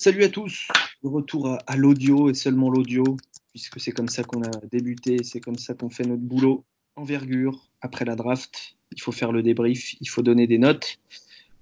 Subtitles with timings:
[0.00, 0.68] Salut à tous,
[1.02, 3.16] retour à, l'audio et seulement l'audio,
[3.50, 6.64] puisque c'est comme ça qu'on a débuté, c'est comme ça qu'on fait notre boulot.
[6.94, 10.98] Envergure, après la draft, il faut faire le débrief, il faut donner des notes.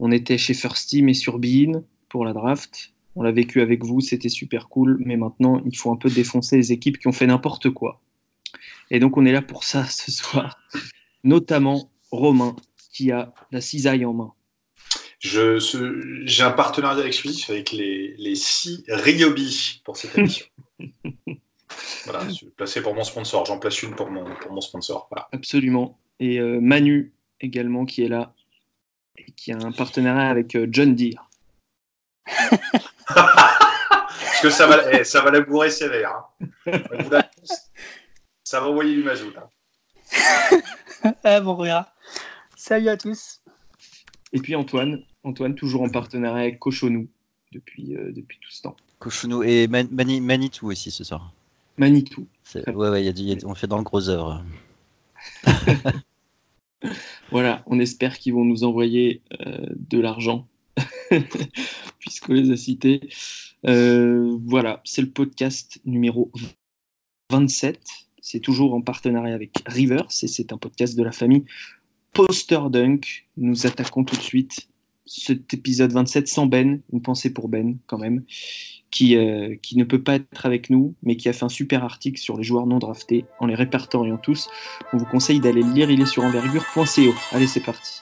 [0.00, 2.92] On était chez First Team et sur Bein pour la draft.
[3.14, 6.58] On l'a vécu avec vous, c'était super cool, mais maintenant il faut un peu défoncer
[6.58, 8.02] les équipes qui ont fait n'importe quoi.
[8.90, 10.58] Et donc on est là pour ça ce soir,
[11.24, 12.54] notamment Romain
[12.92, 14.35] qui a la cisaille en main.
[15.20, 20.46] J'ai un partenariat exclusif avec les, les six Ryobi pour cette émission.
[22.04, 23.44] voilà, je vais placer pour mon sponsor.
[23.46, 25.08] J'en place une pour mon, pour mon sponsor.
[25.10, 25.28] Voilà.
[25.32, 25.98] Absolument.
[26.20, 28.32] Et euh, Manu également qui est là,
[29.18, 31.28] et qui a un partenariat avec euh, John Deere.
[33.06, 36.12] Parce que ça va, eh, ça va la bourrer sévère.
[36.66, 36.80] hein.
[37.10, 37.30] L'a.
[38.44, 39.32] Ça va envoyer du mazout.
[39.36, 39.48] hein.
[41.24, 41.86] Ah bon, regarde.
[42.56, 43.40] Salut à tous.
[44.32, 47.08] Et puis Antoine, Antoine toujours en partenariat avec Cochonou
[47.52, 48.76] depuis, euh, depuis tout ce temps.
[48.98, 51.32] Cochonou et Man- Mani- Manitou aussi ce soir.
[51.78, 52.26] Manitou.
[52.54, 54.42] Ouais, ouais, il y a du- il y a- on fait dans le gros œuvre.
[57.30, 60.46] Voilà, on espère qu'ils vont nous envoyer euh, de l'argent,
[61.98, 63.08] puisqu'on les a cités.
[63.66, 66.30] Euh, voilà, c'est le podcast numéro
[67.30, 67.80] 27.
[68.20, 71.44] C'est toujours en partenariat avec Rivers et c'est un podcast de la famille
[72.16, 73.26] Poster Dunk.
[73.36, 74.68] Nous attaquons tout de suite
[75.04, 78.24] cet épisode 27 sans Ben, une pensée pour Ben quand même,
[78.90, 81.84] qui, euh, qui ne peut pas être avec nous, mais qui a fait un super
[81.84, 84.48] article sur les joueurs non draftés en les répertoriant tous.
[84.94, 87.14] On vous conseille d'aller le lire, il est sur envergure.co.
[87.32, 88.00] Allez, c'est parti.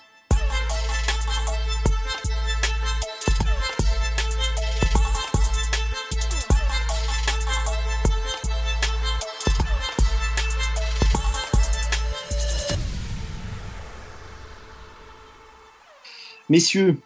[16.55, 17.01] Messieurs,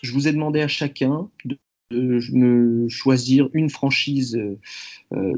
[0.00, 1.58] je vous ai demandé à chacun de,
[1.90, 4.58] de me choisir une franchise euh,
[5.12, 5.34] euh,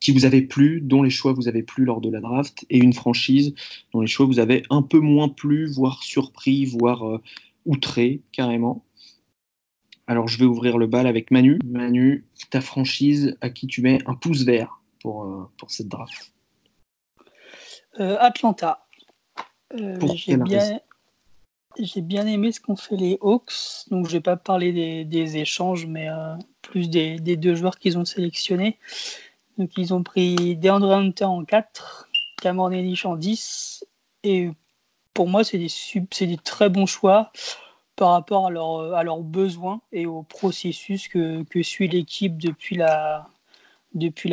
[0.00, 2.78] qui vous avait plu, dont les choix vous avaient plu lors de la draft, et
[2.78, 3.54] une franchise
[3.92, 7.20] dont les choix vous avaient un peu moins plu, voire surpris, voire euh,
[7.66, 8.86] outré carrément.
[10.06, 11.58] Alors je vais ouvrir le bal avec Manu.
[11.66, 16.32] Manu, ta franchise à qui tu mets un pouce vert pour, euh, pour cette draft?
[17.98, 18.86] Atlanta.
[20.00, 20.80] Pour j'ai quelle bien, raison?
[21.78, 23.86] J'ai bien aimé ce qu'ont fait les Hawks.
[23.90, 28.04] Donc, je vais pas parler des, échanges, mais euh, plus des, deux joueurs qu'ils ont
[28.04, 28.78] sélectionnés.
[29.58, 32.08] Donc, ils ont pris DeAndre Hunter en 4,
[32.40, 33.84] Cameron Reddish en 10.
[34.24, 34.50] Et
[35.14, 37.32] pour moi, c'est des, très bons choix
[37.96, 43.26] par rapport à, leur, leurs besoins et au processus que, suit l'équipe depuis la,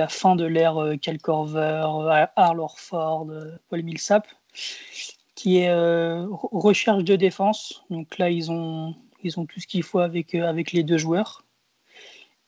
[0.08, 4.28] fin de l'ère euh, Cal Corver, euh, Al Horford, euh, Paul Millsap,
[5.36, 7.84] qui est euh, re- recherche de défense.
[7.90, 10.98] Donc là, ils ont, ils ont tout ce qu'il faut avec, euh, avec les deux
[10.98, 11.44] joueurs.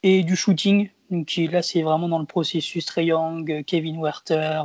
[0.04, 0.90] Et du shooting.
[1.10, 4.64] Donc qui, là, c'est vraiment dans le processus Trey Young, Kevin Werther.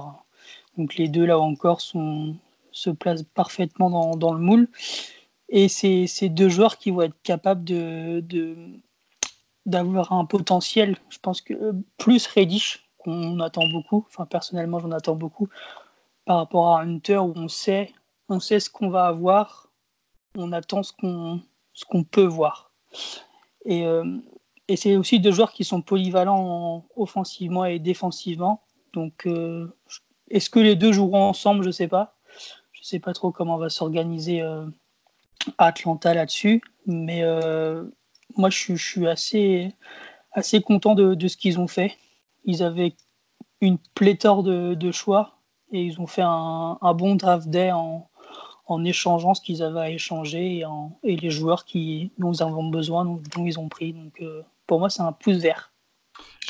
[0.77, 4.69] Donc les deux, là encore, se placent parfaitement dans, dans le moule.
[5.49, 8.25] Et c'est ces deux joueurs qui vont être capables de,
[9.67, 10.97] d'avoir un potentiel.
[11.11, 15.49] Je pense que euh, plus Reddish, qu'on attend beaucoup, enfin personnellement j'en attends beaucoup,
[16.25, 17.93] par rapport à Hunter où on sait,
[18.33, 19.69] on sait ce qu'on va avoir,
[20.37, 21.41] on attend ce qu'on
[21.75, 22.73] ce qu'on peut voir.
[23.65, 24.19] Et, euh,
[24.69, 28.63] et c'est aussi deux joueurs qui sont polyvalents en- offensivement et défensivement.
[28.93, 29.75] Donc euh,
[30.29, 31.63] est-ce que les deux joueront ensemble?
[31.63, 32.17] Je ne sais pas.
[32.73, 34.67] Je ne sais pas trop comment va s'organiser euh,
[35.59, 36.63] Atlanta là-dessus.
[36.87, 37.23] Mais
[38.37, 39.75] moi, je, je suis assez,
[40.33, 41.97] assez content de, de ce qu'ils ont fait.
[42.45, 42.95] Ils avaient
[43.61, 45.39] une pléthore de, choix
[45.71, 47.71] et ils ont fait un, bon draft day
[48.67, 52.43] en échangeant ce qu'ils avaient à échanger et, en- et les joueurs qui, dont ils
[52.43, 53.93] avaient besoin, dont, dont ils ont pris.
[53.93, 55.73] Donc, euh, pour moi, c'est un pouce vert.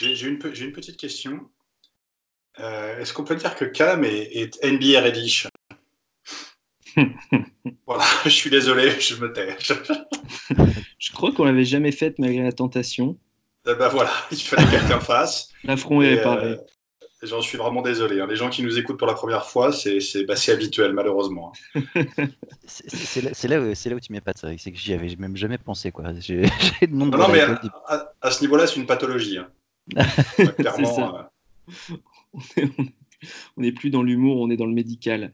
[0.01, 1.41] J'ai une, petite question.
[2.61, 5.47] Euh, Est-ce qu'on peut dire que Cam est, est NBA Reddish?
[7.87, 9.57] Voilà, je suis désolé, je me tais.
[10.99, 13.19] Je crois qu'on l'avait jamais faite malgré la tentation.
[13.67, 15.51] Eh ben voilà, il fallait que quelqu'un fasse.
[15.65, 16.47] L'affront est réparé.
[16.47, 16.57] euh,
[17.23, 18.21] J'en suis vraiment désolé.
[18.21, 18.27] hein.
[18.29, 21.53] Les gens qui nous écoutent pour la première fois, c'est bah, habituel, malheureusement.
[22.65, 25.91] C'est c'est là, là, là où tu m'épates, c'est que j'y avais même jamais pensé.
[25.93, 26.13] quoi.
[26.13, 26.47] De
[26.91, 29.39] Non, non, mais à, à- à ce niveau-là, c'est une pathologie.
[29.39, 29.49] hein.
[30.39, 31.19] Ouais, clairement.
[31.19, 32.67] euh,
[33.57, 35.33] on n'est plus dans l'humour, on est dans le médical.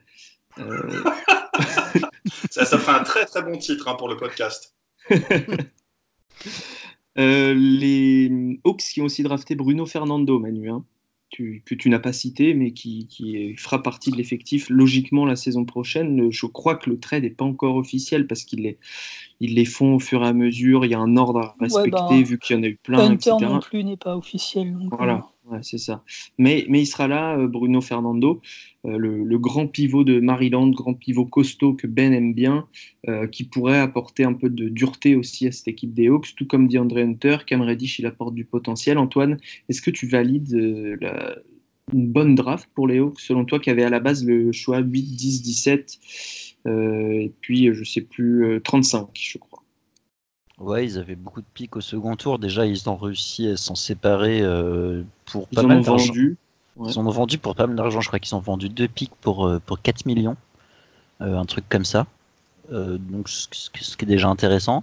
[0.59, 1.03] Euh,
[2.51, 4.75] ça, ça ferait un très très bon titre hein, pour le podcast.
[7.19, 10.71] euh, les Hawks qui ont aussi drafté Bruno Fernando, Manu.
[10.71, 10.85] hein.
[11.31, 15.65] Que tu n'as pas cité, mais qui, qui, fera partie de l'effectif logiquement la saison
[15.65, 16.31] prochaine.
[16.31, 18.79] Je crois que le trade n'est pas encore officiel parce qu'ils les,
[19.41, 20.85] ils les font au fur et à mesure.
[20.85, 22.99] Il y a un ordre à respecter bah, vu qu'il y en a eu plein.
[23.01, 23.53] Hunter etc.
[23.53, 24.73] non plus n'est pas officiel.
[24.73, 26.03] donc, Voilà, euh, ouais, c'est ça.
[26.39, 28.41] Mais, mais il sera là, euh, Bruno Fernando,
[28.87, 32.67] euh, le, grand pivot de Maryland, grand pivot costaud que Ben aime bien,
[33.09, 36.47] euh, qui pourrait apporter un peu de dureté aussi à cette équipe des Hawks, tout
[36.47, 37.39] comme dit André Hunter.
[37.47, 38.99] Cam Reddish, il apporte du potentiel.
[38.99, 40.53] Antoine, est-ce que tu valides
[41.93, 44.81] une bonne draft pour les Hawks, selon toi, qui avait à la base le choix
[44.81, 45.99] 8, 10, 17,
[46.67, 49.48] euh, et puis, je sais plus, euh, 35, je crois.
[50.59, 52.39] Ouais, ils avaient beaucoup de pics au second tour.
[52.39, 56.13] Déjà, ils ont réussi à s'en séparer euh, pour Ils pas mal d'argent.
[56.77, 56.91] Ouais.
[56.91, 58.01] Ils en ont vendu pour pas mal d'argent.
[58.01, 60.37] Je crois qu'ils ont vendu deux pics pour, euh, pour 4 millions.
[61.21, 62.07] Euh, un truc comme ça.
[62.73, 64.83] Euh, donc, ce, ce- ce qui est déjà intéressant.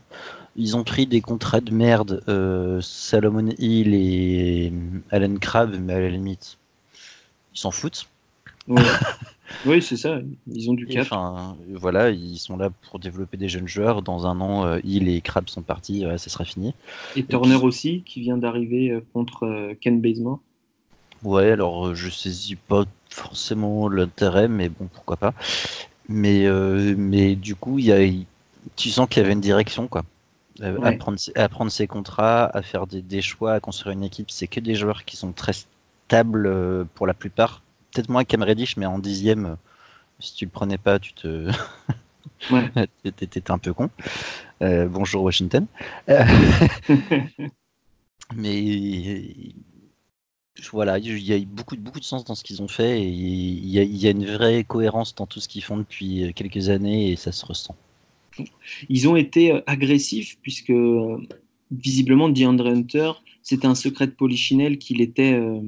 [0.58, 4.72] Ils ont pris des contrats de merde, euh, Salomon Hill et
[5.12, 6.58] Alan Crabb, mais à la limite,
[7.54, 8.08] ils s'en foutent.
[8.68, 8.82] Ouais.
[9.66, 10.20] oui, c'est ça.
[10.48, 11.04] Ils ont du cap.
[11.04, 14.02] Enfin, voilà, ils sont là pour développer des jeunes joueurs.
[14.02, 16.74] Dans un an, euh, Hill et Crabb sont partis, ouais, ça sera fini.
[17.16, 20.40] Et Turner aussi, qui vient d'arriver euh, contre euh, Ken Bazemore.
[21.24, 25.34] Ouais, alors je saisis pas forcément l'intérêt, mais bon, pourquoi pas.
[26.08, 26.48] Mais,
[26.98, 28.26] mais du coup, il y a, il-
[28.76, 30.04] tu sens qu'il y avait une direction, quoi.
[30.60, 30.76] Ouais.
[30.84, 34.04] À, prendre, ses- à prendre ses contrats, à faire des, des choix, à construire une
[34.04, 34.30] équipe.
[34.30, 35.54] C'est que des joueurs qui sont très
[36.08, 37.62] stables pour la plupart.
[37.96, 39.56] Peut-être moins Cam Reddish, mais en dixième, euh,
[40.20, 41.50] si tu le prenais pas, tu te.
[42.52, 42.70] Ouais.
[43.04, 43.90] T'étais un peu con.
[44.62, 45.66] Euh, bonjour Washington.
[46.10, 46.24] Euh,
[48.36, 49.24] mais
[50.72, 53.70] voilà, il y a beaucoup, beaucoup de sens dans ce qu'ils ont fait et il
[53.70, 56.70] y, a, il y a une vraie cohérence dans tout ce qu'ils font depuis quelques
[56.70, 57.76] années et ça se ressent.
[58.90, 61.18] Ils ont été euh, agressifs puisque euh,
[61.72, 63.12] visiblement DeAndre Hunter,
[63.42, 65.62] c'était un secret de Polichinelle qu'il était euh,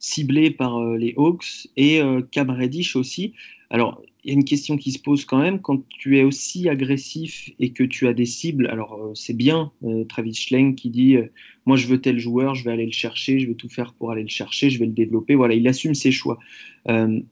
[0.00, 3.34] ciblé par euh, les Hawks et euh, Cam Reddish aussi.
[3.68, 6.68] Alors, il y a une question qui se pose quand même quand tu es aussi
[6.68, 8.66] agressif et que tu as des cibles.
[8.66, 9.70] Alors, euh, c'est bien
[10.08, 11.16] Travis Schlenk qui dit
[11.64, 14.10] Moi, je veux tel joueur, je vais aller le chercher, je vais tout faire pour
[14.10, 15.36] aller le chercher, je vais le développer.
[15.36, 16.38] Voilà, il assume ses choix.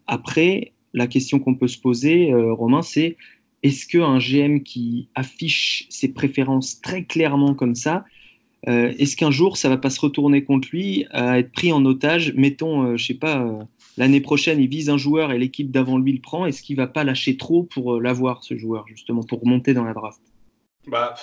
[0.07, 3.17] Après, la question qu'on peut se poser, Romain, c'est
[3.63, 8.05] est-ce qu'un GM qui affiche ses préférences très clairement comme ça,
[8.67, 11.85] euh, est-ce qu'un jour ça va pas se retourner contre lui, à être pris en
[11.85, 12.33] otage?
[12.35, 13.63] Mettons, euh, je sais pas, euh,
[13.97, 16.87] l'année prochaine il vise un joueur et l'équipe d'avant lui le prend, est-ce qu'il va
[16.87, 20.21] pas lâcher trop pour euh, l'avoir ce joueur justement pour monter dans la draft?
[20.89, 21.15] Bah,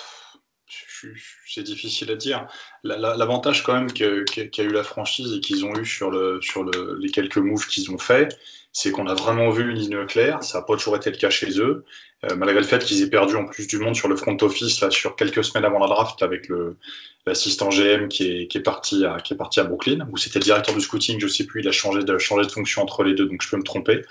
[1.46, 2.46] c'est difficile à dire.
[2.84, 6.40] La- la- L'avantage quand même qu'a eu la franchise et qu'ils ont eu sur, le,
[6.42, 8.38] sur le- les quelques moves qu'ils ont fait,
[8.72, 10.42] c'est qu'on a vraiment vu une ligne claire.
[10.42, 11.84] Ça n'a pas toujours été le cas chez eux,
[12.24, 14.80] Euh, malgré le fait qu'ils aient perdu en plus du monde sur le front office
[14.80, 16.48] là, sur quelques semaines avant la draft avec
[17.26, 21.18] l'assistant GM qui est, qui est parti à Brooklyn ou c'était le directeur du scouting,
[21.20, 21.60] je sais plus.
[21.60, 22.18] Il a changé de
[22.50, 24.02] fonction entre les deux, donc je peux me tromper.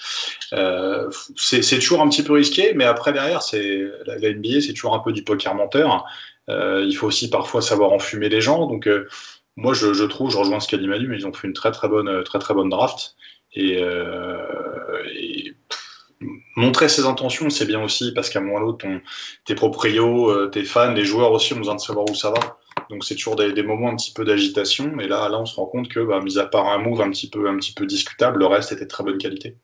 [0.54, 4.96] Euh, c'est toujours un petit peu risqué, mais après derrière, c'est la NBA, c'est toujours
[4.96, 6.06] un peu du poker menteur.
[6.50, 8.68] Euh, il faut aussi parfois savoir enfumer les gens.
[8.68, 9.08] Donc euh,
[9.56, 11.72] moi, je, trouve, je rejoins ce qu'a dit Manu, mais ils ont fait une très
[11.72, 13.16] très bonne très très bonne draft.
[13.54, 15.54] Et, euh, et
[16.56, 18.86] montrer ses intentions, c'est bien aussi parce qu'à un moment ou l'autre,
[19.46, 22.58] tes proprios, euh, tes fans, les joueurs aussi ont besoin de savoir où ça va.
[22.90, 25.00] Donc c'est toujours des, moments un petit peu d'agitation.
[25.00, 27.10] Et là, là, on se rend compte que, bah, mis à part un move un
[27.10, 29.56] petit peu un petit peu discutable, le reste était de très bonne qualité.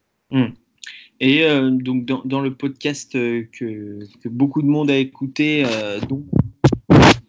[1.19, 5.99] Et euh, donc dans, le podcast euh, que, beaucoup de monde a écouté, euh, euh,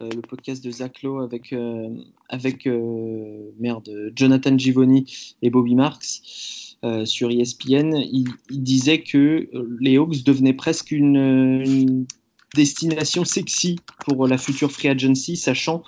[0.02, 1.88] le podcast de Zach Lowe avec, euh,
[2.28, 6.23] avec euh, merde, Jonathan Givoni et Bobby Marks
[6.85, 12.06] euh, sur ESPN, il, disait que euh, les Hawks devenaient presque une,
[12.54, 15.82] destination sexy pour la future free agency, sachant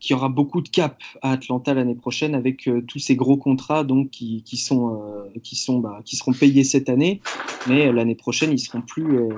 [0.00, 3.36] qu'il y aura beaucoup de cap à Atlanta l'année prochaine avec euh, tous ces gros
[3.36, 7.20] contrats donc qui, qui sont euh, qui sont bah, qui seront payés cette année,
[7.68, 9.28] mais euh, l'année prochaine ils seront plus euh,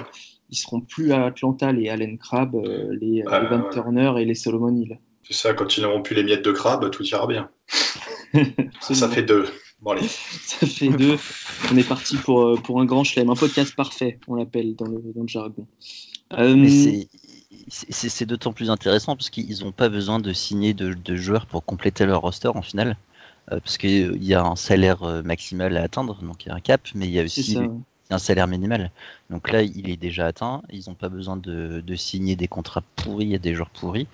[0.53, 3.69] ils seront plus à Atlanta les Allen Crabbe, euh, les, les Van.
[3.73, 4.99] Turner et les Solomon Hill.
[5.25, 7.49] C'est ça, quand ils n'auront plus les miettes de crabe, tout ira bien.
[8.81, 9.47] Ça fait deux.
[9.81, 10.07] Bon, allez.
[10.07, 11.17] Ça fait deux.
[11.73, 14.87] On est parti pour, euh, pour un grand chelem, un podcast parfait, on l'appelle dans
[14.87, 15.67] le, dans le jargon.
[16.35, 17.09] Euh, Mais
[17.69, 21.65] c'est- d'autant plus intéressant parce qu'ils n'ont pas besoin de signer de, de joueurs pour
[21.65, 22.97] compléter leur roster en finale.
[23.51, 26.55] Euh, parce qu'il y a un salaire euh, maximal à atteindre, donc il y a
[26.55, 27.61] un cap, mais il y a aussi ça.
[28.11, 28.91] Un salaire minimal.
[29.31, 30.63] Donc là, il est déjà atteint.
[30.71, 34.07] Ils n'ont pas besoin de, signer des contrats pourris à des joueurs pourris.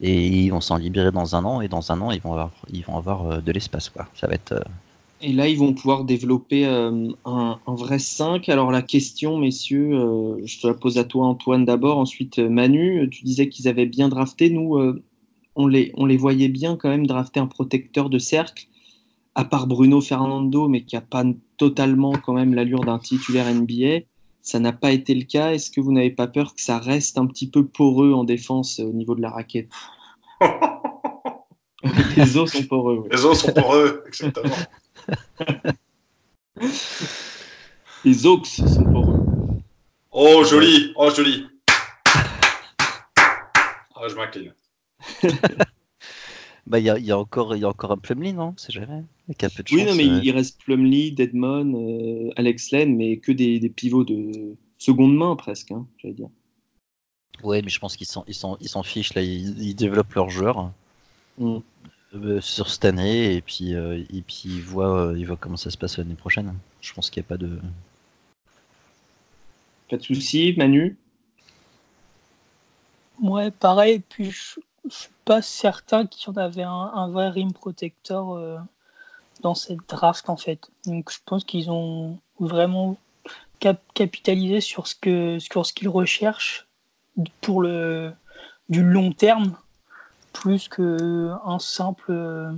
[0.00, 1.60] Et ils vont s'en libérer dans un an.
[1.60, 3.88] Et dans un an, ils vont avoir, ils vont avoir euh, de l'espace.
[3.88, 4.08] quoi.
[4.14, 4.52] Ça va être.
[4.52, 4.60] euh,
[5.20, 8.48] Et là, ils vont pouvoir développer euh, un, vrai 5.
[8.48, 11.98] Alors, la question, messieurs, je te la pose à toi, Antoine, d'abord.
[11.98, 14.50] Ensuite, Manu, tu disais qu'ils avaient bien drafté.
[14.50, 15.00] Nous,
[15.54, 18.66] on, les, on les voyait bien quand même drafter un protecteur de cercle.
[19.34, 21.24] À part Bruno Fernando, mais qui n'a pas
[21.56, 24.04] totalement quand même l'allure d'un titulaire NBA,
[24.42, 25.52] ça n'a pas été le cas.
[25.52, 28.80] Est-ce que vous n'avez pas peur que ça reste un petit peu poreux en défense
[28.80, 29.70] au niveau de la raquette?
[32.16, 33.08] Les os sont poreux.
[33.10, 34.54] Les os sont poreux, exactement.
[38.04, 39.20] Les os sont poreux.
[40.10, 41.46] Oh, joli Oh, joli
[43.94, 44.52] Ah, je m'incline.
[46.66, 48.54] Bah, il y a, y, a encore, y a encore un Plumlee, non?
[48.56, 49.02] C'est jamais.
[49.28, 53.16] Avec un peu de oui, non, mais il reste Plumlee, Deadmon, euh, Alex Len, mais
[53.16, 56.28] que des, des, pivots de seconde main presque, hein, j'allais dire.
[57.42, 59.22] Ouais, mais je pense qu'ils s'en ils sont, ils s'en fichent là.
[59.22, 60.70] Ils, ils, développent leurs joueurs
[61.38, 61.58] mm.
[62.14, 65.70] euh, sur cette année et puis euh, et puis ils voient, ils voient comment ça
[65.70, 66.54] se passe l'année prochaine.
[66.80, 67.58] Je pense qu'il n'y a pas de
[69.90, 70.96] pas de souci, Manu?
[73.20, 74.00] Ouais, pareil.
[74.08, 74.58] Puis je,
[75.24, 78.58] pas certain qu'il y en avait un, vrai rim protector euh,
[79.40, 80.70] dans cette draft en fait.
[80.86, 82.96] Donc je pense qu'ils ont vraiment
[83.94, 86.66] capitalisé sur ce que sur ce qu'ils recherchent
[87.40, 88.12] pour le
[88.68, 89.56] du long terme
[90.32, 92.52] plus que un simple euh,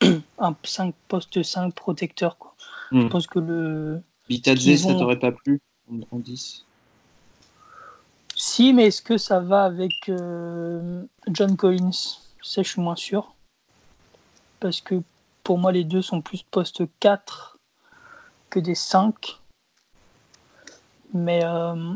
[0.38, 2.54] un 5 poste 5 protecteur quoi.
[2.90, 3.08] Je hmm.
[3.08, 5.60] pense que le Bitadze ça t'aurait pas plu
[6.10, 6.66] en 10
[8.40, 11.92] si, mais est-ce que ça va avec euh, John Collins?
[12.42, 13.34] Ça, je suis moins sûr.
[14.60, 15.02] Parce que
[15.44, 17.58] pour moi, les deux sont plus poste 4
[18.48, 19.38] que des 5.
[21.12, 21.92] Mais euh,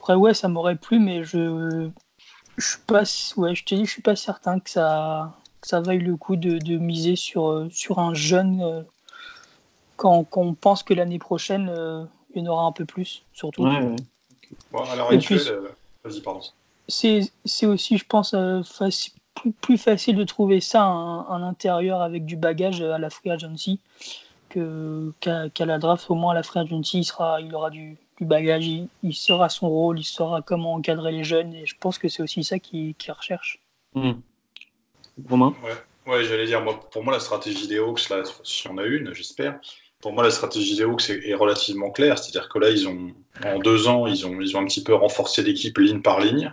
[0.00, 1.88] après, ouais, ça m'aurait plu, mais je
[2.56, 3.04] je suis pas
[3.36, 5.32] ouais, je te dis, je suis pas certain que ça
[5.70, 8.84] vaille le coup de, miser sur euh, sur un jeune
[9.96, 11.70] quand, on pense que l'année prochaine
[12.34, 13.64] il y en aura un peu plus, surtout.
[14.70, 15.68] Bon, à l'heure actuelle, euh,
[16.04, 16.40] vas-y, pardon.
[16.88, 17.30] C'est
[17.66, 18.60] aussi, je pense, euh,
[19.34, 23.80] plus, plus, facile de trouver ça en, intérieur avec du bagage à la free agency
[24.50, 26.10] qu'à la draft.
[26.10, 29.48] Au moins, à la free agency, il, sera, il aura du, du bagage, il, saura
[29.48, 31.54] son rôle, il saura comment encadrer les jeunes.
[31.54, 33.60] Et je pense que c'est aussi ça qu'il recherche.
[33.94, 34.12] Mmh.
[35.28, 35.54] Romain?
[35.62, 38.84] Ouais, ouais j'allais dire, moi, pour moi, la stratégie des Hawks, là, si on a
[38.84, 39.58] une, j'espère,
[40.02, 42.18] pour moi, la stratégie des Hawks est, relativement claire.
[42.18, 43.12] C'est-à-dire que là, ils ont,
[43.46, 46.52] en deux ans, ils ont, ils ont un petit peu renforcé l'équipe ligne par ligne.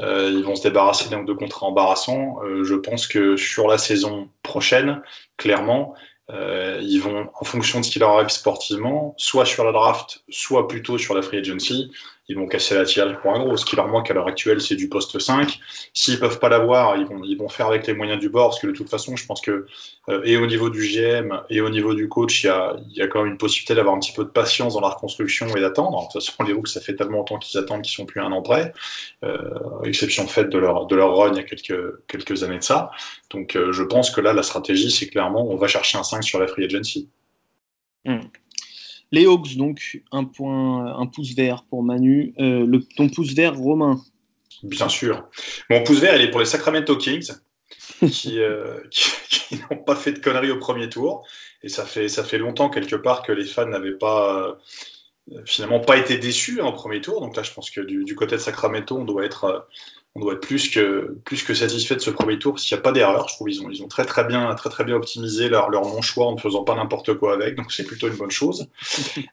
[0.00, 2.38] Euh, ils vont se débarrasser donc de contrats embarrassants.
[2.42, 5.02] Euh, je pense que sur la saison prochaine,
[5.36, 5.94] clairement,
[6.30, 10.22] euh, ils vont, en fonction de ce qui leur arrive sportivement, soit sur la draft,
[10.30, 11.92] soit plutôt sur la free agency,
[12.28, 13.56] ils vont casser la tirage pour un gros.
[13.56, 15.58] Ce qui leur manque à l'heure actuelle, c'est du poste 5.
[15.92, 18.60] S'ils peuvent pas l'avoir, ils vont, ils vont faire avec les moyens du bord, parce
[18.60, 19.66] que de toute façon, je pense que,
[20.08, 23.02] euh, et au niveau du GM, et au niveau du coach, il y a, y
[23.02, 25.60] a quand même une possibilité d'avoir un petit peu de patience dans la reconstruction et
[25.60, 26.00] d'attendre.
[26.00, 28.32] De toute façon, les Hawks, ça fait tellement longtemps qu'ils attendent qu'ils sont plus un
[28.32, 28.72] an près,
[29.24, 32.64] euh, exception faite de leur, de leur run il y a quelques, quelques années de
[32.64, 32.90] ça.
[33.30, 36.24] Donc, euh, je pense que là, la stratégie, c'est clairement, on va chercher un 5
[36.24, 37.08] sur la free agency.
[38.04, 38.20] Hmm.
[39.12, 42.34] Les Hawks, donc, un, point, un pouce vert pour Manu.
[42.38, 44.00] Euh, le, ton pouce vert, Romain
[44.62, 45.28] Bien sûr.
[45.70, 47.30] Mon pouce vert, il est pour les Sacramento Kings,
[48.10, 51.26] qui, euh, qui, n'ont pas fait de conneries au premier tour.
[51.62, 54.48] Et ça fait, ça fait longtemps, quelque part, que les fans n'avaient pas.
[54.48, 57.20] Euh, finalement pas été déçus en premier tour.
[57.20, 59.66] Donc là, je pense que du, du côté de Sacramento, on doit être,
[60.16, 62.82] on doit être plus que, plus que satisfait de ce premier tour s'il n'y a
[62.82, 63.28] pas d'erreur.
[63.28, 65.82] Je trouve qu'ils ont, ils ont très très bien, très, très bien optimisé leur, leur
[65.82, 68.66] non-choix en ne faisant pas n'importe quoi avec, donc c'est plutôt une bonne chose.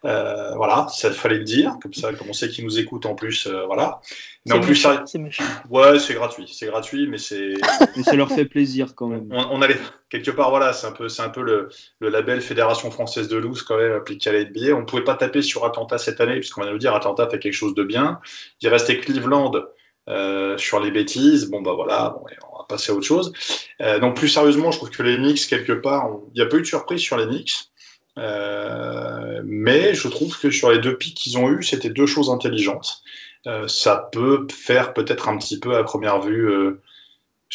[0.05, 3.15] Euh, voilà, ça fallait le dire, comme ça, comme on sait qu'ils nous écoutent en
[3.15, 4.01] plus, euh, voilà.
[4.45, 5.03] Mais en plus, ça...
[5.05, 5.43] c'est méchant.
[5.69, 7.53] Ouais, c'est gratuit, c'est gratuit, mais c'est.
[7.95, 9.29] mais ça leur fait plaisir quand même.
[9.31, 9.67] On, on a
[10.09, 13.37] quelque part, voilà, c'est un peu, c'est un peu le, le, label Fédération française de
[13.37, 14.73] loose quand même appliqué à la NBA.
[14.75, 17.39] On ne pouvait pas taper sur Atlanta cette année, puisqu'on va nous dire Atlanta fait
[17.39, 18.19] quelque chose de bien.
[18.61, 19.51] Il restait Cleveland
[20.09, 22.15] euh, sur les bêtises, bon bah voilà,
[22.51, 23.31] on va passer à autre chose.
[23.81, 26.57] Euh, donc plus sérieusement, je trouve que les Knicks quelque part, il n'y a pas
[26.57, 27.71] eu de surprise sur les Knicks,
[28.17, 32.29] euh, mais je trouve que sur les deux pics qu'ils ont eu, c'était deux choses
[32.29, 33.01] intelligentes.
[33.47, 36.81] Euh, ça peut faire peut-être un petit peu à première vue euh,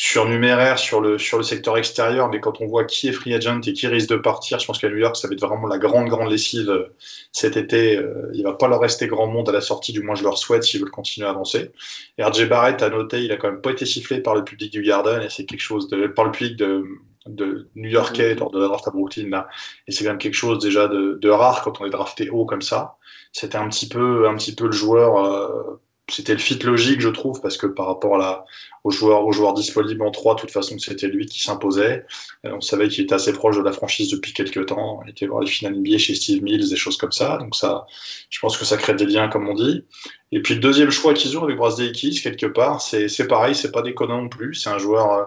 [0.01, 3.61] surnuméraire sur le, sur le secteur extérieur, mais quand on voit qui est free agent
[3.63, 5.79] et qui risque de partir, je pense qu'à New York, ça va être vraiment la
[5.79, 6.95] grande, grande lessive euh,
[7.33, 7.97] cet été.
[7.97, 10.39] Euh, il va pas leur rester grand monde à la sortie, du moins je leur
[10.39, 11.73] souhaite s'ils veulent continuer à avancer.
[12.17, 14.83] RJ Barrett a noté, il a quand même pas été sifflé par le public du
[14.83, 16.85] Garden, et c'est quelque chose de, par le public de,
[17.27, 19.49] de New Yorkais lors de la à Brooklyn, là.
[19.89, 22.45] Et c'est quand même quelque chose déjà de, de, rare quand on est drafté haut
[22.45, 22.99] comme ça.
[23.33, 27.09] C'était un petit peu, un petit peu le joueur, euh, c'était le fit logique, je
[27.09, 28.45] trouve, parce que par rapport à
[28.85, 32.05] aux, joueurs, aux joueurs disponibles en 3, de toute façon, c'était lui qui s'imposait.
[32.47, 35.01] Euh, on savait qu'il était assez proche de la franchise depuis quelques temps.
[35.05, 37.37] Il était voir les finales NBA chez Steve Mills, des choses comme ça.
[37.39, 37.87] Donc ça,
[38.31, 39.85] je pense que ça crée des liens, comme on dit.
[40.33, 43.73] Et puis le deuxième choix qu'ils ont avec Brasdale Keys, quelque part, c'est pareil, c'est
[43.73, 44.55] pas déconnant non plus.
[44.55, 45.13] C'est un joueur.
[45.13, 45.25] Euh,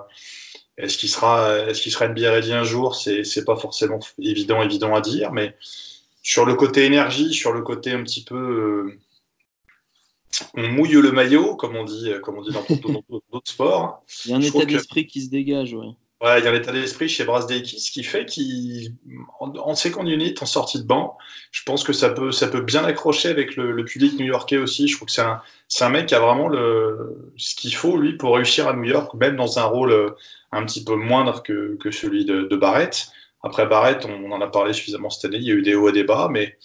[0.78, 2.96] Est-ce qu'il sera, est-ce qu'il sera NBA ready un jour?
[2.96, 5.56] C'est, c'est pas forcément évident, évident à dire, mais
[6.24, 9.00] sur le côté énergie, sur le côté un petit peu, euh,
[10.56, 12.66] on mouille le maillot, comme on dit, comme on dit dans
[13.32, 14.04] d'autres sports.
[14.26, 15.88] Il y a un état d'esprit qui se dégage, ouais.
[16.24, 20.46] Ouais, il y a l'état d'esprit chez Brasdeikis qui fait qu'en en second unit, en
[20.46, 21.18] sortie de banc,
[21.52, 24.88] je pense que ça peut, ça peut bien accrocher avec le, le public new-yorkais aussi.
[24.88, 25.42] Je trouve que c'est un,
[25.80, 29.16] un mec qui a vraiment le, ce qu'il faut, lui, pour réussir à New York,
[29.16, 30.10] même dans un rôle euh,
[30.52, 33.08] un petit peu moindre que, que celui de, de Barrett.
[33.42, 35.90] Après Barrett, on, en a parlé suffisamment cette année, il y a eu des hauts
[35.90, 36.56] et des bas, mais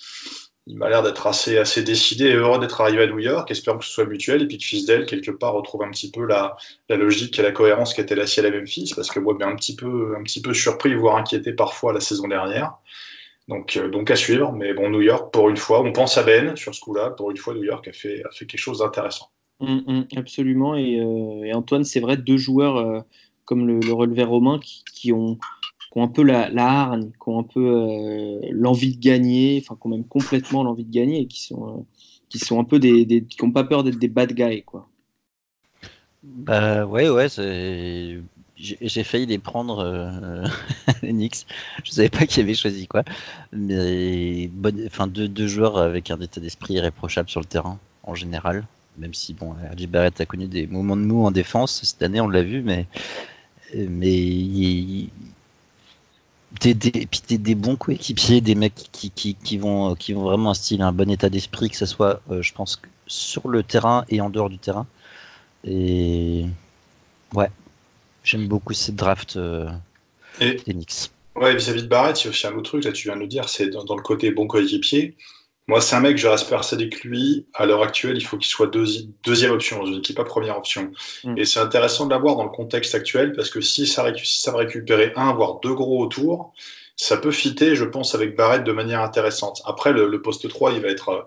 [0.66, 3.49] il m'a l'air d'être assez, assez décidé et heureux d'être arrivé à New York.
[3.50, 6.26] Espérons que ce soit mutuel et puis que Fisdale, quelque part, retrouve un petit peu
[6.26, 6.56] la,
[6.88, 9.54] la logique et la cohérence qui était la sienne à Memphis, parce que moi, un
[9.54, 12.75] petit peu, un petit peu surpris, voire inquiété parfois la saison dernière.
[13.46, 14.52] Donc, euh, donc à suivre.
[14.52, 17.11] Mais bon, New York, pour une fois, on pense à Ben sur ce coup-là.
[17.11, 19.30] Pour une fois, New York a fait, a fait quelque chose d'intéressant.
[19.61, 20.75] Hum, hum, absolument.
[20.75, 23.00] Et, euh, et Antoine, c'est vrai, deux joueurs euh,
[23.44, 24.58] comme le, le relevé romain
[24.92, 25.38] qui ont
[25.96, 29.78] qui un peu la, la hargne, qui ont un peu euh, l'envie de gagner, enfin,
[29.80, 31.82] qui ont même complètement l'envie de gagner et qui sont, euh,
[32.28, 34.88] qui sont un peu des, des qui n'ont pas peur d'être des bad guys, quoi.
[36.22, 37.28] Bah ouais, ouais,
[38.58, 40.44] j'ai failli les prendre, euh,
[41.02, 41.46] Knicks.
[41.82, 43.02] Je savais pas qui avait choisi quoi.
[43.52, 48.14] Mais bonne, enfin, deux, deux joueurs avec un état d'esprit irréprochable sur le terrain, en
[48.14, 48.66] général.
[48.98, 52.20] Même si, bon, RJ Barrett a connu des moments de mou en défense cette année,
[52.20, 52.86] on l'a vu, mais,
[53.74, 55.08] mais
[56.60, 60.50] des, des, des, des bons coéquipiers, des mecs qui, qui, qui, vont, qui vont vraiment
[60.50, 64.20] instiller un bon état d'esprit, que ce soit, euh, je pense, sur le terrain et
[64.20, 64.86] en dehors du terrain.
[65.64, 66.46] Et
[67.34, 67.50] ouais,
[68.25, 69.70] j'aime beaucoup cette draft euh,
[70.40, 71.10] Et des Knicks.
[71.36, 73.20] ouais, vis-à-vis de Barrett, il y a aussi un autre truc, là, tu viens de
[73.20, 75.16] le dire, c'est dans, dans le côté bon coéquipier.
[75.68, 78.46] Moi, c'est un mec, je reste persuadé que lui, à l'heure actuelle, il faut qu'il
[78.46, 80.92] soit deuxi- deuxième option dans une équipe, pas première option.
[81.25, 81.38] Mm.
[81.38, 84.40] Et c'est intéressant de l'avoir dans le contexte actuel, parce que si ça, récu- si
[84.42, 86.52] ça va récupérer un, voire deux gros autour,
[86.94, 89.61] ça peut fitter, je pense, avec Barrett de manière intéressante.
[89.66, 91.23] Après, le, le poste 3, il va être, euh,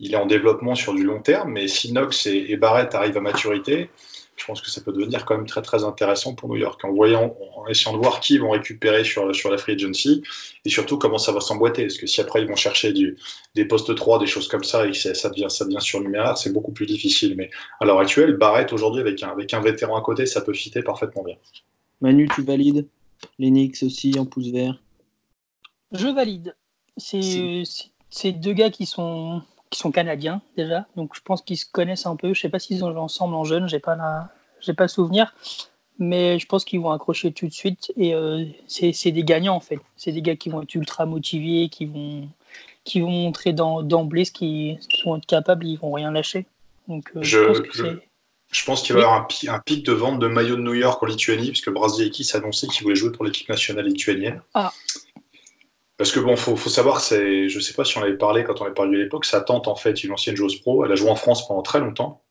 [0.00, 3.16] il est en développement sur du long terme, mais si Knox et, et Barrett arrivent
[3.18, 3.90] à maturité,
[4.36, 6.92] je pense que ça peut devenir quand même très très intéressant pour New York en
[6.92, 10.22] voyant, en essayant de voir qui ils vont récupérer sur, sur la free agency
[10.64, 11.82] et surtout comment ça va s'emboîter.
[11.86, 13.16] Parce que si après ils vont chercher du,
[13.54, 16.36] des postes 3, des choses comme ça et que ça ça devient, ça devient surnuméraire,
[16.36, 17.34] c'est beaucoup plus difficile.
[17.36, 20.52] Mais à l'heure actuelle, Barrett aujourd'hui avec un, avec un vétéran à côté, ça peut
[20.54, 21.36] fitter parfaitement bien.
[22.02, 22.86] Manu, tu valides?
[23.38, 24.78] Knicks aussi en pouce vert?
[25.92, 26.54] Je valide.
[26.98, 27.64] C'est Si.
[27.64, 31.66] c'est- c'est deux gars qui sont, qui sont canadiens déjà, donc je pense qu'ils se
[31.70, 32.32] connaissent un peu.
[32.34, 35.34] Je sais pas s'ils ont joué ensemble en jeune, j'ai pas la, j'ai pas souvenir,
[35.98, 39.60] mais je pense qu'ils vont accrocher tout de suite et euh, c'est des gagnants en
[39.60, 39.78] fait.
[39.96, 42.28] C'est des gars qui vont être ultra motivés, qui vont,
[42.84, 46.46] qui vont montrer d'emblée ce qu'ils vont être capables, ils vont rien lâcher.
[46.88, 47.38] Donc euh, je,
[48.52, 50.62] Je- pense qu'il va y avoir un, pi- un pic de vente de maillots de
[50.62, 54.40] New York en Lituanie, puisque Brasileikis a annoncé qu'il voulait jouer pour l'équipe nationale lituanienne.
[54.54, 54.72] Ah.
[55.96, 58.60] Parce que bon, faut, faut savoir, c'est, je sais pas si on avait parlé quand
[58.60, 60.94] on avait parlé à l'époque, sa tante en fait, une ancienne joueuse pro, elle a
[60.94, 62.22] joué en France pendant très longtemps,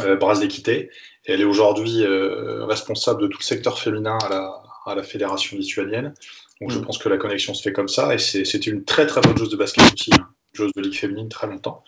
[0.00, 0.90] euh, Brasileikité,
[1.26, 5.02] et elle est aujourd'hui euh, responsable de tout le secteur féminin à la, à la
[5.02, 6.14] fédération lituanienne.
[6.60, 6.84] Donc je Mm.
[6.84, 9.36] pense que la connexion se fait comme ça, et c'est, c'était une très très bonne
[9.36, 11.82] joueuse de basket aussi, hein, joueuse de ligue féminine très longtemps.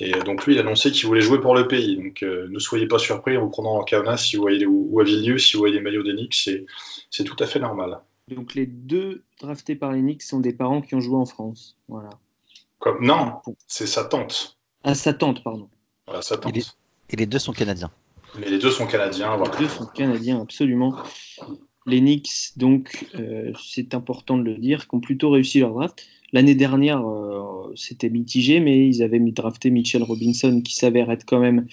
[0.00, 1.96] Et euh, donc lui, il a annoncé qu'il voulait jouer pour le pays.
[1.96, 4.88] Donc euh, ne soyez pas surpris en vous prenant en Kaunas si vous voyez, ou,
[4.90, 6.66] ou à Vilnius si vous voyez des maillots d'Enix, c'est,
[7.10, 8.00] c'est tout à fait normal.
[8.28, 11.76] Donc les deux draftés par les Knicks sont des parents qui ont joué en France.
[11.88, 12.10] Voilà.
[12.78, 14.58] Comme, non, c'est sa tante.
[14.84, 15.68] Ah, sa tante, pardon.
[16.06, 16.54] Voilà, sa tante.
[17.10, 17.90] Et les deux sont canadiens.
[18.38, 19.52] Mais les deux sont canadiens, voilà.
[19.58, 20.96] Les deux sont canadiens, absolument.
[21.86, 26.06] Les Knicks, donc, euh, c'est important de le dire, qui ont plutôt réussi leur draft.
[26.32, 31.40] L'année dernière, euh, c'était mitigé, mais ils avaient drafté Mitchell Robinson, qui s'avère être quand
[31.40, 31.66] même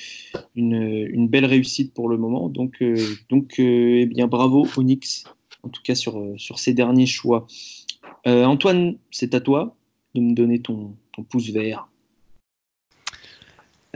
[0.56, 2.48] une, belle réussite pour le moment.
[2.48, 2.96] Donc, euh,
[3.30, 5.26] donc eh bien, bravo aux Knicks,
[5.64, 7.46] en tout cas sur, ces derniers choix.
[8.26, 9.76] Antoine, c'est à toi
[10.16, 10.96] de me donner ton
[11.30, 11.88] pouce vert.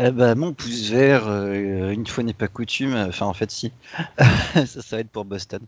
[0.02, 3.74] Eh ben, mon pouce vert, euh, une fois n'est pas coutume, enfin en fait si,
[4.18, 5.60] ça, ça va être pour Boston.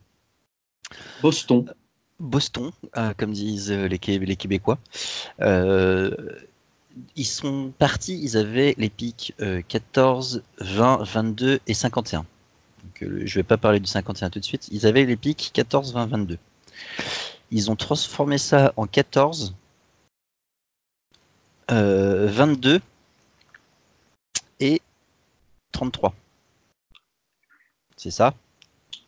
[1.21, 1.73] Boston.
[2.19, 4.77] Boston, euh, comme disent les, Qué- les Québécois.
[5.41, 6.15] Euh,
[7.15, 12.19] ils sont partis, ils avaient les pics euh, 14, 20, 22 et 51.
[12.19, 14.69] Donc, euh, je vais pas parler du 51 tout de suite.
[14.71, 16.37] Ils avaient les pics 14, 20, 22.
[17.51, 19.55] Ils ont transformé ça en 14,
[21.71, 22.81] euh, 22 et
[25.71, 26.13] 33.
[27.97, 28.33] C'est ça?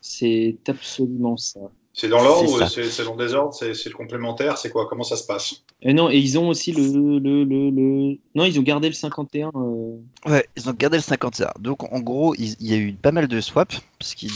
[0.01, 1.59] C'est absolument ça.
[1.93, 3.53] C'est dans l'ordre C'est ou c'est, dans le désordre?
[3.53, 4.57] C'est, le complémentaire?
[4.57, 4.87] C'est quoi?
[4.87, 5.63] Comment ça se passe?
[5.81, 8.93] Et non, et ils ont aussi le, le, le, le- Non, ils ont gardé le
[8.93, 9.51] 51.
[9.55, 11.51] euh, Ouais, ils ont gardé le 51.
[11.59, 13.79] Donc en gros, il il y a eu pas mal de swaps.
[13.99, 14.31] Parce qu'ils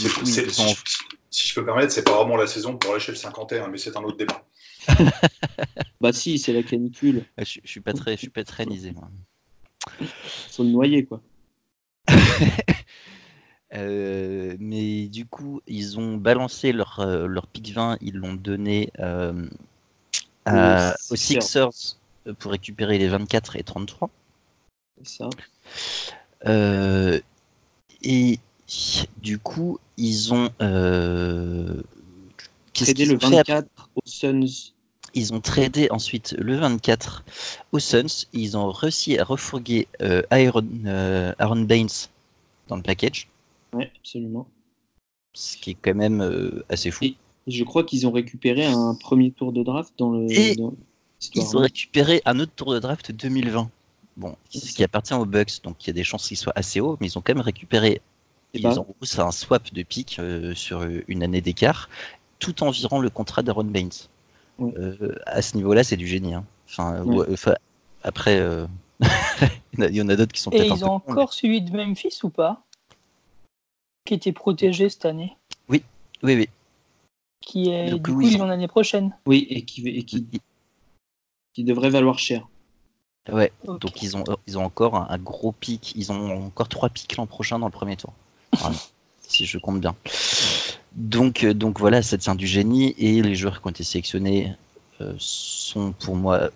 [1.29, 3.95] si je peux permettre, c'est pas vraiment la saison pour lâcher le 51, mais c'est
[3.97, 4.43] un autre débat.
[6.01, 7.25] bah si, c'est la canicule.
[7.37, 9.09] Je, je suis pas très, je suis pas très nisé moi.
[10.51, 11.21] Faut le noyer quoi.
[13.73, 18.91] Euh, mais du coup, ils ont balancé leur, euh, leur pick 20, ils l'ont donné
[18.99, 19.45] euh,
[20.45, 21.97] à- Aux Sixers
[22.39, 24.09] pour récupérer les 24 et 33.
[25.03, 25.29] C'est ça.
[26.45, 27.19] Euh,
[28.03, 28.39] et
[29.21, 31.81] du coup, ils ont euh,
[32.71, 34.73] qu'est-ce qu'ils le ont fait après 24 aux Suns.
[35.17, 37.23] Ils ont tradé ensuite le 24
[37.71, 38.27] aux Suns.
[38.33, 41.87] Ils ont réussi à refourguer euh, Aaron, euh, Aaron Baines
[42.67, 43.27] dans le package,
[43.73, 44.47] Ouais, absolument.
[45.33, 47.05] ce qui est quand même euh, assez fou.
[47.05, 47.15] Et-
[47.47, 50.29] je crois qu'ils ont récupéré un premier tour de draft dans le.
[50.31, 50.75] Et dans
[51.33, 53.71] Ils ont récupéré un autre tour de draft 2020.
[54.17, 56.79] Bon, ce qui appartient aux Bucks, donc il y a des chances qu'ils soient assez
[56.79, 58.01] hauts, mais ils ont quand même récupéré.
[58.53, 58.75] Et Ils bah.
[58.77, 60.21] ont, un swap de pick
[60.53, 61.89] sur une année d'écart,
[62.37, 63.89] tout en virant le contrat d'Aaron Baines.
[64.59, 66.33] Euh, à ce niveau-là, c'est du génie.
[66.33, 66.45] hein.
[66.67, 67.55] Enfin, enfin,
[68.03, 68.65] après, euh,
[69.77, 71.61] il y en a- d'autres qui sont Et peut-être ils peu ont cons, encore celui
[71.61, 72.63] de Memphis ou pas?
[74.05, 75.35] Qui était protégé cette année.
[75.69, 75.83] mais-
[76.23, 76.49] Oui, oui.
[77.41, 79.15] Qui est Donc, du oui, coup, ils ils l'ont l'année prochaine.
[79.25, 80.25] Oui, et qui, et qui,
[81.53, 82.47] qui devrait valoir cher.
[83.31, 83.51] Ouais.
[83.65, 85.93] Donc ils ont, ils ont encore un, un gros pic.
[85.95, 88.13] Ils ont encore trois pics l'an prochain dans le premier tour.
[88.53, 88.75] Voilà,
[89.21, 89.95] si je compte bien.
[90.95, 94.53] Donc, euh, donc voilà, ça tient du génie et les joueurs qui ont été sélectionnés
[95.01, 96.49] euh, sont pour moi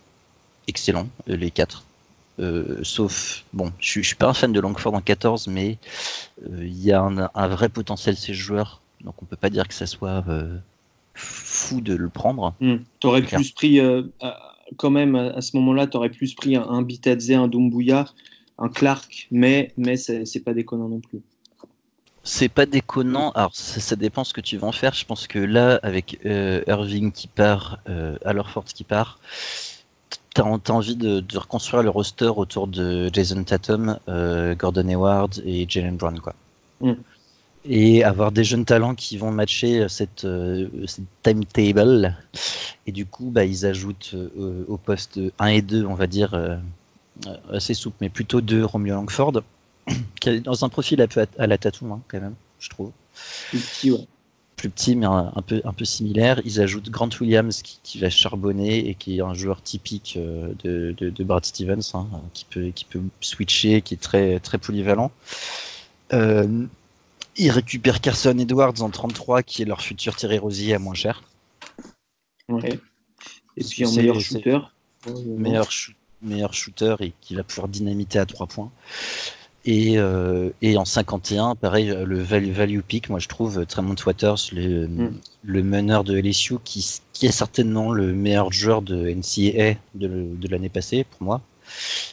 [0.67, 1.83] excellents, euh, les quatre.
[2.39, 5.77] Euh, sauf, bon, je, je suis pas un fan de Langford en 14, mais
[6.49, 9.73] il y a un, un vrai potentiel ces joueurs, donc on peut pas dire que
[9.75, 10.23] ça soit
[11.13, 12.55] fou de le prendre.
[12.59, 13.39] Tu aurais Clair.
[13.39, 14.03] plus pris, euh,
[14.77, 18.05] quand même, à, ce moment-là, tu aurais plus pris un, un Bitadze, un Doumbouya,
[18.57, 21.21] un Clark, mais, mais c'est pas déconnant non plus.
[22.23, 23.31] C'est pas déconnant.
[23.31, 24.93] Alors, ça, ça dépend ce que tu vas en faire.
[24.93, 29.19] Je pense que là, avec euh, Irving qui part, euh, Allerford qui part,
[30.35, 35.41] t'as as envie de, de reconstruire le roster autour de Jason Tatum, euh, Gordon Hayward
[35.45, 36.35] et Jalen Brown, quoi.
[36.79, 36.93] Mm.
[37.65, 42.15] Et avoir des jeunes talents qui vont matcher cette, euh, cette timetable.
[42.87, 44.15] Et du coup, bah, ils ajoutent
[44.67, 46.59] au poste 1 et 2, on va dire,
[47.51, 49.43] assez souple, mais plutôt 2 Romeo Langford,
[50.43, 52.91] dans un profil un peu à, la Tatum, hein, quand même, je trouve
[53.49, 54.07] Plus petit, ouais.
[54.55, 56.41] plus petit mais un, un peu un peu similaire.
[56.45, 60.53] Ils ajoutent Grant Williams qui, qui va charbonner et qui est un joueur typique euh,
[60.63, 64.57] de, de, de Brad Stevens, hein, qui peut qui peut switcher, qui est très très
[64.57, 65.11] polyvalent.
[66.13, 66.65] Euh,
[67.37, 71.23] ils récupèrent Carson Edwards en 33, qui est leur futur Thierry Rosier à moins cher.
[72.49, 72.79] ouais.
[73.57, 74.59] Et puis C'est- meilleur shooter.
[75.25, 75.67] meilleur,
[76.21, 78.71] meilleur shooter et qui va pouvoir dynamiter à 3 points.
[79.65, 84.37] Et, euh, et en 51, pareil, le value, value pick, moi je trouve Tremont Waters,
[84.53, 85.19] le, Mm.
[85.43, 90.47] le meneur de LSU, qui, qui est certainement le meilleur joueur de NCAA de, de
[90.47, 91.41] l'année passée pour moi.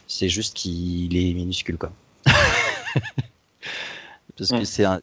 [0.07, 1.91] C'est juste qu'il est minuscule, quoi.
[4.37, 4.61] Parce Ouais.
[4.61, 5.01] que c'est un.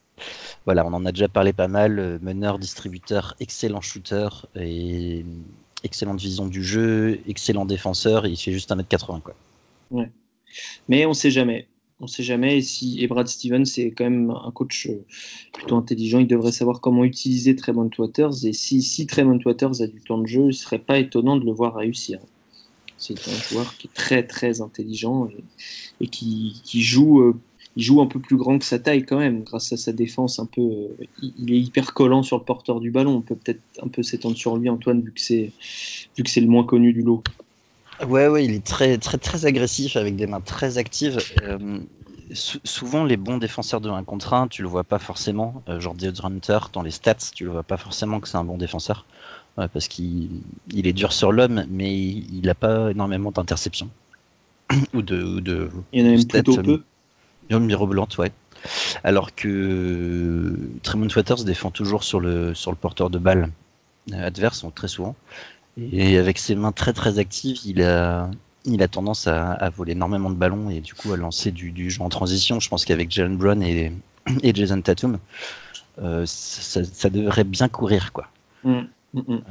[0.65, 1.99] Voilà, on en a déjà parlé pas mal.
[1.99, 5.25] euh, Meneur, distributeur, excellent shooter et
[5.83, 8.25] excellente vision du jeu, excellent défenseur.
[8.25, 9.35] Et il fait juste 1m80, quoi.
[10.87, 11.67] Mais on sait jamais.
[12.01, 12.57] On sait jamais.
[12.57, 15.05] Et, si, et Brad Stevens, c'est quand même un coach euh,
[15.53, 16.19] plutôt intelligent.
[16.19, 18.45] Il devrait savoir comment utiliser Tremont Waters.
[18.45, 21.45] Et si, si Tremont Waters a du temps de jeu, ce serait pas étonnant de
[21.45, 22.19] le voir réussir.
[22.97, 25.29] C'est un joueur qui est très très intelligent
[26.01, 27.35] et, qui, qui joue, euh,
[27.75, 30.39] il joue un peu plus grand que sa taille quand même, grâce à sa défense
[30.39, 30.61] un peu.
[30.61, 33.15] euh, il, il est hyper collant sur le porteur du ballon.
[33.15, 35.51] On peut peut-être un peu s'étendre sur lui, Antoine, vu que c'est
[36.17, 37.23] le moins connu du lot.
[38.03, 41.23] Ouais, ouais, il est très, très, très agressif avec des mains très actives.
[41.41, 41.79] Euh,
[42.33, 45.63] sou- souvent, les bons défenseurs de 1 contre 1, tu le vois pas forcément.
[45.69, 48.43] Euh, genre Deodre Hunter, dans les stats, tu le vois pas forcément que c'est un
[48.43, 49.05] bon défenseur.
[49.57, 50.29] Ouais, parce qu'il
[50.73, 53.89] il est dur sur l'homme, mais il n'a pas énormément d'interceptions.
[54.93, 56.83] ou de, ou de Il y en a même stats, plutôt euh, peu.
[57.59, 58.31] mirobolantes, ouais.
[59.03, 63.51] Alors que Tremont Waters défend toujours sur le, sur le porteur de balle
[64.13, 65.15] euh, adverse, donc très souvent.
[65.77, 68.31] Et avec ses mains très très actives, il a,
[68.63, 71.71] il a tendance à, à voler énormément de ballons et du coup à lancer du,
[71.71, 72.59] du jeu en transition.
[72.59, 73.91] Je pense qu'avec Jalen Brown et,
[74.41, 75.19] et Jason Tatum,
[75.99, 78.27] euh, ça, ça devrait bien courir quoi.
[78.63, 78.81] Mm,
[79.13, 79.41] mm, mm.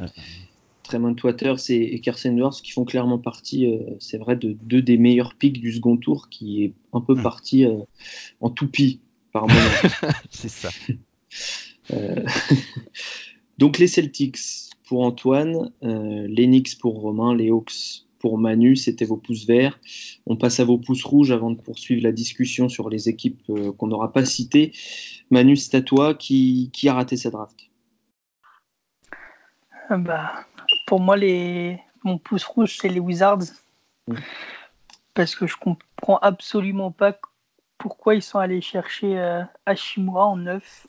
[0.83, 4.99] Tremont Waters et, Carson Edwards qui font clairement partie, euh, c'est vrai, de deux des
[4.99, 7.23] meilleurs pics du second tour qui est un peu Mm.
[7.23, 7.79] parti euh,
[8.41, 9.01] en toupie
[9.33, 9.61] par moment.
[10.31, 10.71] C'est ça.
[11.93, 12.25] Euh,
[13.59, 14.39] Donc les Celtics
[14.87, 19.79] pour Antoine, euh, les Knicks pour Romain, les Hawks pour Manu, c'était vos pouces verts.
[20.27, 23.73] On passe à vos pouces rouges avant de poursuivre la discussion sur les équipes euh,
[23.73, 24.73] qu'on n'aura pas citées.
[25.31, 27.59] Manu, c'est à toi qui, qui a raté sa draft?
[29.91, 30.47] bah,
[30.87, 31.79] Pour moi, les...
[32.03, 33.45] mon pouce rouge, c'est les Wizards.
[34.09, 34.15] Mm.
[35.13, 37.19] Parce que je comprends absolument pas
[37.79, 40.87] pourquoi ils sont allés chercher euh, Hashimura en neuf.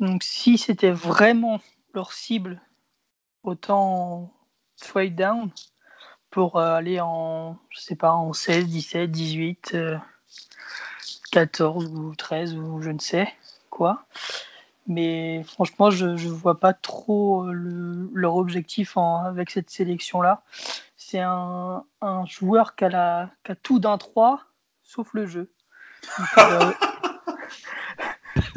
[0.00, 1.60] Donc si c'était vraiment
[1.94, 2.60] leur cible,
[3.42, 4.32] autant
[4.80, 5.50] trade down
[6.30, 9.76] pour euh, aller en, je sais pas, en 16, 17, 18,
[11.30, 13.32] 14 ou 13 ou je ne sais
[13.70, 14.04] quoi.
[14.86, 20.42] Mais franchement, je ne vois pas trop euh, le- leur objectif avec cette sélection-là.
[20.96, 21.84] C'est un,
[22.26, 23.30] joueur qui a,
[23.62, 24.42] tout d'un 3,
[24.82, 25.50] sauf le jeu.
[26.38, 26.72] Euh,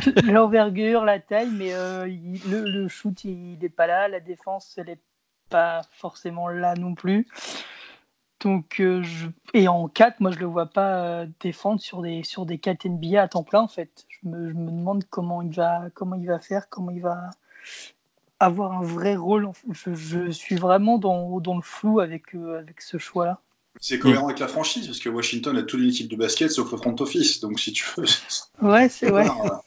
[0.23, 4.07] L'envergure, la taille, mais euh, il- le, le shoot, il n'est pas là.
[4.07, 4.99] La défense, elle n'est
[5.49, 7.27] pas forcément là non plus.
[8.39, 9.27] Donc, euh, je...
[9.53, 12.85] Et en 4, moi, je le vois pas euh, défendre sur des, sur des 4
[12.87, 14.05] NBA à temps plein, en fait.
[14.09, 17.29] Je me, je me demande comment il, va, comment il va faire, comment il va
[18.39, 19.49] avoir un vrai rôle.
[19.71, 23.39] Je, je suis vraiment dans, dans le flou avec, euh, avec ce choix-là.
[23.79, 26.71] C'est cohérent avec la franchise, parce que Washington a toute une équipe de basket sauf
[26.71, 27.39] le front office.
[27.39, 28.05] Donc si tu veux.
[28.61, 29.25] Ouais, c'est vrai.
[29.25, 29.61] voilà.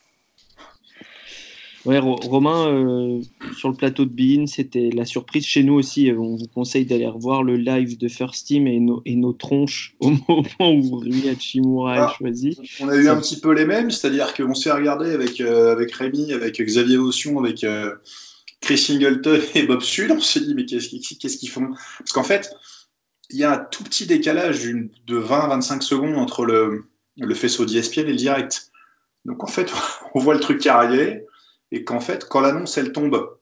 [1.87, 3.21] Ouais, Ro- Romain, euh,
[3.59, 6.11] sur le plateau de Bein, c'était la surprise chez nous aussi.
[6.17, 9.95] On vous conseille d'aller revoir le live de First Team et nos, et nos tronches
[10.01, 12.11] au moment où Rui Hachimura Ah.
[12.11, 12.59] est choisi.
[12.81, 15.93] On a eu un petit peu les mêmes, c'est-à-dire qu'on s'est regardé avec, euh, avec
[15.93, 17.95] Rémi, avec Xavier Aution, avec euh,
[18.63, 20.11] Chris Singleton et Bob Sud.
[20.11, 21.69] On s'est dit, mais qu'est-ce qu'ils font?
[21.99, 22.51] Parce qu'en fait,
[23.29, 26.85] il y a un tout petit décalage de 20-25 secondes entre le,
[27.19, 28.71] le faisceau d'ESPN et le direct.
[29.27, 29.71] Donc en fait,
[30.15, 31.27] on voit le truc arriver
[31.75, 33.37] et qu'en fait, quand l'annonce elle tombe,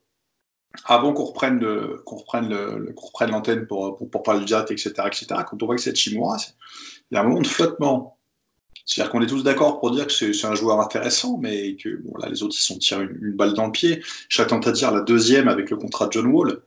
[0.87, 4.40] avant qu'on reprenne le- qu'on reprenne le- le- qu'on reprenne l'antenne pour, pour, pour parler
[4.40, 6.37] du direct, etc., etc., quand on voit que c'est Chimura,
[7.11, 8.18] il y a un moment de flottement.
[8.85, 12.16] C'est-à-dire qu'on est tous d'accord pour dire que c'est un joueur intéressant, mais que bon,
[12.18, 14.03] là, les autres, ils sont tirés une, une balle dans le pied.
[14.29, 16.62] J'attends à dire la deuxième avec le contrat de John Wall.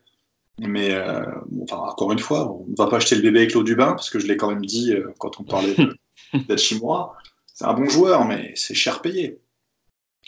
[0.60, 3.54] Mais euh, bon, enfin, encore une fois, on ne va pas acheter le bébé avec
[3.54, 5.98] l'eau du bain, parce que je l'ai quand même dit euh, quand on parlait de-
[6.48, 7.18] d'Hachimura.
[7.54, 9.40] C'est un bon joueur, mais c'est cher payé.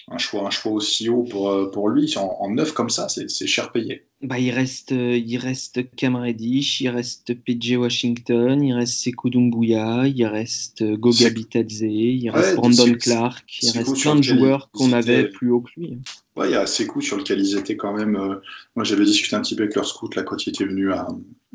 [0.10, 3.08] Un choix, un choix aussi haut pour, euh, pour lui, en, en neuf comme ça,
[3.10, 4.06] c'est cher payé.
[4.22, 9.30] Bah, il reste, euh, il reste Cam Reddish, il reste PJ Washington, il reste Sekou
[9.30, 14.02] Doumbouya, il reste euh, Goga Bitadze, il Ouais, reste Brandon c'est- Clark, il Sekou reste
[14.02, 15.98] plein de lequel joueurs qu'on avait plus haut que lui.
[16.38, 18.16] Ouais, il y a coups sur lesquels ils étaient quand même.
[18.16, 18.36] euh,
[18.76, 21.08] moi, j'avais discuté un petit peu avec leur scout là quand il était venu à,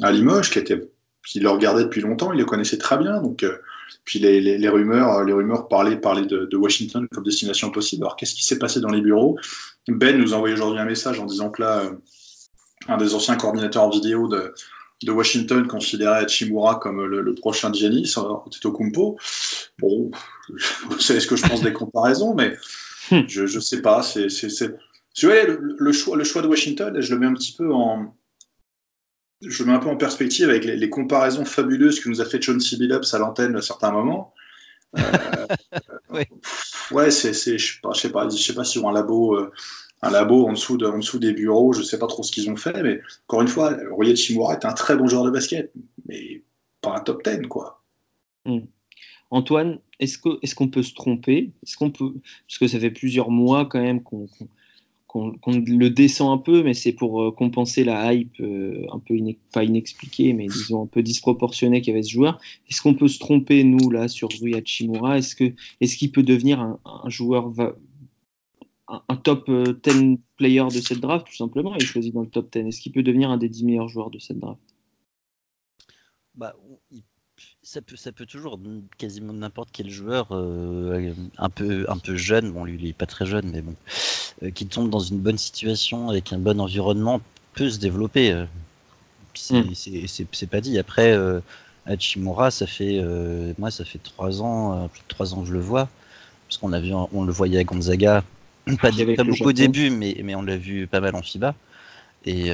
[0.02, 0.78] à Limoges, qui était,
[1.26, 3.22] qui le regardait depuis longtemps, il le connaissait très bien.
[3.22, 3.56] Donc, euh,
[4.04, 7.70] puis les, les, les rumeurs, euh, les rumeurs parlaient, parlaient de, de Washington comme destination
[7.70, 8.04] possible.
[8.04, 9.38] Alors, qu'est-ce qui s'est passé dans les bureaux?
[9.88, 11.92] Ben nous a envoyé aujourd'hui un message en disant que là, euh,
[12.88, 14.54] un des anciens coordinateurs vidéo de,
[15.04, 19.18] de Washington considérait Chimura comme le, le prochain Giannis, Antetokounmpo.
[19.78, 20.10] Bon,
[20.88, 22.56] vous savez ce que je pense des comparaisons, mais
[23.10, 24.02] je, je sais pas.
[24.02, 24.74] C'est, c'est, c'est...
[25.14, 27.72] Tu vois, le, le choix, le choix de Washington, je le mets un petit peu
[27.72, 28.16] en,
[29.46, 32.40] je mets un peu en perspective avec les, les comparaisons fabuleuses que nous a fait
[32.40, 32.76] John C.
[32.76, 34.34] Billups à l'antenne à certains moments.
[34.98, 35.02] Euh,
[36.10, 36.28] Ouais.
[36.90, 39.34] Ouais, c'est, je sais pas, je sais pas, je sais pas si ont un labo,
[39.34, 39.50] euh,
[40.02, 42.50] un labo en dessous, de, en dessous des bureaux, je sais pas trop ce qu'ils
[42.50, 45.72] ont fait, mais encore une fois, Royer Chimura est un très bon joueur de basket,
[46.06, 46.42] mais
[46.82, 47.82] pas un top 10, quoi.
[49.30, 51.50] Antoine, est-ce que est-ce qu'on peut se tromper?
[51.62, 52.12] Est-ce qu'on peut
[52.46, 54.48] parce que ça fait plusieurs mois quand même qu'on qu'on-
[55.12, 59.14] qu'on- le descend un peu, mais c'est pour euh, compenser la hype euh, un peu
[59.52, 62.40] pas inexpliquée, mais disons un peu disproportionnée qu'il y avait ce joueur.
[62.70, 66.22] Est-ce qu'on peut se tromper nous là sur Rui Hachimura Est-ce que est-ce qu'il peut
[66.22, 67.52] devenir un, joueur
[68.88, 71.74] un, top euh, 10 player de cette draft tout simplement?
[71.74, 72.60] Il est choisi dans le top 10.
[72.68, 74.62] Est-ce qu'il peut devenir un des 10 meilleurs joueurs de cette draft?
[76.34, 76.56] Bah,
[77.62, 78.58] ça, peut, ça peut toujours,
[78.98, 83.06] quasiment n'importe quel joueur, euh, un, peu, un peu jeune, bon lui il est pas
[83.06, 83.74] très jeune, mais bon,
[84.42, 87.20] euh, qui tombe dans une bonne situation avec un bon environnement,
[87.54, 88.32] peut se développer.
[88.32, 88.46] euh.
[89.34, 90.06] C'est Mm.
[90.06, 90.78] c'est- pas dit.
[90.78, 91.40] Après, euh,
[91.86, 93.02] Hachimura, ça fait,
[93.58, 95.88] moi ça fait trois ans, plus de trois ans que je le vois,
[96.48, 96.72] parce qu'on
[97.12, 98.24] on le voyait à Gonzaga,
[98.80, 101.54] pas, pas beaucoup au début, mais, mais on l'a vu pas mal en FIBA.
[102.26, 102.52] Et,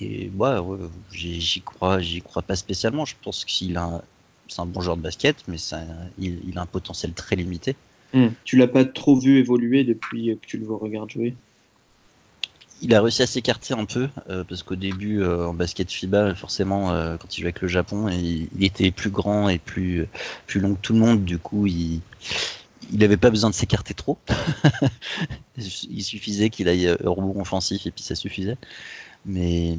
[0.00, 0.78] et ouais, ouais,
[1.12, 3.04] j'y crois, j'y crois pas spécialement.
[3.04, 4.02] Je pense qu'il a,
[4.48, 5.80] c'est un bon joueur de basket, mais ça,
[6.18, 7.76] il, il a un potentiel très limité.
[8.12, 8.28] Hmm.
[8.44, 11.34] Tu l'as pas trop vu évoluer depuis que tu le regardes jouer?
[12.82, 16.34] Il a réussi à s'écarter un peu euh, parce qu'au début, euh, en basket FIBA,
[16.34, 20.06] forcément, euh, quand il jouait avec le Japon, il, il était plus grand et plus
[20.46, 21.24] plus long que tout le monde.
[21.24, 22.00] Du coup, il
[22.92, 24.18] il avait pas besoin de s'écarter trop.
[25.56, 28.56] il suffisait qu'il aille euh, rebond offensif et puis ça suffisait.
[29.26, 29.78] Mais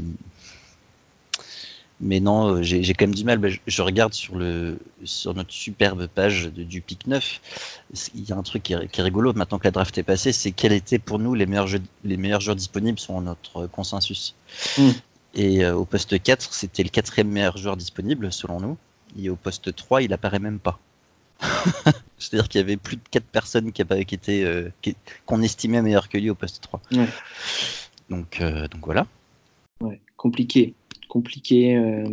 [2.02, 3.38] Mais non, euh, j'ai quand même du mal.
[3.38, 7.42] Bah, je, regarde sur, le, sur notre superbe page de, du pic 9.
[8.16, 10.04] Il y a un truc qui est, qui est, rigolo maintenant que la draft est
[10.04, 13.68] passée c'est quels étaient pour nous les meilleurs, jeux, les meilleurs joueurs disponibles selon notre
[13.68, 14.36] consensus.
[14.78, 14.90] Mm.
[15.36, 18.78] Et euh, au poste 4, c'était le quatrième meilleur joueur disponible selon nous.
[19.18, 20.80] Et au poste 3, il apparaît même pas.
[22.18, 24.70] C'est-à-dire qu'il y avait plus de 4 personnes qui, qui étaient euh,
[25.26, 26.82] qu'on estimait meilleures que lui au poste 3.
[26.94, 27.08] Ouais.
[28.10, 29.08] Donc, euh, donc voilà.
[30.26, 30.74] Compliqué
[31.16, 32.04] compliqué euh,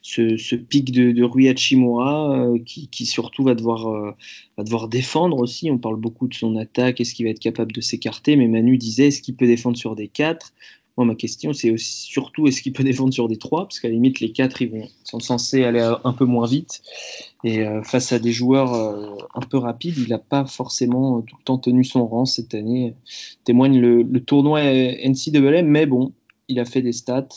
[0.00, 4.12] ce, ce, pic de, Rui Hachimura euh, qui, surtout va devoir, euh,
[4.56, 5.72] va devoir défendre aussi.
[5.72, 8.36] On parle beaucoup de son attaque, est-ce qu'il va être capable de s'écarter?
[8.36, 10.52] Mais Manu disait, est-ce qu'il peut défendre sur des 4
[10.96, 13.94] Moi, ma question, c'est surtout, est-ce qu'il peut défendre sur des 3 Parce qu'à la
[13.94, 16.80] limite, les 4 ils sont censés aller un peu moins vite.
[17.42, 18.72] Et face à des joueurs
[19.34, 22.94] un peu rapides, il n'a pas forcément tout le temps tenu son rang cette année.
[23.42, 26.12] Témoigne le, le tournoi NCAA, mais bon,
[26.46, 27.28] il a fait des stats.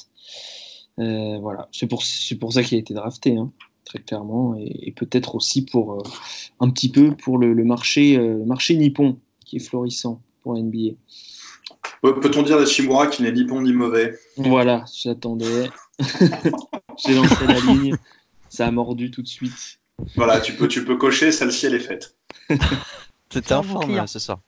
[1.00, 2.04] Euh, voilà, c'est pour,
[2.40, 3.52] pour ça qu'il a été drafté, hein,
[3.86, 6.04] très clairement, et, et peut-être aussi pour euh,
[6.60, 10.62] un petit peu pour le, le marché, euh, marché nippon qui est florissant pour la
[10.62, 10.96] NBA.
[12.02, 14.18] Peut-on dire d'Achimura qu'il n'est ni bon ni mauvais?
[14.38, 15.70] Voilà, j'attendais.
[17.06, 17.96] J'ai lancé la ligne,
[18.50, 19.80] ça a mordu tout de suite.
[20.16, 22.16] Voilà, tu peux, tu peux cocher, celle-ci elle est faite.
[23.30, 24.40] C'était en forme ce soir.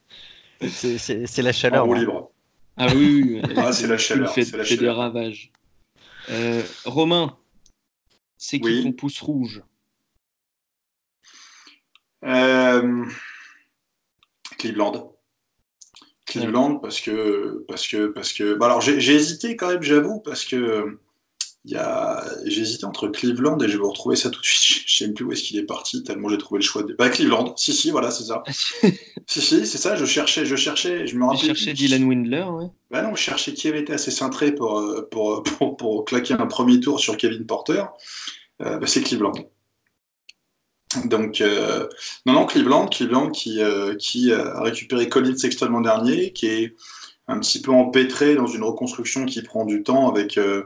[0.68, 1.84] C'est la chaleur.
[1.86, 2.32] En roue libre.
[2.78, 3.54] Ah oui, oui.
[3.58, 4.32] ah, c'est la chaleur.
[4.34, 4.96] Fait, la fait chaleur.
[4.96, 5.52] des ravages.
[6.30, 7.38] Euh, Romain,
[8.38, 8.84] c'est qui Oui.
[8.84, 9.64] ton pouce rouge
[12.24, 13.06] Euh,
[14.58, 15.16] Cleveland.
[16.26, 20.20] Cleveland parce que parce que parce que bah alors j'ai j'ai hésité quand même j'avoue
[20.20, 21.00] parce que
[21.66, 24.46] il y a j'ai hésité entre Cleveland et je vais vous retrouver ça tout de
[24.46, 26.84] suite je sais même plus où est-ce qu'il est parti tellement j'ai trouvé le choix
[26.84, 28.44] de bah Cleveland si si voilà c'est ça
[29.28, 31.74] si si c'est ça je cherchais je cherchais je me J'ai rappelais cherché plus.
[31.74, 32.68] Dylan Windler, ouais.
[32.92, 36.34] Bah non, je cherchais qui avait été assez cintré pour, euh, pour, pour, pour claquer
[36.34, 37.84] un premier tour sur Kevin Porter.
[38.62, 39.34] Euh, bah, c'est Cleveland.
[41.06, 41.88] Donc, euh,
[42.26, 46.76] non, non, Cleveland, Cleveland qui, euh, qui a récupéré Colin Sexton l'an dernier, qui est
[47.28, 50.64] un petit peu empêtré dans une reconstruction qui prend du temps avec, euh,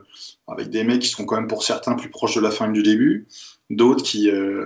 [0.48, 2.74] avec des mecs qui sont quand même pour certains plus proches de la fin que
[2.74, 3.28] du début,
[3.70, 4.66] d'autres qui, euh,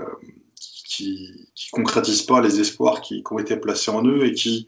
[0.55, 4.67] qui, concrétisent pas les espoirs qui, ont été placés en eux et qui,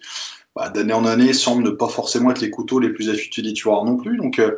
[0.56, 3.86] bah, d'année en année, semblent ne pas forcément être les couteaux les plus affûtés d'histoire
[3.86, 4.18] non plus.
[4.18, 4.56] Donc, euh,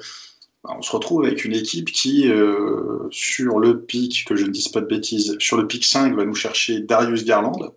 [0.63, 4.51] bah, on se retrouve avec une équipe qui, euh, sur le pic, que je ne
[4.51, 7.73] dise pas de bêtises, sur le pic 5, va nous chercher Darius Garland.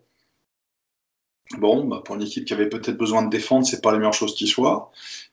[1.59, 4.15] Bon, bah, pour une équipe qui avait peut-être besoin de défendre, c'est pas la meilleure
[4.15, 4.91] chose qui soit.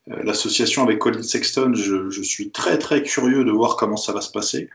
[0.09, 4.11] Euh, L'association avec Colin Sexton, je, je, suis très très curieux de voir comment ça
[4.11, 4.69] va se passer.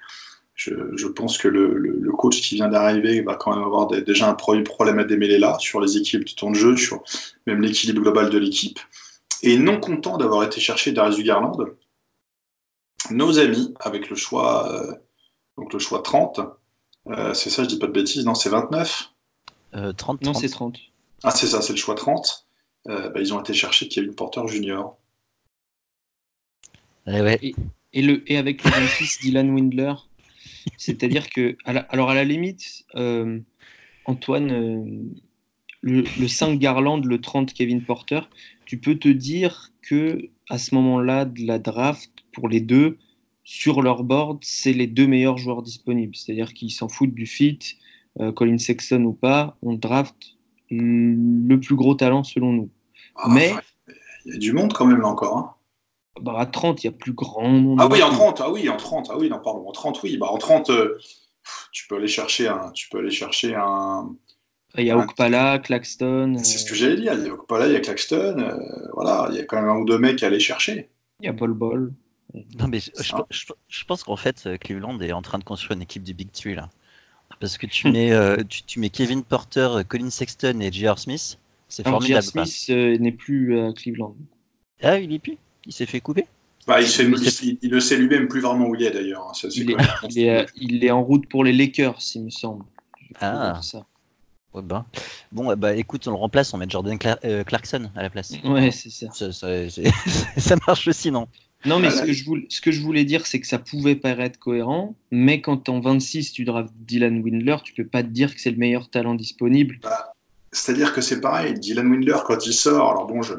[0.55, 3.87] Je, je pense que le, le, le, coach qui vient d'arriver va quand même avoir
[3.88, 7.03] des, déjà un problème à démêler là, sur les équipes du temps de jeu, sur
[7.46, 8.81] même l'équilibre global de l'équipe.
[9.42, 11.59] Et non content d'avoir été chercher Darius Garland,
[13.11, 14.94] nos amis, avec le choix, euh,
[15.59, 16.40] donc le choix 30,
[17.09, 19.12] euh, c'est ça, je dis pas de bêtises, non, c'est 29
[19.75, 20.22] euh, 30, 30.
[20.22, 20.79] Non, c'est 30.
[21.27, 22.47] Ah, c'est ça, c'est le choix 30.
[22.89, 24.97] Euh, bah, ils ont été chercher Kevin Porter Junior.
[27.09, 27.37] Eh ouais.
[27.43, 27.57] et,
[27.93, 29.95] et, le, et avec le 26, Dylan Windler,
[30.77, 33.41] c'est-à-dire que, à la, alors à la limite, euh,
[34.05, 34.85] Antoine, euh,
[35.81, 38.21] le, le, 5 Garland, le 30 Kevin Porter,
[38.65, 42.99] tu peux te dire que à ce moment-là de la draft, pour les deux,
[43.43, 46.15] sur leur board, c'est les deux meilleurs joueurs disponibles.
[46.15, 47.59] C'est-à-dire qu'ils s'en foutent du fit,
[48.21, 50.36] euh, Colin Sexton ou pas, on draft
[50.70, 52.70] le plus gros talent selon nous.
[53.14, 53.55] Ah, Mais
[54.24, 55.37] il y a du monde quand même là encore.
[55.37, 55.52] Hein.
[56.20, 57.79] Bah, à 30, il y a plus grand monde.
[57.81, 60.16] Ah oui, en 30, ah oui, en 30, ah oui, non, pardon, en 30, oui.
[60.16, 60.98] Bah, en 30, euh,
[61.72, 62.70] tu peux aller chercher un.
[62.72, 64.11] Tu peux aller chercher un.
[64.79, 66.37] Il y a Okpala, Claxton.
[66.42, 67.14] C'est ce que j'allais dire.
[67.14, 68.38] Il y a Okpala, il y a Claxton.
[68.38, 68.59] Euh,
[68.94, 70.90] voilà, il y a quand même un ou deux mecs à aller chercher.
[71.20, 71.92] Il y a Bol Bol.
[72.59, 72.90] Non, mais je,
[73.31, 76.31] je, je pense qu'en fait, Cleveland est en train de construire une équipe du Big
[76.33, 76.68] Three là.
[77.40, 80.99] Parce que tu mets, euh, tu, tu, mets Kevin Porter, Colin Sexton et J.R.
[80.99, 81.38] Smith.
[81.68, 82.25] C'est formidable.
[82.25, 82.46] J.R.
[82.46, 84.16] Smith euh, n'est plus à Cleveland.
[84.83, 86.27] Ah, il est plus Il s'est fait couper
[86.66, 89.29] bah, il, il, il, il, ne sait lui-même plus vraiment où il est d'ailleurs.
[89.29, 89.77] Hein, il, est,
[90.11, 92.64] il, est, il est en route pour les Lakers, il me semble.
[93.20, 93.61] Ah.
[93.62, 93.87] Ça.
[94.53, 94.85] Ouais, bah.
[95.31, 98.33] Bon, bah écoute, on le remplace, on met Jordan Clar euh, Clarkson à la place.
[98.44, 99.07] Ouais, c'est ça.
[99.12, 99.49] Ça, ça,
[100.38, 101.29] ça, marche aussi, non?
[101.66, 103.96] Non, mais ce que, je voulais, ce que je voulais dire, c'est que ça pouvait
[103.96, 108.35] paraître cohérent, mais quand en 26 tu drafts Dylan Windler, tu peux pas te dire
[108.35, 109.78] que c'est le meilleur talent disponible.
[109.82, 110.12] Bah,
[110.53, 113.34] C'est-à-dire que c'est pareil, Dylan Windler, quand il sort, alors bon, je,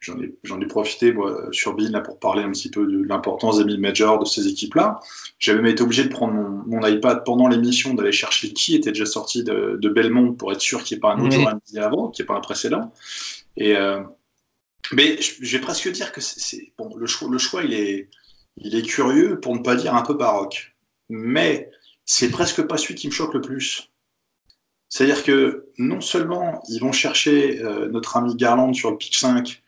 [0.00, 3.64] j'en ai, profité moi, sur Bill là, pour parler un petit peu de l'importance des
[3.64, 5.00] mid-majors de ces équipes-là.
[5.38, 8.90] J'avais même été obligé de prendre mon, mon iPad pendant l'émission, d'aller chercher qui était
[8.90, 11.54] déjà sorti de, de Belmont pour être sûr qu'il n'y ait pas un autre joueur
[11.72, 11.78] oui.
[11.78, 12.92] avant, qu'il n'y ait pas un précédent.
[13.56, 13.76] Et.
[13.76, 14.00] Euh,
[14.92, 18.08] mais je vais presque dire que c'est bon, le choix, le choix il est,
[18.56, 20.74] il est curieux pour ne pas dire un peu baroque.
[21.08, 21.70] mais
[22.06, 23.90] c'est presque pas celui qui me choque le plus.
[24.88, 29.62] C'est-à-dire que non seulement ils vont chercher euh, notre ami Garland sur le pick 5,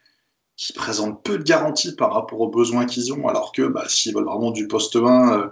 [0.57, 4.15] qui présente peu de garanties par rapport aux besoins qu'ils ont, alors que bah, s'ils
[4.15, 5.47] veulent vraiment du poste 20, euh,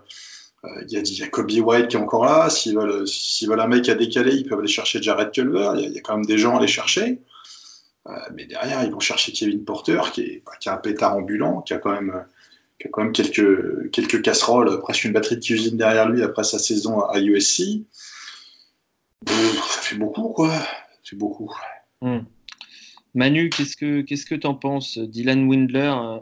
[0.64, 2.48] euh, il y, a Kobe White qui est encore là.
[2.48, 3.04] S'ils veulent,
[3.42, 5.72] veulent, un mec à décaler, ils peuvent aller chercher Jared Culver.
[5.76, 7.20] Il y, a quand même des gens à aller chercher.
[8.34, 11.62] Mais derrière, ils vont chercher Kevin Porter, qui est, bah, qui est un pétard ambulant,
[11.62, 12.24] qui a quand même
[12.78, 16.44] qui a quand même quelques, quelques casseroles, presque une batterie de cuisine derrière lui après
[16.44, 17.82] sa saison à USC.
[19.26, 20.52] ça fait beaucoup, quoi.
[21.02, 21.52] C'est beaucoup.
[22.00, 22.20] Hmm.
[23.14, 24.98] Manu, qu'est-ce que qu'est-ce que t'en penses?
[24.98, 26.18] Dylan Windler, euh,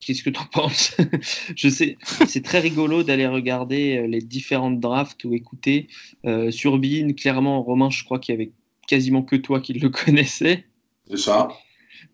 [0.00, 0.96] qu'est-ce que t'en penses?
[1.56, 1.98] Je sais,
[2.28, 5.88] c'est très rigolo d'aller regarder euh, les différentes drafts ou écouter.
[6.24, 8.52] Euh, sur Bean, clairement, Romain, je crois qu'il y avait
[8.86, 10.66] quasiment que toi qui le connaissais.
[11.08, 11.48] C'est ça.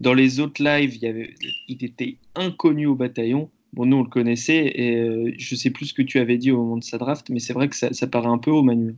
[0.01, 1.35] Dans les autres lives, il, y avait,
[1.69, 3.51] il était inconnu au bataillon.
[3.73, 6.51] Bon, nous, on le connaissait et euh, je sais plus ce que tu avais dit
[6.51, 8.97] au moment de sa draft, mais c'est vrai que ça, paraît un peu haut, Manuel.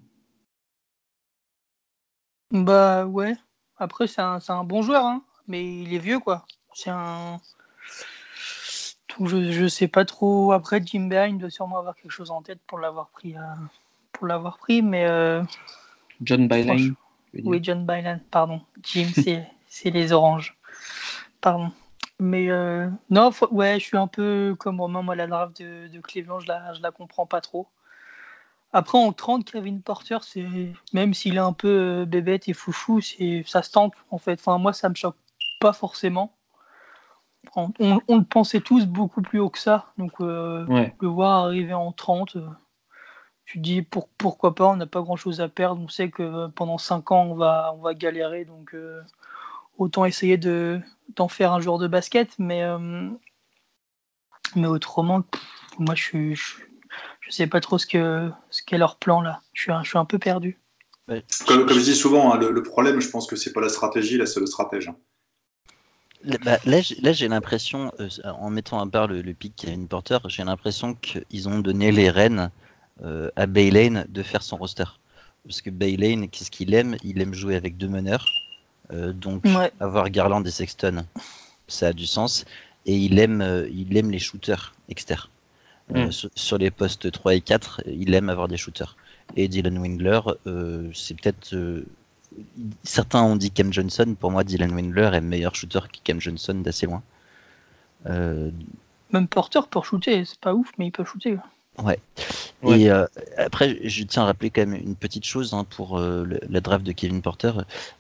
[2.51, 3.35] Bah ouais.
[3.77, 5.23] Après, c'est un, un, bon joueur, hein.
[5.47, 6.45] mais il est vieux, quoi.
[6.73, 7.39] C'est un.
[9.21, 10.53] je, je sais pas trop.
[10.53, 13.41] Après, Jim Bean doit sûrement avoir quelque chose en tête pour l'avoir pris, euh,
[14.13, 15.05] pour l'avoir pris, mais.
[15.07, 15.43] Euh,
[16.21, 16.95] John Byline.
[17.45, 18.61] Oui, John Byline, pardon.
[18.83, 19.09] Jim,
[19.69, 20.57] c'est les oranges.
[21.41, 21.71] Pardon.
[22.21, 26.01] Mais euh, non, ouais, je suis un peu comme Romain, moi, la draft de, de
[26.01, 27.67] Cleveland, je la, je la comprends pas trop.
[28.73, 31.69] Après, en 30, Kevin Porter, c'est même s'il est un peu
[32.03, 34.41] euh, bébête et foufou, ça se tente en fait.
[34.41, 35.17] Enfin, moi, ça me choque
[35.61, 36.35] pas forcément.
[37.57, 40.67] On, le pensait tous beaucoup plus haut que ça, donc euh,
[41.01, 42.37] le voir arriver en 30,
[43.45, 45.81] tu dis pour, pourquoi pas, on n'a pas grand chose à perdre.
[45.83, 48.75] On sait que pendant 5 ans, on va, on va galérer, donc
[49.79, 50.81] autant essayer de
[51.17, 53.09] d'en faire un joueur de basket, mais euh,
[54.57, 55.23] mais autrement,
[55.79, 59.41] moi je suis je, sais pas trop ce que ce qu'est leur plan là.
[59.53, 60.59] Je suis un, je suis un peu perdu.
[61.47, 64.25] Comme, je dis souvent, hein, le, problème, je pense que c'est pas la stratégie, là
[64.25, 64.89] c'est le stratège.
[64.89, 64.97] Hein.
[66.43, 70.43] Bah, là, j'ai l'impression, euh, en mettant à part le, le pic Kevin Porter, j'ai
[70.43, 72.64] l'impression qu'ils ont donné les rênes euh,
[73.03, 74.85] à Baylane de faire son roster.
[75.47, 76.97] Parce que Baylane, qu'est-ce qu'il aime?
[77.03, 78.27] Il aime jouer avec deux meneurs.
[78.93, 79.45] Euh, donc
[79.81, 81.05] avoir Garland et Sexton,
[81.69, 82.45] ça a du sens.
[82.87, 85.29] Et il aime, euh, il aime les shooters externes.
[85.95, 86.13] Euh, mm.
[86.35, 88.97] Sur, les postes 3 et 4, il aime avoir des shooters.
[89.37, 90.21] Et Dylan Wingler,
[90.95, 91.57] c'est peut-être.
[92.83, 94.15] certains ont dit Cam Johnson.
[94.19, 97.03] Pour moi, Dylan Wingler est meilleur shooter que Cam Johnson d'assez loin.
[98.05, 101.39] Même porteur pour shooter, c'est pas ouf, mais il peut shooter.
[101.83, 101.99] Ouais.
[102.63, 103.07] Et euh,
[103.37, 106.85] après, je tiens à rappeler quand même une petite chose hein, pour euh, la draft
[106.85, 107.53] de Kevin Porter.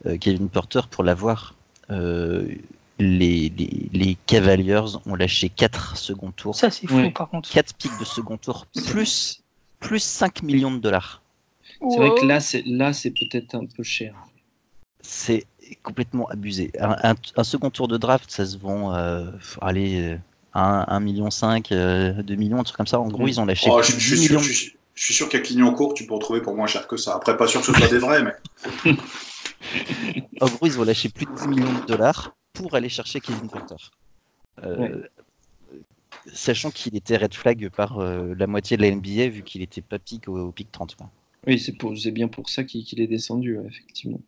[0.06, 1.54] Euh, Kevin Porter, pour l'avoir,
[1.90, 3.52] les,
[3.92, 6.54] les, Cavaliers ont lâché 4 second tours.
[6.54, 7.50] Ça, c'est fou, par contre.
[7.50, 9.42] 4 pics de second tour, plus,
[9.80, 11.20] plus 5 millions de dollars.
[11.90, 14.14] C'est vrai que là, c'est, là, c'est peut-être un peu cher.
[15.02, 15.46] C'est
[15.82, 16.70] complètement abusé.
[16.78, 18.92] Un, second tour de draft, ça se vend,
[19.60, 20.16] allez
[20.54, 21.28] 1,5 million,
[22.22, 23.00] 2 millions, un truc comme ça.
[23.00, 23.28] En gros, mm.
[23.28, 23.68] ils ont lâché.
[23.70, 26.66] Oh, je, suis sûr, je, suis sûr qu'à Clignancourt, tu peux en trouver pour moins
[26.66, 27.14] cher que ça.
[27.16, 28.94] Après, pas sûr que ce soit des vrais, mais.
[30.40, 33.48] en gros, ils ont lâché plus de 10 millions de dollars pour aller chercher Kevin
[33.48, 33.74] Porter.
[34.62, 35.02] Euh,
[36.32, 39.82] sachant qu'il était red flag par euh, la moitié de la NBA, vu qu'il était
[39.82, 40.96] pas pic au, pic 30.
[41.46, 44.20] Oui, c'est bien pour ça qu'il est descendu, effectivement.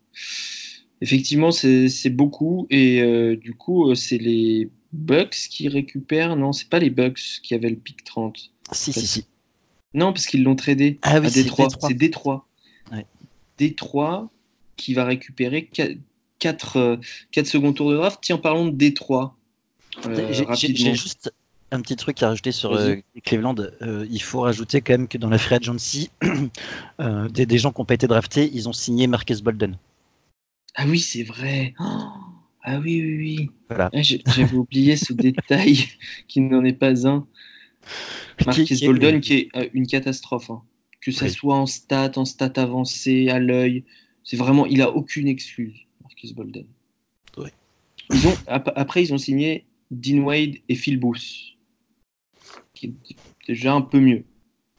[1.01, 6.37] Effectivement, c'est beaucoup, et euh, du coup, c'est les Bucks qui récupèrent.
[6.37, 8.51] Non, c'est pas les Bucks qui avaient le pic 30.
[8.73, 9.27] Si, si, si.
[9.95, 11.69] Non, parce qu'ils l'ont tradé ah, oui, à Détroit.
[11.81, 12.47] C'est Détroit.
[13.59, 14.31] Détroit
[14.77, 15.71] qui va récupérer
[16.39, 16.97] 4, euh,
[17.45, 18.19] secondes tours de draft.
[18.21, 19.35] Tiens, parlons de Détroit.
[20.05, 21.33] Euh, j'ai juste
[21.71, 23.55] un petit truc à rajouter sur euh, Cleveland.
[23.81, 26.11] il faut rajouter quand même que dans la free agency,
[27.31, 29.79] des, des, gens qui n'ont pas été draftés, ils ont signé Marcus Bolden.
[30.75, 31.73] Ah oui, c'est vrai.
[31.81, 32.36] Oh
[32.69, 33.51] ah oui, oui, oui.
[33.69, 33.91] Voilà.
[33.95, 35.85] Ah, j'avais oublié ce détail
[36.29, 37.27] qui n'en est pas un.
[38.45, 40.51] Marcus Bolden qui est euh, une catastrophe.
[40.51, 40.63] Hein.
[41.01, 43.85] Que ça soit en stats, en stats avancées, à l'œil.
[44.25, 46.67] C'est vraiment, il a aucune excuse, Marcus Bolden.
[48.13, 51.57] Ils ont, après, ils ont signé Dean Wade et Phil Booth.
[52.75, 53.17] Qui est
[53.49, 54.25] déjà un peu mieux.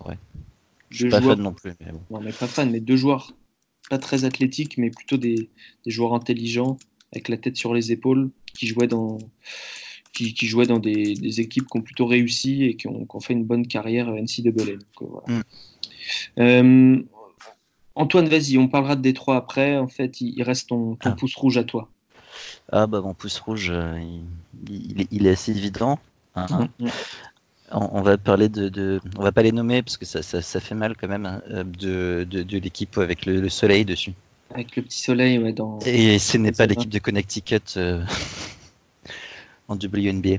[0.06, 0.18] Ouais.
[0.90, 1.74] Je suis pas fan non plus.
[1.82, 2.02] Mais bon.
[2.10, 3.34] Non, mais pas fan, mais deux joueurs
[3.90, 5.50] pas très athlétiques, mais plutôt des,
[5.86, 6.78] des joueurs intelligents
[7.18, 9.18] avec la tête sur les épaules, qui jouait dans,
[10.14, 13.16] qui, qui jouait dans des, des, équipes qui ont plutôt réussi et qui ont, qui
[13.16, 14.52] ont fait une bonne carrière NCAA.
[14.52, 15.26] Donc, voilà.
[15.28, 15.42] Mm.
[16.40, 17.04] euh,
[17.96, 19.78] Antoine, vas-y, on parlera de Détroit après.
[19.78, 21.16] En fait, il, reste ton, ton ah.
[21.18, 21.90] pouce rouge à toi.
[22.72, 24.00] Ah bah mon pouce rouge, euh,
[24.70, 26.00] il, il, est, il, est, assez évident.
[26.36, 26.70] Hein.
[26.80, 26.90] Mm, mm.
[27.72, 30.42] On, on va parler de, de- on va pas les nommer parce que ça, ça,
[30.42, 34.14] ça fait mal quand même hein, de, de, de l'équipe avec le, le soleil dessus.
[34.54, 35.80] Avec le petit soleil ouais, dans.
[35.86, 38.04] Et ce n'est pas l'équipe de Connecticut euh,
[39.68, 40.38] en WNBA.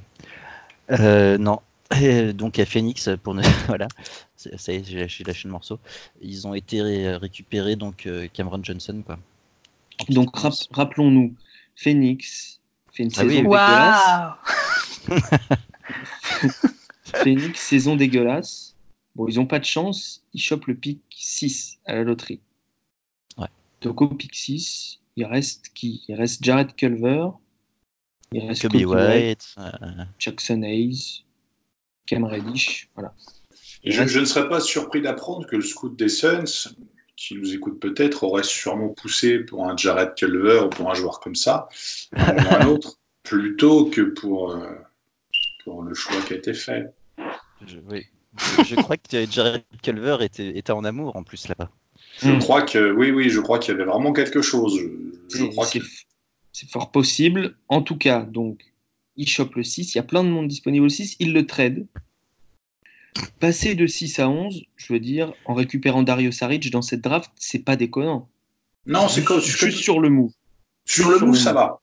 [0.91, 1.61] Euh, non.
[2.01, 3.89] Et donc à Phoenix pour ne voilà,
[4.37, 5.79] ça y est, j'ai lâché, lâché le morceau.
[6.21, 9.19] Ils ont été ré- récupérés donc euh, Cameron Johnson quoi.
[10.11, 11.35] Donc rap- rappelons-nous,
[11.77, 12.61] Phoenix
[12.93, 13.43] fait une Ah saison oui.
[13.43, 14.07] dégueulasse.
[15.09, 15.11] Waouh
[17.05, 18.75] Phoenix, saison dégueulasse.
[19.17, 22.41] Bon, ils n'ont pas de chance, ils chopent le pic 6 à la loterie.
[23.81, 26.03] Donc au pic 6, il reste qui?
[26.09, 27.29] Il reste Jared Culver,
[28.33, 31.25] il reste Kobe Kobe White, White, euh, Jackson Hayes,
[32.07, 33.15] Cam Reddish, voilà.
[33.85, 36.75] Et je, je ne serais pas surpris d'apprendre que le scout des Suns,
[37.17, 41.21] qui nous écoute peut-être, aurait sûrement poussé pour un Jared Culver ou pour un joueur
[41.21, 41.69] comme ça,
[42.17, 44.75] un ou autre, plutôt que pour, euh,
[45.65, 46.93] pour le choix qui a été fait.
[47.67, 48.07] je, oui.
[48.59, 51.71] je, je crois que Jared Culver était, était en amour en plus là-bas.
[52.21, 52.39] Je Hmm.
[52.41, 54.79] crois que, oui, oui, je crois qu'il y avait vraiment quelque chose.
[55.33, 55.87] Je, crois c'est que
[56.53, 57.57] c'est fort possible.
[57.69, 58.61] En tout cas, donc,
[59.17, 59.95] il chope le 6.
[59.95, 61.17] Il y a plein de monde disponible au 6.
[61.21, 61.87] Il le trade.
[63.41, 67.31] Passer de 6 à 11, je veux dire, en récupérant Dario Saric dans cette draft,
[67.37, 68.29] c'est pas déconnant.
[68.87, 70.33] Non, c'est Juste sur le move.
[70.85, 71.61] Sur le sur move, le ça move.
[71.63, 71.81] va.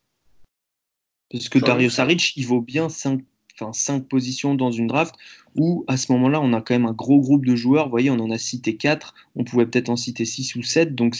[1.31, 1.89] Parce que Dario.
[1.89, 3.21] Saric, il vaut bien 5,
[3.60, 5.16] enfin, 5 positions dans une draft
[5.56, 7.86] où, à ce moment-là, on a quand même un gros groupe de joueurs.
[7.86, 9.14] Vous voyez, on en a cité 4.
[9.36, 10.95] On pouvait peut-être en citer 6 ou 7.
[10.95, 11.18] Donc,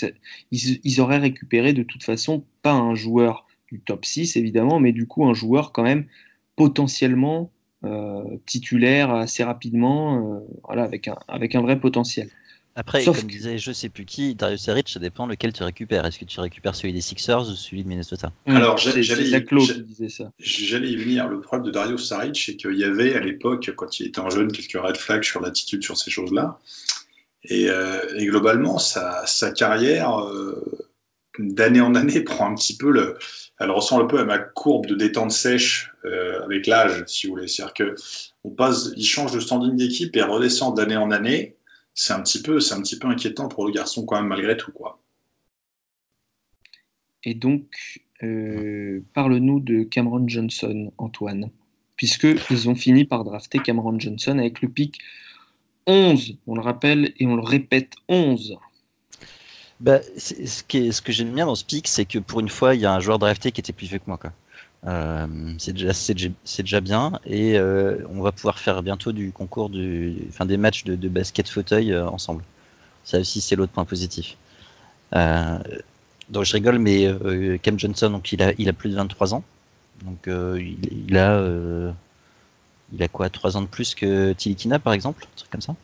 [0.52, 5.08] ils auraient récupéré de toute façon pas un joueur du top 6, évidemment, mais du
[5.08, 6.06] coup, un joueur quand même
[6.56, 7.52] potentiellement
[7.84, 12.30] euh, titulaire assez rapidement, euh, voilà, avec, un, avec un vrai potentiel.
[12.78, 15.64] Après, Sauf comme que- disait je sais plus qui, Darius Saric, ça dépend lequel tu
[15.64, 16.06] récupères.
[16.06, 18.34] Est-ce que tu récupères celui des Sixers ou celui de Minnesota?
[18.46, 21.30] Alors, C'est- j'ai- j'allais- y venir.
[21.30, 24.30] Le problème de Dario Saric, c'est qu'il y avait à l'époque, quand il était en
[24.30, 26.60] jeune, quelques red flags sur l'attitude sur ces choses-là.
[27.46, 30.62] Et, euh, et globalement, sa, sa carrière, euh,
[31.40, 33.18] d'année en année, prend un petit peu le.
[33.58, 37.34] Elle ressemble un peu à ma courbe de détente sèche euh, avec l'âge, si vous
[37.36, 37.48] voulez.
[37.48, 37.96] C'est-à-dire que
[38.44, 41.56] on passe, il change de standing d'équipe et redescend d'année en année.
[41.96, 44.56] C'est un petit peu, c'est un petit peu inquiétant pour le garçon quand même malgré
[44.56, 45.02] tout, quoi.
[47.24, 51.50] Et donc, euh, parle-nous de Cameron Johnson, Antoine,
[51.96, 55.00] puisqu'ils ont fini par drafter Cameron Johnson avec le pic
[55.88, 58.58] 11, on le rappelle et on le répète, 11.
[59.80, 62.50] bah, ce, qui est- ce que j'aime bien dans ce pick, c'est que pour une
[62.50, 64.18] fois, il y a un joueur drafté qui était plus vieux que moi.
[64.18, 64.32] Quoi.
[64.88, 65.28] Euh,
[65.58, 67.20] c'est déjà, bien.
[67.26, 72.08] Et euh, on va pouvoir faire bientôt du concours, des matchs de, basket fauteuil euh,
[72.08, 72.44] ensemble.
[73.04, 74.38] Ça aussi, c'est l'autre point positif.
[75.12, 77.08] Donc je rigole, mais
[77.62, 79.44] Cam Johnson, donc il a, plus de 23 ans.
[80.04, 85.76] Donc il, a, quoi, 3 ans de plus que Tilikina par exemple, comme ça.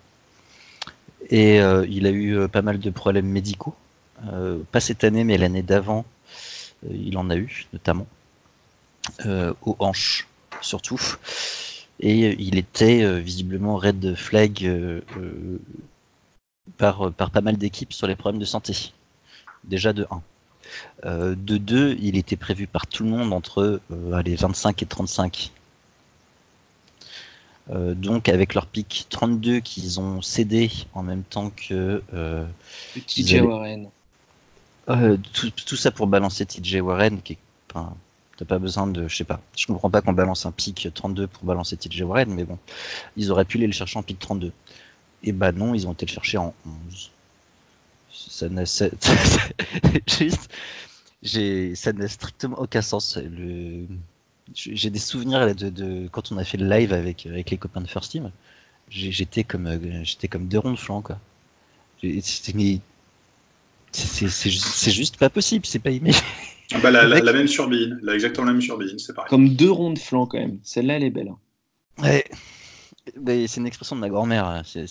[1.29, 3.75] Et il a eu pas mal de problèmes médicaux.
[4.71, 6.05] Pas cette année, mais l'année d'avant,
[6.89, 8.07] il en a eu, notamment.
[9.25, 10.27] Euh, aux hanches,
[10.61, 10.99] surtout.
[11.99, 15.01] Et il était euh, visiblement red flag euh,
[16.77, 18.93] par, par pas mal d'équipes sur les problèmes de santé.
[19.63, 20.21] Déjà de 1.
[21.05, 24.85] Euh, de 2, il était prévu par tout le monde entre euh, allez, 25 et
[24.85, 25.51] 35.
[27.69, 32.01] Euh, donc avec leur pic 32 qu'ils ont cédé en même temps que
[33.07, 33.89] TJ Warren.
[35.33, 37.37] tout, tout ça pour balancer TJ Warren, qui est,
[37.69, 37.95] enfin,
[38.41, 41.27] t'as pas besoin de, je sais pas, je comprends pas qu'on balance un pic 32
[41.27, 42.57] pour balancer TJ Warren, mais bon,
[43.15, 44.51] ils auraient pu aller le chercher en pic 32.
[45.23, 47.11] Et bah non, ils ont été le chercher en 11.
[48.11, 48.63] Ça n'a,
[50.07, 50.49] juste,
[51.21, 53.19] j'ai, ça strictement aucun sens.
[54.55, 57.87] J'ai des souvenirs de, quand on a fait le live avec, avec les copains de
[57.87, 58.31] First Team.
[58.89, 61.19] J'étais comme, j'étais comme deux ronds de flanc, quoi.
[63.91, 66.19] C'est- juste, pas possible, c'est pas imagé.
[66.73, 67.23] Ah bah, la, la- Mec.
[67.25, 69.29] la même sur Bein, la- exactement la même sur Bein, c'est pareil.
[69.29, 70.59] Comme deux ronds de flanc quand même.
[70.63, 71.29] Celle-là, elle est belle.
[71.29, 71.37] hein.
[72.03, 72.23] Ouais.
[73.19, 74.61] Mais c'est une expression de ma grand-mère, hein.
[74.63, 74.85] c'est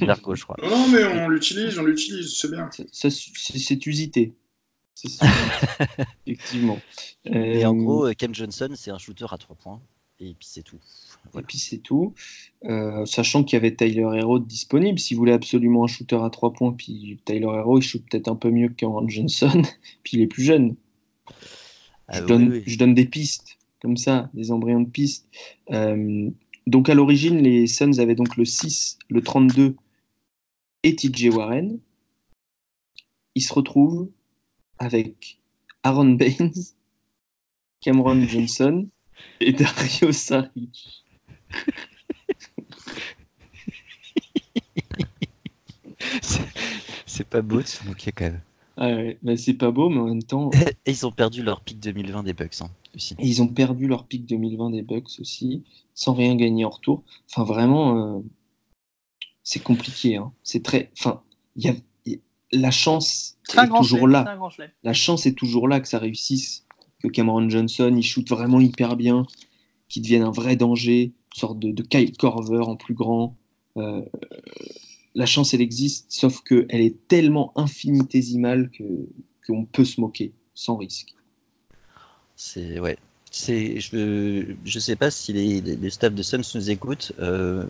[0.00, 0.56] l'argot, je crois.
[0.62, 2.70] Non, mais on l'utilise, on l'utilise, c'est bien.
[2.70, 4.34] Ça- ça- C'est c'est usité.
[6.26, 6.78] Effectivement.
[7.24, 9.80] Et Euh, en gros, euh, Cam Johnson, c'est un shooter à 3 points,
[10.18, 10.78] et puis c'est tout.
[11.38, 12.14] Et puis c'est tout.
[12.64, 14.98] Euh, sachant qu'il y avait Tyler Hero disponible.
[14.98, 18.28] Si vous voulez absolument un shooter à 3 points, puis Tyler Hero, il shoot peut-être
[18.28, 19.62] un peu mieux que Cameron Johnson.
[20.02, 20.76] puis il est plus jeune.
[22.12, 22.24] Ah je,
[22.76, 25.28] donne, des pistes, comme ça, des embryons de pistes.
[25.70, 26.28] Euh,
[26.66, 29.76] donc à l'origine, les Suns avaient donc le 6, le 32
[30.82, 31.78] et TJ Warren.
[33.36, 34.10] Ils se retrouvent
[34.78, 35.38] avec
[35.84, 36.52] Aaron Baines,
[37.80, 38.88] Cameron Johnson
[39.38, 41.04] et Dario Saric.
[47.06, 48.40] C'est pas beau ce quand même.
[48.80, 50.50] Ah ouais, bah, c'est pas beau, mais en même temps.
[50.86, 53.14] Et ils ont perdu leur pic 2020 des Bucks hein, aussi.
[53.18, 55.64] Et ils ont perdu leur pic 2020 des Bucks aussi,
[55.94, 57.04] sans rien gagner en retour.
[57.30, 58.20] Enfin, vraiment, euh,
[59.44, 60.16] c'est compliqué.
[60.16, 60.32] Hein.
[60.42, 60.90] C'est très.
[60.98, 61.22] Enfin,
[61.56, 61.74] il y a
[62.52, 64.38] la chance est toujours là.
[64.82, 66.66] La chance est toujours là que ça réussisse,
[67.02, 69.26] que Cameron Johnson il shoot vraiment hyper bien,
[69.88, 73.36] qu'il devienne un vrai danger, une sorte de, de Kyle Korver en plus grand.
[73.76, 74.02] Euh,
[75.14, 78.84] la chance elle existe, sauf que elle est tellement infinitésimale que
[79.46, 81.14] qu'on peut se moquer sans risque.
[82.36, 82.96] C'est ouais.
[83.30, 87.12] C'est je je sais pas si les, les, staffs de Suns nous écoutent.
[87.20, 87.64] euh,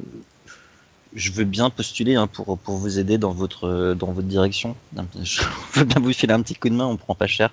[1.15, 4.77] je veux bien postuler hein, pour pour vous aider dans votre dans votre direction.
[5.23, 5.43] Je
[5.75, 7.51] veux bien vous filer un petit coup de main, on prend pas cher.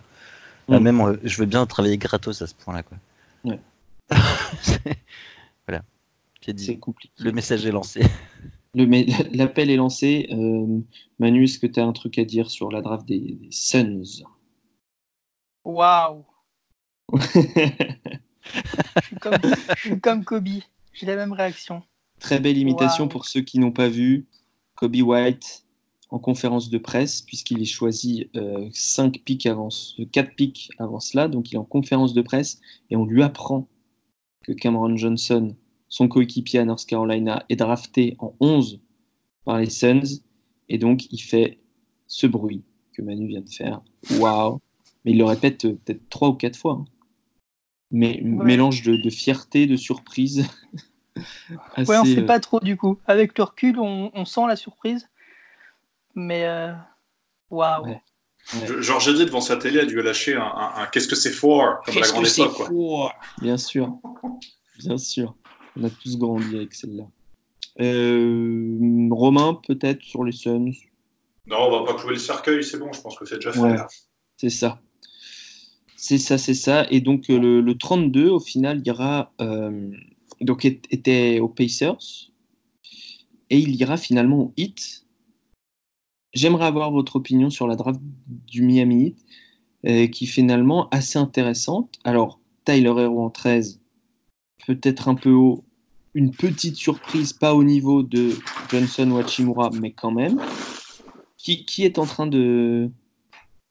[0.70, 0.84] Euh, Mm.
[0.84, 2.98] même euh, je veux bien travailler gratos à ce point-là quoi.
[3.46, 3.60] Ouais.
[5.68, 5.84] voilà.
[6.48, 6.80] Dit.
[6.80, 7.14] compliqué.
[7.20, 8.02] Le message est lancé.
[9.34, 10.28] L'appel est lancé.
[10.32, 10.80] Euh,
[11.20, 14.24] Manu, est-ce que tu as un truc à dire sur la draft des, des Suns?
[15.66, 16.24] Waouh,
[17.14, 17.50] je
[19.78, 20.48] suis comme, Kobe.
[20.94, 21.84] J'ai la même réaction.
[22.20, 23.10] Très belle imitation Wow.
[23.10, 24.28] pour ceux qui n'ont pas vu.
[24.76, 25.66] Kobe White
[26.10, 28.30] en conférence de presse, puisqu'il est choisi
[28.72, 29.70] 5 pics avant,
[30.12, 33.68] 4 pics avant cela, donc il est en conférence de presse et on lui apprend
[34.44, 35.56] que Cameron Johnson,
[35.90, 38.82] son coéquipier à North Carolina, est drafté en 11
[39.46, 40.22] par les Suns
[40.70, 41.60] et donc il fait
[42.08, 42.64] ce bruit
[42.94, 43.82] que Manu vient de faire.
[44.20, 44.60] Waouh!
[45.06, 46.74] Mais il le répète euh, peut-être 3 ou 4 fois.
[46.74, 46.86] hein.
[47.92, 48.46] Mais Ouais.
[48.46, 50.46] mélange de, de fierté, de surprise.
[51.50, 53.00] Ouais, on Assez, sait euh, pas trop du coup.
[53.08, 55.10] Avec le recul, on, on sent la surprise.
[56.14, 56.74] Mais euh,
[57.50, 57.86] waouh.
[57.86, 58.02] Ouais.
[58.68, 61.32] Je- Georges Eddy devant sa télé a dû lâcher un, un- un qu'est-ce que c'est
[61.32, 61.82] fort?
[61.86, 62.68] comme la Qu'est-ce grande que c'est époque.
[62.70, 63.14] quoi.
[63.42, 63.98] Bien sûr,
[64.78, 65.36] bien sûr.
[65.78, 67.08] On a tous grandi avec celle-là.
[67.80, 70.72] Euh, Romain, peut-être sur les Suns.
[71.46, 73.60] Non, on va pas clouer le cercueil, c'est bon, je pense que c'est déjà fait.
[73.60, 73.78] Ouais.
[74.38, 74.82] C'est ça.
[75.96, 76.86] C'est ça, c'est ça.
[76.92, 79.92] Et donc euh, le, le 32, au final, ira euh,
[80.42, 82.32] donc était aux Pacers
[83.50, 85.06] et il ira finalement au Heat.
[86.34, 89.26] J'aimerais avoir votre opinion sur la draft du Miami Heat,
[89.88, 91.98] euh, qui est finalement assez intéressante.
[92.04, 93.82] Alors Tyler Hero en 13,
[94.68, 95.64] peut-être un peu haut,
[96.18, 98.32] une petite surprise, pas au niveau de
[98.72, 100.42] Johnson ou Hachimura, mais quand même.
[101.38, 102.90] Qui, qui est en train de,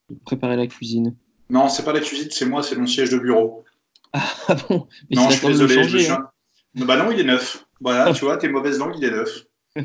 [0.08, 1.16] de préparer la cuisine?
[1.50, 3.64] Non, c'est pas la cuisine, c'est moi, c'est mon siège de bureau.
[4.12, 4.86] Ah bon?
[5.10, 5.74] Mais non, je suis désolé.
[5.74, 6.00] je changer.
[6.04, 6.30] suis- hein.
[6.76, 7.66] Bah non, il est neuf.
[7.80, 9.44] Voilà, tu vois, tes mauvaises langues, il est neuf.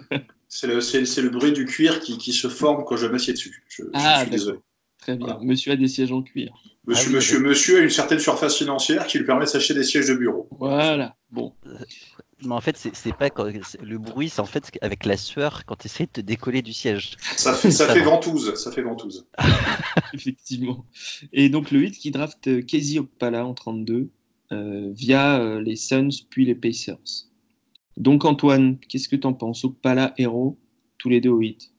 [0.48, 3.64] C'est le, bruit du cuir qui, qui se forme quand je m'assieds dessus.
[3.70, 4.60] Je, je Ah, suis désolé.
[5.00, 5.26] Très bien.
[5.28, 5.42] Voilà.
[5.44, 6.54] Monsieur a des sièges en cuir.
[6.86, 9.74] Monsieur, Ah oui, monsieur, monsieur a une certaine surface financière qui lui permet de s'acheter
[9.74, 10.48] des sièges de bureau.
[10.60, 11.16] Voilà.
[11.32, 11.54] Bon.
[12.44, 13.46] Mais en fait, c'est pas quand,
[13.82, 16.74] le bruit, c'est en fait avec la sueur quand tu essaies de te décoller du
[16.74, 17.18] siège.
[17.38, 18.12] Ça fait, ça Ça fait va.
[18.12, 18.56] ventouse.
[18.56, 19.28] Ça fait ventouse.
[20.14, 20.86] Effectivement.
[21.34, 24.10] Et donc le 8 qui draft Casey Okpala en 32
[24.52, 26.98] euh, via euh, les Suns puis les Pacers.
[27.98, 29.64] Donc Antoine, qu'est-ce que t'en penses?
[29.64, 30.58] Okpala, Hero,
[30.98, 31.72] tous les deux au 8.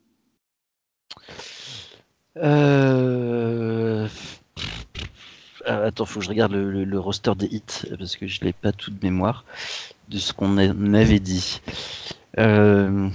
[2.39, 4.09] Euh...
[5.73, 7.63] euh, attends, faut que je regarde le, le- le roster des hits
[7.99, 9.45] parce que je l'ai pas tout de mémoire
[10.09, 11.61] de ce qu'on avait dit.
[12.39, 13.09] Euh...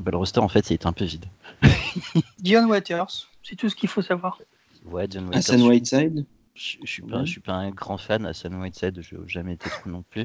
[0.00, 1.26] bah, le roster en fait il est un peu vide.
[2.38, 4.40] Dion Waters, c'est tout ce qu'il faut savoir.
[4.84, 7.26] Ouais, John Waiters, Hassan Whiteside je, je suis pas, Ouais.
[7.26, 8.24] je suis pas un grand fan.
[8.24, 10.24] Hassan Whiteside, je n'ai jamais été trop non plus.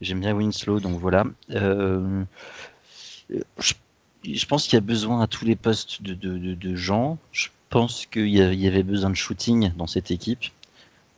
[0.00, 1.24] J'aime bien Winslow, donc voilà.
[1.50, 2.22] Euh,
[3.58, 3.72] je,
[4.24, 7.18] je pense qu'il y a besoin à tous les postes de, de, de- de gens.
[7.32, 10.44] Je pense qu'il y avait besoin de shooting dans cette équipe.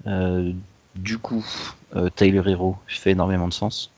[0.06, 0.52] Euh,
[0.94, 1.44] du coup,
[1.96, 3.90] euh, Tyler Hero fait énormément de sens.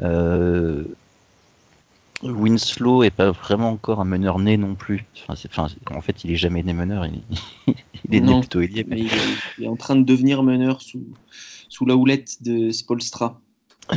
[0.00, 0.84] Euh,
[2.22, 5.04] Winslow est pas vraiment encore un meneur né non plus.
[5.22, 7.06] Enfin, c'est- enfin, en fait, il est jamais né meneur.
[7.06, 7.20] Il,
[8.08, 8.84] il est né plutôt ailier.
[8.88, 9.20] mais- il est,
[9.58, 11.04] il est en train de devenir meneur sous,
[11.68, 13.40] sous la houlette de Spolstra.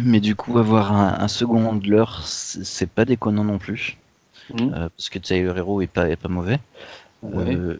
[0.03, 3.97] Mais du coup, avoir un, un second handler, c'est pas déconnant non plus.
[4.55, 6.59] Euh, parce que Tyler Hero est pas, est pas mauvais.
[7.23, 7.55] Ouais.
[7.55, 7.79] Euh,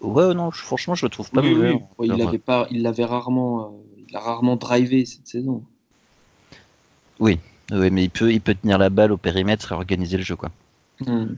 [0.00, 1.72] ouais, non, je- franchement, je le trouve pas Oui, mauvais.
[1.72, 1.78] oui.
[1.98, 5.64] Bon, il l'avait pas, il l'avait rarement, euh, il a rarement drivé cette saison.
[7.20, 7.38] ouais,
[7.70, 10.50] mais il peut, il peut tenir la balle au périmètre et organiser le jeu, quoi.
[11.06, 11.34] Hmm.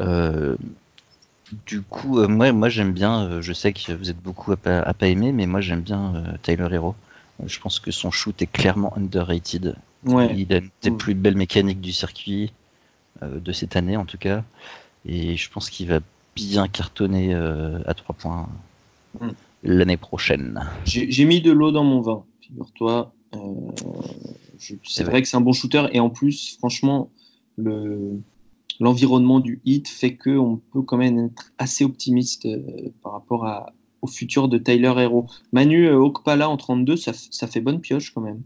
[0.00, 0.56] Euh,
[1.66, 3.22] du coup, euh, moi, moi j'aime bien.
[3.24, 5.80] euh, je sais que vous êtes beaucoup à pas, à pas aimer, mais moi j'aime
[5.80, 6.94] bien euh, Tyler Hero.
[7.42, 9.74] Euh, Je pense que son shoot est clairement underrated.
[10.04, 10.34] Ouais.
[10.36, 10.96] Il a une des Mm.
[10.98, 12.52] plus belles mécaniques du circuit
[13.22, 14.44] euh, de cette année en tout cas,
[15.06, 16.00] et je pense qu'il va
[16.46, 18.48] bien cartonner euh, à trois points
[19.20, 19.30] Mm.
[19.64, 20.60] l'année prochaine.
[20.84, 23.12] J'ai mis de l'eau dans mon vin, figure-toi.
[23.34, 23.38] Euh,
[24.84, 27.10] c'est vrai que c'est un bon shooter et en plus, franchement,
[27.56, 28.20] le,
[28.80, 32.48] l'environnement du hit fait qu'on peut quand même être assez optimiste
[33.02, 33.72] par rapport à,
[34.02, 35.26] au futur de Tyler Hero.
[35.52, 38.42] Manu Okpala en 32, ça, ça, fait bonne pioche quand même.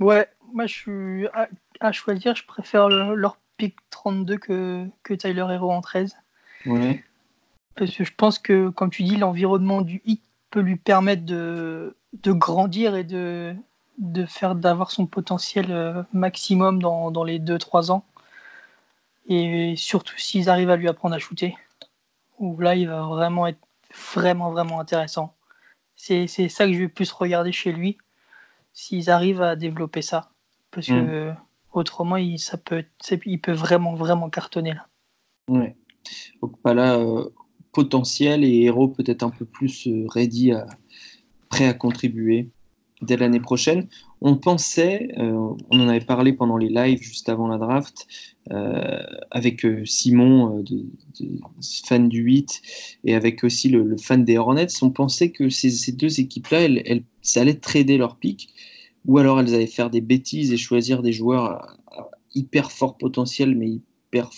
[0.00, 1.26] Ouais, moi je suis
[1.80, 6.16] à, choisir, je préfère leur pick 32 que, que Tyler Hero en 13.
[6.66, 7.04] Ouais.
[7.74, 11.96] Parce que je pense que, comme tu dis, l'environnement du hit peut lui permettre de,
[12.12, 13.54] de grandir et de,
[13.98, 18.04] de faire d'avoir son potentiel euh, maximum dans, dans les 2-3 ans.
[19.28, 21.56] Et surtout s'ils arrivent à lui apprendre à shooter.
[22.38, 23.60] Où là, il va vraiment être
[24.14, 25.34] vraiment, vraiment intéressant.
[25.94, 27.96] C'est ça que je vais plus regarder chez lui.
[28.74, 30.30] S'ils arrivent à développer ça.
[30.70, 31.36] Parce que mm.
[31.72, 32.84] autrement, il, ça peut,
[33.24, 34.86] il peut vraiment, vraiment cartonner là.
[35.48, 35.76] Ouais.
[36.64, 37.28] Là, euh,
[37.72, 40.66] potentiel et héros peut-être un peu plus euh, ready, à,
[41.48, 42.48] prêt à contribuer
[43.00, 43.88] dès l'année prochaine.
[44.20, 48.06] On pensait, euh, on en avait parlé pendant les lives juste avant la draft,
[49.30, 50.64] avec Simon,
[51.86, 52.62] fan du 8,
[53.04, 57.40] et avec aussi le, fan des Hornets, on pensait que ces, deux équipes-là, elles, ça
[57.40, 58.52] allait trader leur pic,
[59.06, 61.76] ou alors elles allaient faire des bêtises et choisir des joueurs
[62.34, 64.30] hyper fort potentiel, mais hyper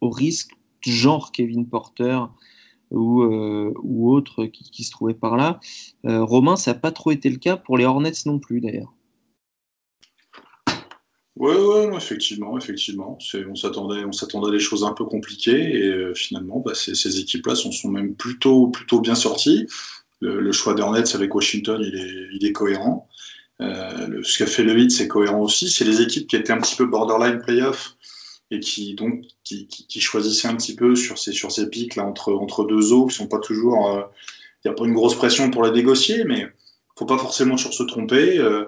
[0.00, 0.50] au risque,
[0.90, 2.18] genre Kevin Porter,
[2.90, 5.60] ou, euh, ou autres qui, se trouvaient par là.
[6.04, 8.92] Euh, Romain, ça n'a pas trop été le cas pour les Hornets non plus d'ailleurs.
[11.36, 13.18] Oui, ouais, effectivement, effectivement.
[13.50, 17.90] On s'attendait, à des choses un peu compliquées et euh, finalement, bah, ces, équipes-là sont,
[17.90, 18.72] même plutôt,
[19.02, 19.66] bien sorties.
[20.20, 23.06] Le, choix des Hornets avec Washington, il est, cohérent.
[23.60, 25.68] ce qu'a fait le 8, c'est cohérent aussi.
[25.68, 27.96] C'est les équipes qui étaient un petit peu borderline playoff
[28.50, 29.68] et qui donc qui,
[30.00, 33.16] choisissait un petit peu sur ces sur ces pics là entre entre deux eaux qui
[33.16, 34.02] sont pas toujours il euh,
[34.64, 36.46] n'y a pas une grosse pression pour les négocier mais
[36.96, 38.64] faut pas forcément sur se tromper euh,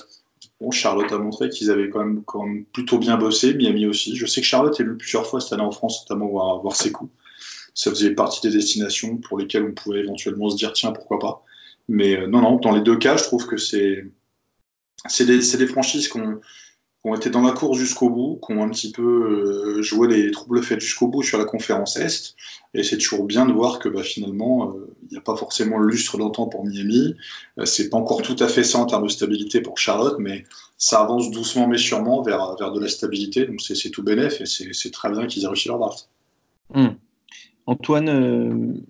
[0.61, 4.16] bon Charlotte a montré qu'ils avaient quand même, quand même plutôt bien bossé Miami aussi.
[4.16, 6.76] Je sais que Charlotte est venu plusieurs fois cette année en France notamment voir voir
[6.76, 7.12] ses coups.
[7.74, 11.45] Ça faisait partie des destinations pour lesquelles on pouvait éventuellement se dire tiens pourquoi pas.
[11.89, 14.05] Mais euh, non non dans les deux cas je trouve que c'est
[15.07, 16.41] c'est des, des franchises qu'on
[17.03, 20.09] qui ont été dans la course jusqu'au bout, qui ont un petit peu euh, joué
[20.09, 22.34] les troubles faits jusqu'au bout sur la conférence Est.
[22.74, 25.78] Et c'est toujours bien de voir que bah, finalement, euh, il n'y a pas forcément
[25.78, 27.14] le lustre d'antan pour Miami.
[27.59, 30.44] Euh, c'est pas encore tout à fait ça en termes de stabilité pour Charlotte, mais
[30.76, 33.46] ça avance doucement mais sûrement vers, vers de la stabilité.
[33.46, 36.09] Donc c'est tout bénef et c'est très bien qu'ils aient réussi leur draft.
[36.74, 36.88] Hmm.
[37.66, 38.82] Antoine,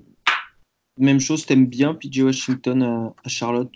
[0.98, 3.70] même chose, t'aimes bien PJ Washington à, Charlotte?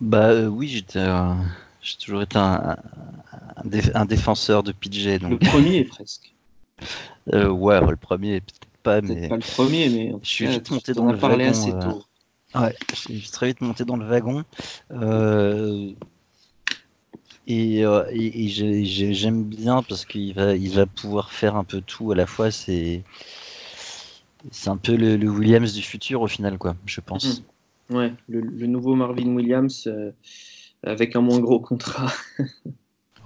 [0.00, 1.06] Bah oui, j'étais
[1.82, 2.76] j'ai toujours été un,
[3.94, 5.18] un, défenseur de PJ.
[5.18, 5.30] Donc...
[5.30, 6.34] Le premier, presque.
[7.32, 9.28] euh, ouais, le premier, peut-être pas, mais.
[9.28, 10.14] pas le premier, mais.
[10.22, 11.48] Je suis vite monté dans le wagon.
[11.48, 12.04] Assez euh, tôt.
[12.54, 14.44] Ouais, je suis très vite monté dans le wagon.
[14.92, 15.92] Euh...
[17.46, 22.14] Et, et, j'aime bien parce qu'il va, il va pouvoir faire un peu tout à
[22.14, 22.52] la fois.
[22.52, 23.02] C'est,
[24.52, 27.42] c'est un peu le, Williams du futur au final, quoi, je pense.
[27.88, 27.96] Mmh.
[27.96, 29.88] Ouais, le, le, nouveau Marvin Williams.
[30.82, 32.12] Avec un moins gros contrat.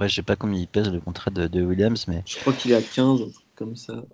[0.01, 2.23] ouais, je sais pas combien il pèse le contrat de, Williams, mais.
[2.27, 4.05] Je crois qu'il est à 15, un truc comme ça.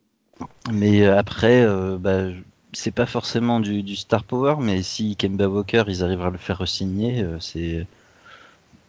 [0.73, 2.29] Mais euh, après, euh, bah,
[2.73, 6.67] c'est pas forcément du, star power, mais si Kemba Walker, ils arrivent à le faire
[6.69, 7.87] signer, euh, c'est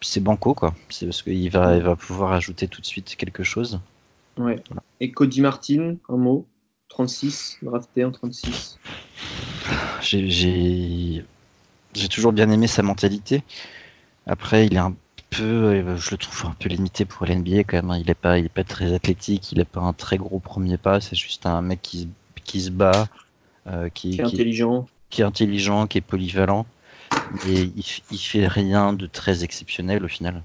[0.04, 0.74] c'est banco quoi.
[0.90, 3.80] C'est parce qu'il va, il va pouvoir ajouter tout de suite quelque chose.
[4.38, 4.56] Ouais.
[5.00, 6.48] Et Cody Martin, un mot?
[6.90, 8.78] 36, drafté en 36.
[10.02, 11.24] J'ai
[12.10, 13.44] toujours bien aimé sa mentalité.
[14.28, 14.96] Après, il est un
[15.30, 17.92] peu, euh, je le trouve un peu limité pour l'NBA quand même.
[17.92, 17.98] Hein.
[18.00, 20.78] Il est pas, il est pas très athlétique, il est pas un très gros premier
[20.78, 21.02] pas.
[21.02, 22.10] C'est juste un mec qui,
[22.44, 23.08] qui se bat,
[23.68, 26.66] euh, qui, qui, est intelligent, qui est intelligent, qui est polyvalent.
[27.48, 30.44] Et il, il fait rien de très exceptionnel au final.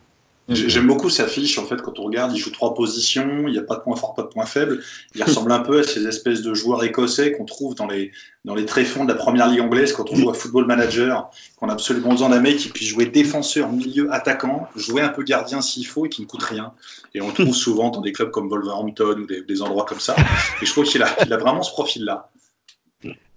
[0.48, 3.58] J'aime beaucoup sa fiche, en fait, quand on regarde, il joue trois positions, il n'y
[3.58, 4.80] a pas de point fort, pas de point faible.
[5.16, 8.12] Il ressemble un peu à ces espèces de joueurs écossais qu'on trouve dans les,
[8.44, 11.68] dans les tréfonds de la première ligue anglaise quand on joue à Football Manager, qu'on
[11.68, 15.60] a absolument besoin d'un mec qui puisse jouer défenseur, milieu, attaquant, jouer un peu gardien
[15.60, 16.72] s'il faut et qui ne coûte rien.
[17.12, 20.14] Et on le trouve souvent dans des clubs comme Wolverhampton ou des, endroits comme ça.
[20.62, 22.30] Et je trouve qu'il a, il a vraiment ce profil-là.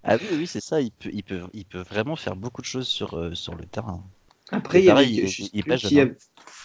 [0.04, 0.80] Ah oui, oui, c'est ça.
[0.80, 3.66] Il peut, il, peut, il peut vraiment faire beaucoup de choses sur, euh, sur le
[3.66, 4.04] terrain.
[4.52, 5.64] Après, il, y avait, il, il,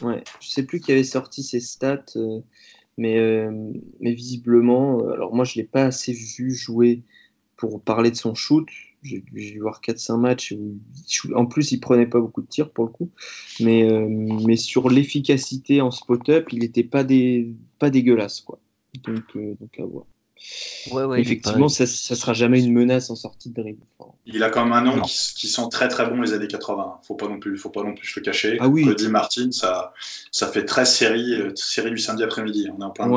[0.01, 2.41] Ouais, je sais plus qui avait sorti ses stats, euh,
[2.99, 3.51] mais, euh,
[4.01, 7.03] mais visiblement, euh, alors moi je l'ai pas assez vu jouer
[7.57, 8.69] pour parler de son shoot.
[9.03, 10.55] J'ai dû voir 4-5 matchs
[11.35, 13.11] en plus il prenait pas beaucoup de tirs pour le coup,
[13.61, 17.05] mais, mais sur l'efficacité en spot-up, il n'était pas,
[17.79, 18.59] pas dégueulasse quoi.
[19.05, 20.07] Donc, donc à voir.
[20.91, 23.83] Ouais, ouais, Effectivement, ça, ça sera jamais une menace en sortie de dribble.
[23.99, 26.49] Enfin, Il a quand même un nom qui, qui sent très très bon les années
[26.49, 27.01] 80.
[27.03, 28.59] Faut pas non plus, faut pas non plus se le cacher.
[28.61, 28.85] Ah oui.
[28.85, 29.95] Cody Martin, ça,
[30.31, 32.69] ça fait très série, euh, série du samedi après-midi.
[32.77, 33.07] On est en plein.
[33.07, 33.17] dedans.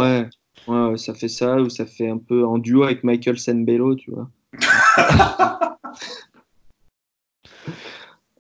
[0.68, 3.96] ouais, ouais, ça fait ça, ou ça fait un peu en duo avec Michael Sembello,
[3.96, 4.30] tu vois.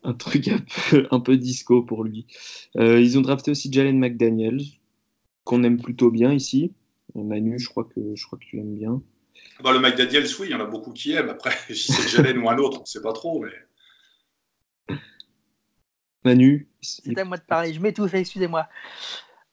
[0.04, 0.60] un truc un
[0.90, 2.26] peu, un peu disco pour lui.
[2.78, 4.62] Euh, ils ont drafté aussi Jalen McDaniels,
[5.44, 6.72] qu'on aime plutôt bien ici.
[7.24, 9.02] Manu, je crois que, je crois que tu l'aimes bien.
[9.64, 11.30] Bah, le McDaniels, oui, il y en a beaucoup qui aiment.
[11.30, 13.44] Après, si c'est Jalen ou un autre, on sait pas trop.
[13.44, 13.52] Mais
[16.24, 18.68] Manu, C'est à moi de parler, je m'étouffe, excusez-moi.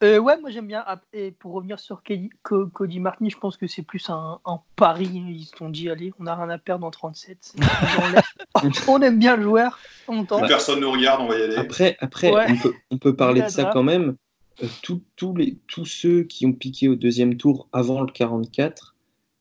[0.02, 0.82] Euh, ouais, moi j'aime bien.
[0.86, 4.40] Ah, Et pour revenir sur Cody, Co- Cody Martin, je pense que c'est plus un,
[4.44, 5.06] un pari.
[5.06, 7.54] Ils se sont dit, allez, on n'a rien à perdre en 37.
[8.88, 11.56] On aime bien le joueur, on personne nous regarde, on va y aller.
[11.56, 12.46] Après, après Ouais.
[12.48, 14.16] on, peut, on peut parler de ça quand même.
[14.62, 14.68] Euh,
[15.16, 18.94] tous les, tous ceux qui ont piqué au deuxième tour avant le 44,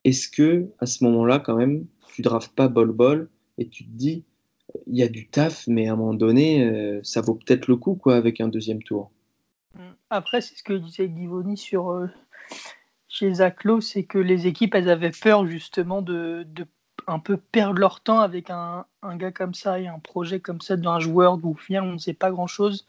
[0.04, 4.24] est-ce que à ce moment-là, quand même, tu draftes pas bol-bol et tu te dis,
[4.88, 7.76] il y a du taf, mais à un moment donné, euh, ça vaut peut-être le
[7.76, 9.12] coup quoi, avec un deuxième tour?
[10.10, 12.08] Après, c'est ce que disait Divoni sur euh,
[13.08, 16.66] chez Zaclo, c'est que les équipes, elles avaient peur justement de, de
[17.08, 20.62] un peu perdre leur temps avec un, un gars comme ça et un projet comme
[20.62, 22.86] ça d'un joueur d'où au final on ne sait pas grand chose,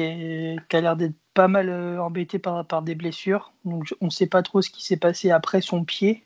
[0.00, 3.52] qui, a l'air d'être pas mal euh, embêté par, par des blessures.
[3.64, 6.24] Donc on ne sait pas trop ce qui s'est passé après son pied.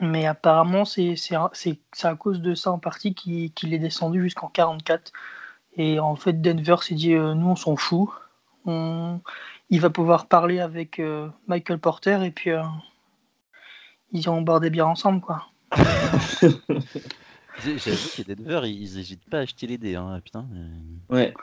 [0.00, 5.12] Mais apparemment, c'est à cause de ça en partie qu'il est descendu jusqu'en 44.
[5.76, 8.08] Et en fait, Denver s'est dit euh, nous, on s'en fout.
[8.66, 12.50] Il va pouvoir parler avec euh, Michael Porter et puis
[14.12, 15.20] ils iront boire des bières ensemble.
[15.20, 15.46] quoi.
[17.64, 19.94] J'ai- J'avoue que Denver, ils hésitent pas à acheter les dés.
[19.96, 20.48] Hein, putain.
[20.54, 21.14] euh.
[21.14, 21.34] Ouais,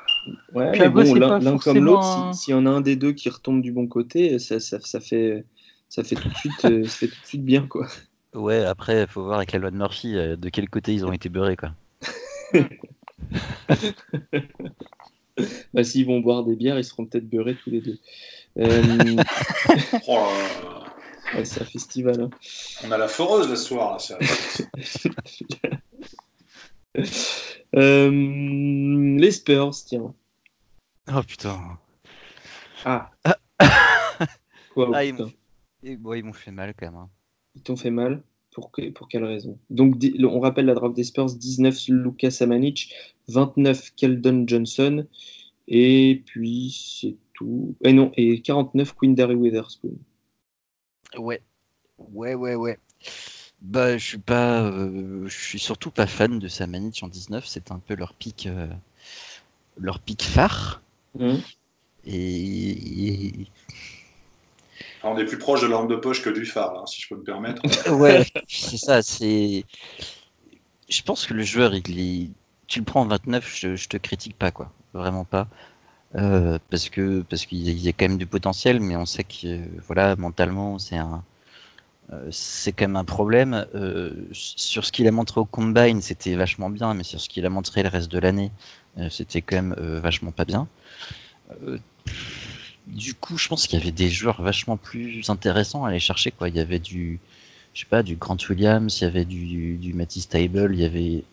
[0.53, 3.13] ouais Puis mais après, bon, l'un comme l'autre, si- y en a un des deux
[3.13, 5.45] qui retombe du bon côté, ça, ça, ça fait,
[5.89, 7.87] ça fait tout de suite, euh, ça fait tout de suite bien quoi.
[8.35, 11.05] Ouais, après, il faut voir avec la loi de Murphy euh, de quel côté ils
[11.05, 11.55] ont été beurrés.
[11.57, 11.71] Quoi.
[15.73, 17.97] Bah, s'ils vont boire des bières, ils seront peut-être beurrés tous les deux.
[18.57, 18.81] Euh,
[20.07, 20.27] Oh
[21.35, 22.21] ouais, c'est un festival.
[22.21, 22.29] hein.
[22.83, 23.99] On a la foreuse ce soir.
[24.09, 24.17] Là,
[27.75, 28.09] Euh,
[29.19, 30.15] les Spurs, tiens.
[31.13, 31.77] Oh putain.
[32.85, 33.11] Ah.
[34.73, 36.95] Quoi, Ah, ils putain m'ont ouais, ils m'ont fait mal quand même.
[36.95, 37.09] hein.
[37.55, 38.23] Ils t'ont fait mal
[38.53, 39.59] pour, que- pour quelle raison?
[39.69, 42.93] Donc, on rappelle la draft des Spurs 19 Lucas Samanic,
[43.27, 45.05] 29 Keldon Johnson,
[45.67, 47.75] et puis c'est tout.
[47.83, 49.97] Et non, et 49 Quindary Witherspoon.
[51.17, 51.41] Ouais,
[51.97, 52.79] ouais, ouais, ouais.
[53.61, 57.45] Bah, je suis pas, euh, je suis surtout pas fan de Samanic en 19.
[57.47, 58.67] C'est un peu leur pic, euh,
[59.77, 60.81] leur pic phare.
[61.19, 61.43] Hein
[62.05, 62.71] Et,
[63.41, 63.51] et-
[65.03, 67.07] on est plus proche de la lampe de poche que du phare, là, si je
[67.09, 67.63] peux me permettre.
[67.89, 69.01] ouais, c'est ça.
[69.01, 69.65] C'est,
[70.89, 72.29] je pense que le joueur, il est,
[72.67, 75.47] tu le prends en 29, je, je te critique pas quoi, vraiment pas.
[76.15, 79.61] Euh, parce que parce qu'il y a- quand même du potentiel, mais on sait que
[79.87, 81.23] voilà mentalement c'est un
[82.13, 83.65] euh, c'est quand même un problème.
[83.75, 87.45] Euh, sur ce qu'il a montré au combine, c'était vachement bien, mais sur ce qu'il
[87.45, 88.51] a montré le reste de l'année,
[88.97, 90.67] euh, c'était quand même vachement pas bien.
[92.87, 96.31] Du coup, je pense qu'il y avait des joueurs vachement plus intéressants à aller chercher.
[96.31, 96.47] Quoi.
[96.47, 97.19] Il y avait du,
[97.73, 100.85] je sais pas, du Grant Williams, il y avait du, du Matisse Table, il y
[100.85, 101.23] avait,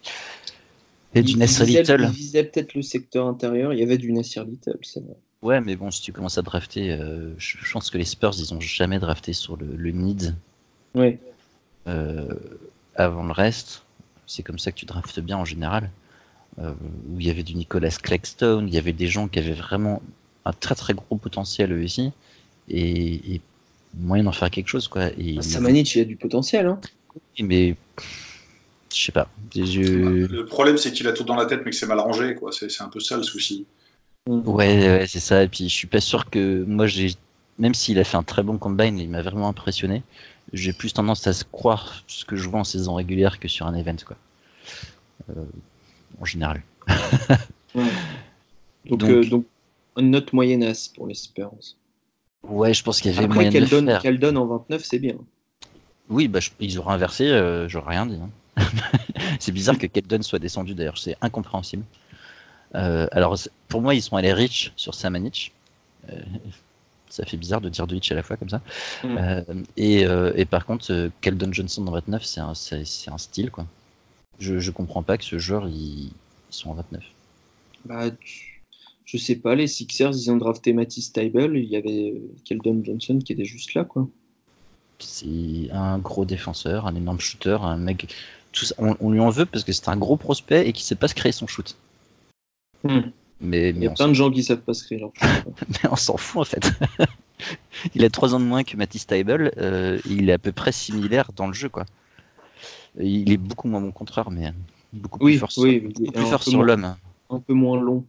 [1.14, 2.08] avait du Nasser Little.
[2.08, 5.14] Il visait peut-être le secteur intérieur, il y avait du Nasir Little, c'est vrai.
[5.42, 6.98] Ouais, mais bon, si tu commences à drafter,
[7.38, 10.34] je, je pense que les Spurs, ils ont jamais drafté sur le, le need
[10.94, 11.18] Ouais.
[11.86, 12.28] euh,
[12.94, 13.82] avant le reste.
[14.26, 15.90] C'est comme ça que tu draftes bien en général.
[16.60, 16.72] Euh,
[17.10, 20.00] où il y avait du Nicolas Claxton, il y avait des gens qui avaient vraiment
[20.44, 22.12] un très très gros potentiel eux aussi,
[22.68, 23.40] et, et
[23.98, 25.08] moyen d'en faire quelque chose quoi.
[25.18, 26.66] Et, Samanic, il a du potentiel.
[26.66, 26.80] Hein.
[27.40, 27.74] mais
[28.94, 29.28] je sais pas.
[29.52, 29.80] Je...
[30.26, 32.36] Le problème, c'est qu'il a tout dans la tête, mais que c'est mal rangé.
[32.36, 32.52] quoi.
[32.52, 33.66] C'est c'est un peu ça le souci.
[34.28, 35.42] Ouais, ouais, c'est ça.
[35.42, 37.14] Et puis je suis pas sûr que moi j'ai,
[37.58, 40.04] même s'il a fait un très bon combine, il m'a vraiment impressionné.
[40.52, 43.66] J'ai plus tendance à se croire ce que je vois en saison régulière que sur
[43.66, 44.16] un event quoi.
[45.30, 45.44] Euh,
[46.20, 46.62] en général.
[47.74, 47.82] Ouais.
[48.86, 49.46] Donc, Donc- euh, donc,
[49.98, 51.50] une note moyennasse pour les Spurs.
[52.44, 54.02] Ouais, je pense qu'il y avait Après, moyen de le Keldon, faire.
[54.02, 55.16] Keldon en 29, c'est bien.
[56.08, 58.20] Oui, bah, je- ils auraient inversé, euh, j'aurais rien dit.
[58.22, 58.30] hein.
[59.40, 61.82] c'est bizarre que Keldon soit descendu d'ailleurs, c'est incompréhensible.
[62.76, 63.36] Euh, alors,
[63.66, 65.52] pour moi, ils sont allés rich sur Samanic.
[67.14, 68.60] Ça fait bizarre de dire de Hitch à la fois comme ça.
[69.04, 69.16] Mm.
[69.18, 69.42] Euh,
[69.76, 73.18] et, euh, et par contre, euh, Keldon Johnson en 29, c'est un, c'est, c'est un
[73.18, 73.66] style quoi.
[74.40, 76.12] Je, je comprends pas que ce joueur, ils, ils
[76.50, 77.04] sont en 29.
[77.84, 78.62] Bah, tu-
[79.04, 83.20] je sais pas, les Sixers, ils ont drafté Matisse Tybel, il y avait Keldon Johnson
[83.24, 84.08] qui était juste là, quoi.
[84.98, 88.12] C'est un gros défenseur, un énorme shooter, un mec.
[88.50, 90.82] Tout ça, on, on lui en veut parce que c'est un gros prospect et qui
[90.82, 91.76] sait pas se créer son shoot.
[92.82, 93.10] Hmm.
[93.40, 95.10] Mais, Il y a plein de gens qui savent pas leur
[95.68, 96.72] mais on s'en fout en fait.
[97.94, 99.52] il a trois ans de moins que Matisse Taibel.
[99.58, 101.84] euh, il est à peu près similaire dans le jeu quoi.
[103.00, 104.52] Il est beaucoup moins bon contreur, mais
[104.92, 106.94] beaucoup plus Oui, fort, sur- oui, beaucoup plus fort sur l'homme.
[107.30, 108.04] un peu moins long.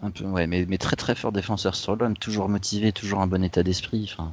[0.00, 3.26] Un peu, ouais, mais, mais très très fort défenseur sur l'homme, toujours motivé, toujours un
[3.26, 4.08] bon état d'esprit.
[4.12, 4.32] Enfin,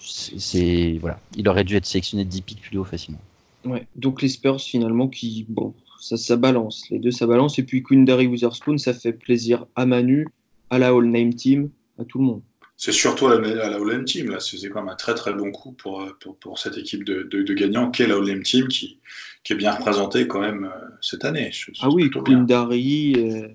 [0.00, 3.20] c'est c'est- voilà, il aurait dû être sélectionné 10 pics plus haut facilement.
[3.64, 3.86] Ouais.
[3.96, 7.82] Donc les Spurs finalement qui bon ça ça balance les deux ça balance et puis
[7.82, 10.28] Quindary Witherspoon ça fait plaisir à Manu
[10.70, 12.42] à la All Name Team à tout le monde.
[12.80, 14.38] C'est surtout à la, à la All-M Team, là.
[14.38, 17.42] C'est quand même un très très bon coup pour, pour, pour cette équipe de, de,
[17.42, 19.00] de gagnants qu'est la All-M Team qui,
[19.42, 21.50] qui est bien représentée quand même euh, cette année.
[21.52, 22.08] Je- Ah oui.
[22.08, 23.48] Quindary euh,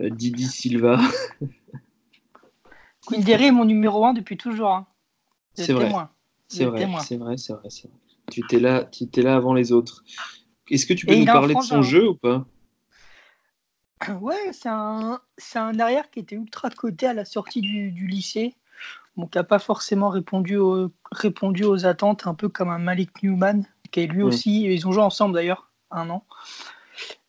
[0.00, 1.00] euh, Didi Silva
[3.06, 4.68] Quindary est mon numéro 1 depuis toujours.
[4.68, 4.86] Hein.
[5.54, 5.90] C'est vrai.
[6.48, 7.96] c'est vrai c'est vrai c'est vrai c'est vrai.
[8.30, 10.04] Tu étais là tu étais là avant les autres.
[10.70, 11.82] Est-ce que tu peux Et nous parler de son frangin.
[11.82, 12.46] jeu ou pas?
[14.20, 18.08] Ouais, c'est un, c'est un arrière qui était ultra coté à la sortie du, du
[18.08, 18.56] lycée.
[19.16, 23.22] Bon, qui n'a pas forcément répondu aux, répondu aux attentes, un peu comme un Malik
[23.22, 24.62] Newman, qui est lui aussi.
[24.62, 26.24] Ils ont joué ensemble d'ailleurs, un an.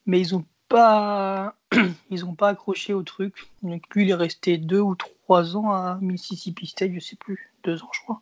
[0.06, 1.56] Mais ils n'ont pas,
[2.10, 3.36] ils ont pas accroché au truc.
[3.62, 7.54] Donc lui, il est resté deux ou trois ans à Mississippi State, je sais plus,
[7.64, 8.22] deux ans, je crois.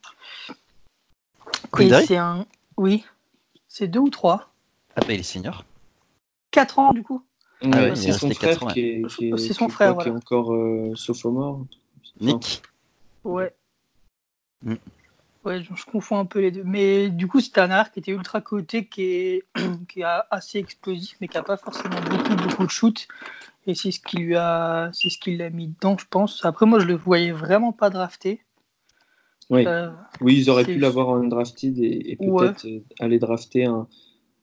[2.05, 2.45] C'est un,
[2.77, 3.05] oui,
[3.67, 4.50] c'est deux ou trois,
[4.95, 5.63] Ah bah il est senior.
[6.51, 7.23] quatre ans du coup.
[7.63, 9.93] Ouais, ouais, est c'est son frère ans, qui est, qui est- C'est son qui- frère,
[9.97, 10.17] qui est voilà.
[10.17, 11.65] encore euh, sophomore.
[12.19, 12.61] Nick.
[13.23, 13.53] Ouais.
[14.63, 14.73] Mm.
[15.45, 16.63] Ouais, je, je confonds un peu les deux.
[16.63, 19.43] Mais du coup, c'était un arrière qui était ultra coté, qui est,
[19.89, 23.07] qui est assez explosif, mais qui n'a pas forcément beaucoup, beaucoup de shoot.
[23.67, 26.43] Et c'est ce qui lui a, c'est ce qui l'a mis dedans, je pense.
[26.45, 28.41] Après, moi, je le voyais vraiment pas drafté.
[29.51, 29.65] Oui.
[29.67, 32.47] Euh, Oui, ils auraient C'est- pu l'avoir en undrafted et, et Ouais.
[32.47, 33.87] peut-être euh, aller drafter un,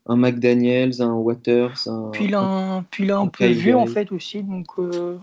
[0.09, 2.11] un McDaniels, un Waters, un.
[2.11, 3.27] puis a un, puis un
[3.75, 4.43] en fait, aussi.
[4.43, 5.19] Donc, euh,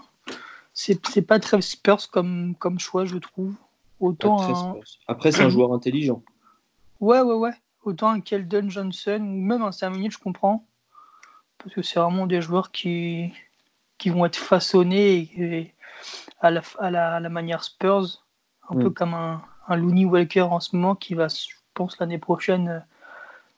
[0.73, 3.53] c'est pas très Spurs comme, comme choix, je trouve.
[3.99, 4.75] Autant un.
[5.07, 6.21] Après, c'est un joueur intelligent.
[6.99, 7.53] Ouais, ouais, ouais.
[7.83, 10.65] Autant un Keldon Johnson ou même un 5 minutes, je comprends.
[11.57, 13.31] Parce que c'est vraiment des joueurs qui,
[13.97, 15.73] qui vont être façonnés et- et
[16.41, 18.23] à, la, à, la, à la manière Spurs.
[18.69, 18.79] Un Mm.
[18.81, 22.67] peu comme un, un Looney Walker en ce moment qui va, je pense, l'année prochaine
[22.67, 22.79] euh,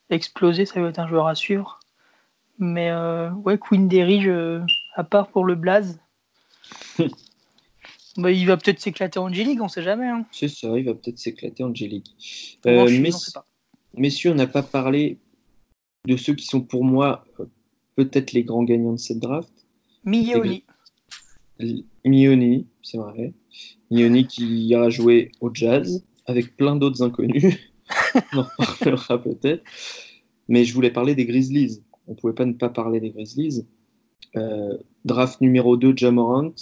[0.10, 0.66] exploser.
[0.66, 1.80] Ça va être un joueur à suivre.
[2.60, 4.62] Mais euh, ouais, Queen Derry, je-
[4.96, 6.00] à part pour le Blaze,
[8.18, 10.08] bah, il va peut-être s'éclater en G-League, on sait jamais.
[10.08, 10.26] Hein.
[10.32, 11.74] C'est ça, il va peut-être s'éclater en
[12.66, 12.88] moi, Euh,
[13.34, 13.46] pas.
[13.96, 15.18] messieurs, on n'a pas parlé
[16.08, 17.46] de ceux qui sont pour moi euh,
[17.96, 19.52] peut-être les grands gagnants de cette draft.
[20.04, 20.64] Mioli.
[22.06, 23.34] Mioni, c'est vrai.
[23.92, 27.44] Mioni qui a joué au jazz avec plein d'autres inconnus.
[28.34, 29.64] on en reparlera peut-être.
[30.48, 31.84] Mais je voulais parler des Grizzlies.
[32.08, 33.66] On ne pouvait pas ne pas parler des Grizzlies.
[34.36, 36.54] Euh, draft numéro 2, Jamorant.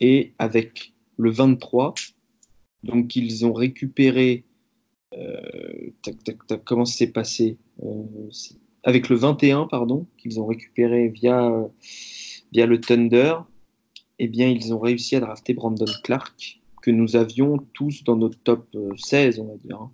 [0.00, 1.94] Et avec le 23,
[2.82, 4.44] donc ils ont récupéré.
[5.16, 6.84] euh, tac, tac, tac, comment
[7.14, 11.68] passé Euh, c'est- Avec le 21, pardon, qu'ils ont récupéré via, euh,
[12.52, 13.34] via le Thunder
[14.18, 18.38] eh bien, ils ont réussi à drafter Brandon Clark, que nous avions tous dans notre
[18.38, 19.80] top euh, 16, on va dire.
[19.80, 19.90] hein.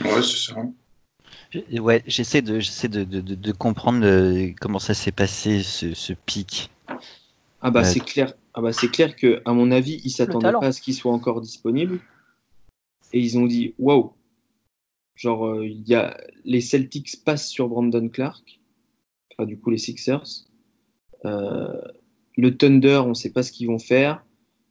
[0.00, 0.56] Ouais, c'est ça.
[1.80, 5.92] Ouais, j'essaie de, j'essaie de, de, de- de comprendre euh, comment ça s'est passé ce,
[5.94, 6.70] ce pic.
[7.60, 7.86] Ah bah Ouais.
[7.86, 8.34] c'est clair.
[8.54, 11.12] Ah bah c'est clair que à mon avis, ils s'attendaient pas à ce qu'il soit
[11.12, 12.00] encore disponible,
[13.12, 14.14] et ils ont dit waouh.
[15.14, 18.60] Genre euh, il y a les Celtics passent sur Brandon Clark,
[19.32, 20.24] enfin du coup les Sixers.
[21.24, 21.80] Euh,
[22.36, 24.24] le Thunder, on sait pas ce qu'ils vont faire.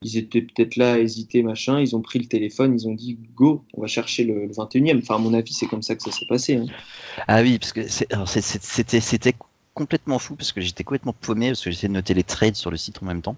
[0.03, 1.79] Ils étaient peut-être là à hésiter, machin.
[1.79, 4.99] Ils ont pris le téléphone, ils ont dit go, on va chercher le, le 21e.
[4.99, 6.55] Enfin, à mon avis, c'est comme ça que ça s'est passé.
[6.57, 6.71] hein.
[7.27, 9.35] Ah oui, parce que c'est- c'est- c'est- c'était
[9.73, 12.71] complètement fou parce que j'étais complètement paumé parce que j'essayais de noter les trades sur
[12.71, 13.35] le site en même temps.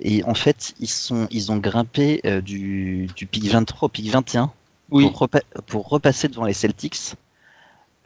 [0.00, 4.08] Et en fait, ils sont ils ont grimpé euh, du, du pic 23 au pic
[4.10, 4.52] 21
[4.90, 7.14] Oui, pour, repa- pour repasser devant les Celtics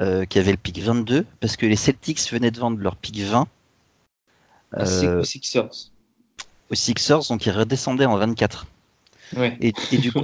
[0.00, 3.18] euh, qui avaient le pic 22 parce que les Celtics venaient de vendre leur pic
[3.20, 3.48] 20
[4.72, 5.92] Ah, c'est euh, aux Sixers.
[6.70, 8.66] Aux Sixers, donc ils redescendaient en 24.
[9.36, 9.56] Ouais.
[9.60, 10.22] Et, et du coup,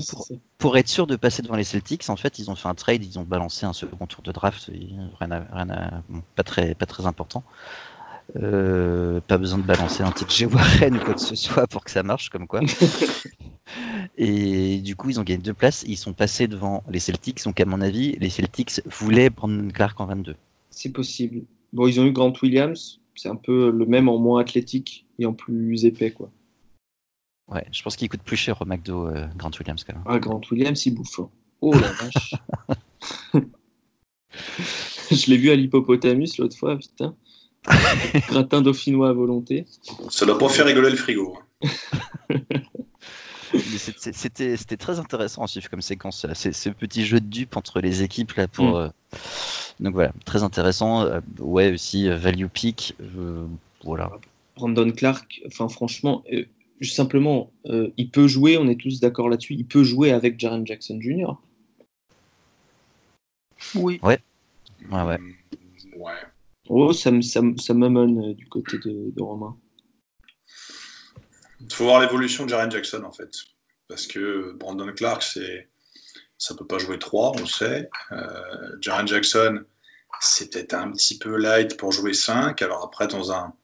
[0.59, 3.05] pour, être sûr de passer devant les Celtics, en fait, ils ont fait un trade,
[3.05, 4.70] ils ont balancé un second tour de draft,
[5.20, 7.42] rien à, rien à- bon, pas très, pas très important.
[8.42, 11.90] Euh, pas besoin de balancer un TJ Warren ou quoi que ce soit pour que
[11.90, 12.61] ça marche, comme quoi.
[14.16, 17.45] Et du coup, ils ont gagné deux places, ils sont passés devant les Celtics.
[17.45, 20.36] Donc, à mon avis, les Celtics voulaient Brandon Clark en 22.
[20.70, 21.42] C'est possible.
[21.72, 25.27] Bon, ils ont eu Grant Williams, c'est un peu le même en moins athlétique et
[25.27, 26.31] en plus épais, quoi.
[27.51, 30.03] Ouais, je pense qu'il coûte plus cher au McDo euh, Grant Williams quand même.
[30.07, 31.19] Ah, Grant Williams, il bouffe.
[31.21, 31.29] hein.
[31.61, 32.35] Oh la vache.
[35.11, 37.15] Je l'ai vu à l'hippopotamus l'autre fois, putain.
[38.29, 39.67] Gratin dauphinois à volonté.
[40.11, 41.39] Ça doit pas faire rigoler le frigo.
[43.77, 46.27] c'était- très intéressant à suivre comme séquence.
[46.35, 48.65] Ces- ce petit jeu de dupes entre les équipes là pour.
[48.71, 48.75] Mm.
[48.77, 48.89] euh,
[49.81, 51.03] Donc voilà, très intéressant.
[51.03, 52.95] Euh, ouais, aussi euh, value pick.
[53.01, 53.47] euh,
[53.85, 54.11] voilà.
[54.57, 56.44] Brandon Clark, enfin franchement, euh,
[56.82, 60.66] simplement, euh, il peut jouer, on est tous d'accord là-dessus, il peut jouer avec Jaren
[60.66, 61.32] Jackson Jr.
[63.74, 63.98] Oui.
[64.02, 64.18] Ouais,
[65.02, 65.18] ouais.
[65.18, 65.32] Mm,
[65.96, 66.12] Ouais.
[66.68, 69.57] Oh, ça, me- ça, me- ça m'amène euh, du côté de, de Romain.
[71.61, 73.30] Il faut voir l'évolution de Jaren Jackson en fait.
[73.88, 75.68] Parce que Brandon Clark, c'est
[76.38, 77.88] ça peut pas jouer 3, on sait.
[78.12, 79.62] Euh, Jaren Jackson,
[80.20, 82.61] c'est peut-être un petit peu light pour jouer 5.
[82.62, 83.55] Alors après, dans un,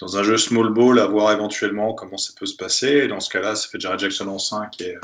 [0.00, 3.08] dans un jeu small ball, à voir éventuellement comment ça peut se passer.
[3.08, 4.96] Dans ce cas-là, ça fait Jaren Jackson en 5 et,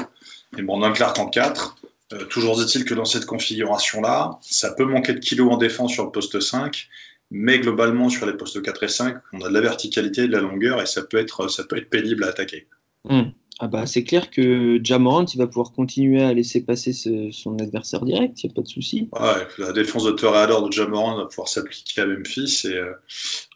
[0.57, 1.77] et Brandon Clark en 4.
[2.15, 6.05] Euh, toujours est-il que dans cette configuration-là, ça peut manquer de kilos en défense sur
[6.05, 6.89] le poste 5,
[7.31, 10.41] mais globalement sur les postes 4 et 5, on a de la verticalité, de la
[10.41, 12.67] longueur, et ça peut être, ça peut être pénible à attaquer.
[13.05, 13.31] Hmm.
[13.61, 17.59] Ah bah, c'est clair que Jamorant, il va pouvoir continuer à laisser passer ce- son
[17.59, 19.09] adversaire direct, il n'y a pas de souci.
[19.13, 22.63] Ouais, la défense de Toreador de Jamoran va pouvoir s'appliquer à Memphis.
[22.67, 22.93] Et, euh,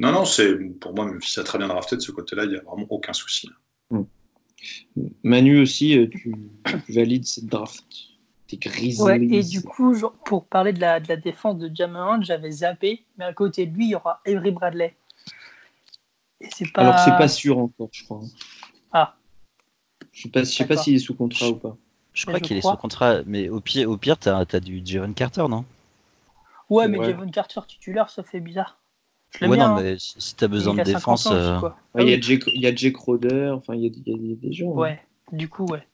[0.01, 2.57] Non, non, c'est pour moi, Memphis a très bien drafté de ce côté-là, il n'y
[2.57, 3.49] a vraiment aucun souci.
[5.23, 6.35] Manu aussi, euh, tu,
[6.87, 7.85] tu valides cette draft.
[8.99, 12.51] Ouais, et du coup, genre, pour parler de la, de la défense de Jammerand, j'avais
[12.51, 14.95] zappé, mais à côté de lui, il y aura Avery Bradley.
[16.41, 16.83] Et c'est pas...
[16.83, 18.21] Alors c'est pas sûr encore, je crois.
[18.93, 19.17] Ah.
[20.13, 21.77] Je sais pas, je sais pas s'il est sous contrat ou pas.
[22.13, 24.83] Je crois je qu'il est sous contrat, mais au pire, au pire t'as as du
[24.85, 25.65] Javon Carter, non?
[26.69, 27.07] Ouais, mais Ouais.
[27.07, 28.79] Javon Carter titulaire, ça fait bizarre.
[29.31, 29.69] Je l'aime Ouais, bien.
[29.71, 29.83] non, hein.
[29.83, 31.27] mais si si t'as besoin Il de a 50 défense.
[31.33, 31.59] euh.
[31.95, 33.91] Ouais, Il y, Ah a Jake- il y a Jake Roder, enfin il y a,
[34.07, 34.73] il y a des- gens.
[34.73, 34.77] hein.
[34.77, 35.03] Ouais,
[35.33, 35.87] du coup, ouais.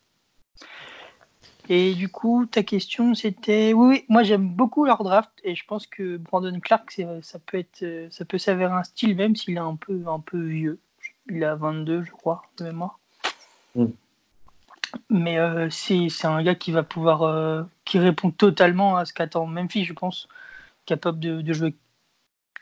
[1.69, 3.75] Et du coup, ta question, c'était...
[3.75, 7.39] Oui, oui, moi j'aime beaucoup leur draft, et je pense que Brandon Clark, c'est- ça
[7.39, 10.41] peut être, euh, ça peut s'avérer un style, même s'il est un peu, un peu
[10.41, 10.81] vieux.
[11.31, 12.99] Il a 22, je crois, de mémoire.
[13.75, 13.85] Mm.
[15.11, 17.23] Mais euh, c'est un gars qui va pouvoir...
[17.23, 20.29] euh, qui répond totalement à ce qu'attend Memphis, je pense.
[20.87, 21.77] Capable de, de jouer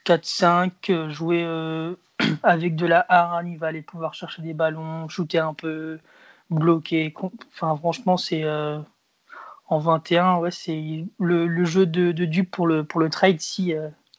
[0.05, 1.95] 4-5, euh, jouer euh,
[2.45, 5.99] avec de la hargne, il va aller pouvoir chercher des ballons, shooter un peu,
[6.51, 7.15] bloquer.
[7.55, 8.45] Enfin, franchement, c'est
[9.69, 13.41] en 21, ouais, c'est le, le jeu de, de dupe pour le, pour le trade.
[13.41, 13.75] Si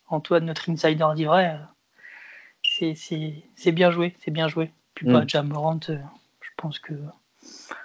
[0.10, 1.60] Antoine, notre insider, dit vrai,
[2.64, 4.72] c'est- bien joué, c'est bien joué.
[4.96, 5.12] Puis Mm.
[5.12, 6.94] pas Jamorant, je pense que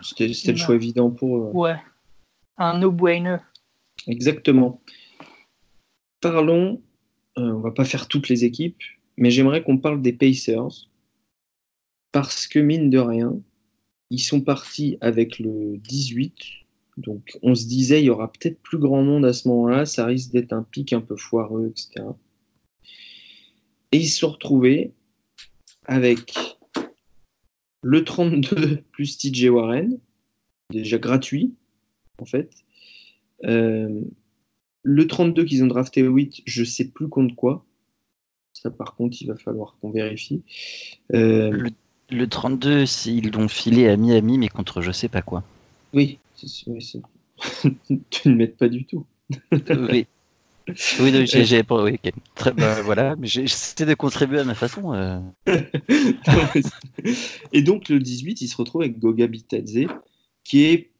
[0.01, 1.51] C'était c'était le choix évident pour eux.
[1.53, 1.77] ouais,
[2.57, 3.39] un no-brainer.
[4.07, 4.81] Exactement.
[6.21, 6.83] Parlons,
[7.39, 8.83] euh, on va pas faire toutes les équipes,
[9.17, 10.89] mais j'aimerais qu'on parle des Pacers.
[12.13, 13.41] Parce que mine de rien,
[14.11, 16.35] ils sont partis avec le 18.
[16.99, 20.05] Donc on se disait, il y aura peut-être plus grand monde à ce moment-là, ça
[20.05, 22.05] risque d'être un pic un peu foireux, etc.
[23.93, 24.93] Et ils se sont retrouvés
[25.87, 26.52] avec
[27.83, 29.99] le 32 plus TJ Warren,
[30.71, 31.55] déjà gratuit,
[32.19, 32.51] en fait.
[33.45, 34.01] Euh,
[34.85, 37.65] le 32 qu'ils ont drafté 8, je sais plus contre quoi.
[38.53, 40.43] Ça, par contre, il va falloir qu'on vérifie.
[41.15, 41.69] Euh,
[42.11, 45.43] Le 32, c'est- ils l'ont filé à Miami, mais contre je sais pas quoi.
[45.93, 47.01] oui, c'est-
[48.11, 49.07] tu ne m'aides pas du tout.
[49.71, 50.07] Oui.
[51.01, 52.13] Oui, non, j'ai, j'ai- oui, ok.
[52.35, 54.93] Très, bah, voilà, mais j'ai- j'essaie de contribuer à ma façon.
[54.95, 55.19] euh.
[57.53, 59.87] Et donc, le 18, il se retrouve avec Goga Bitadze,
[60.45, 60.91] qui est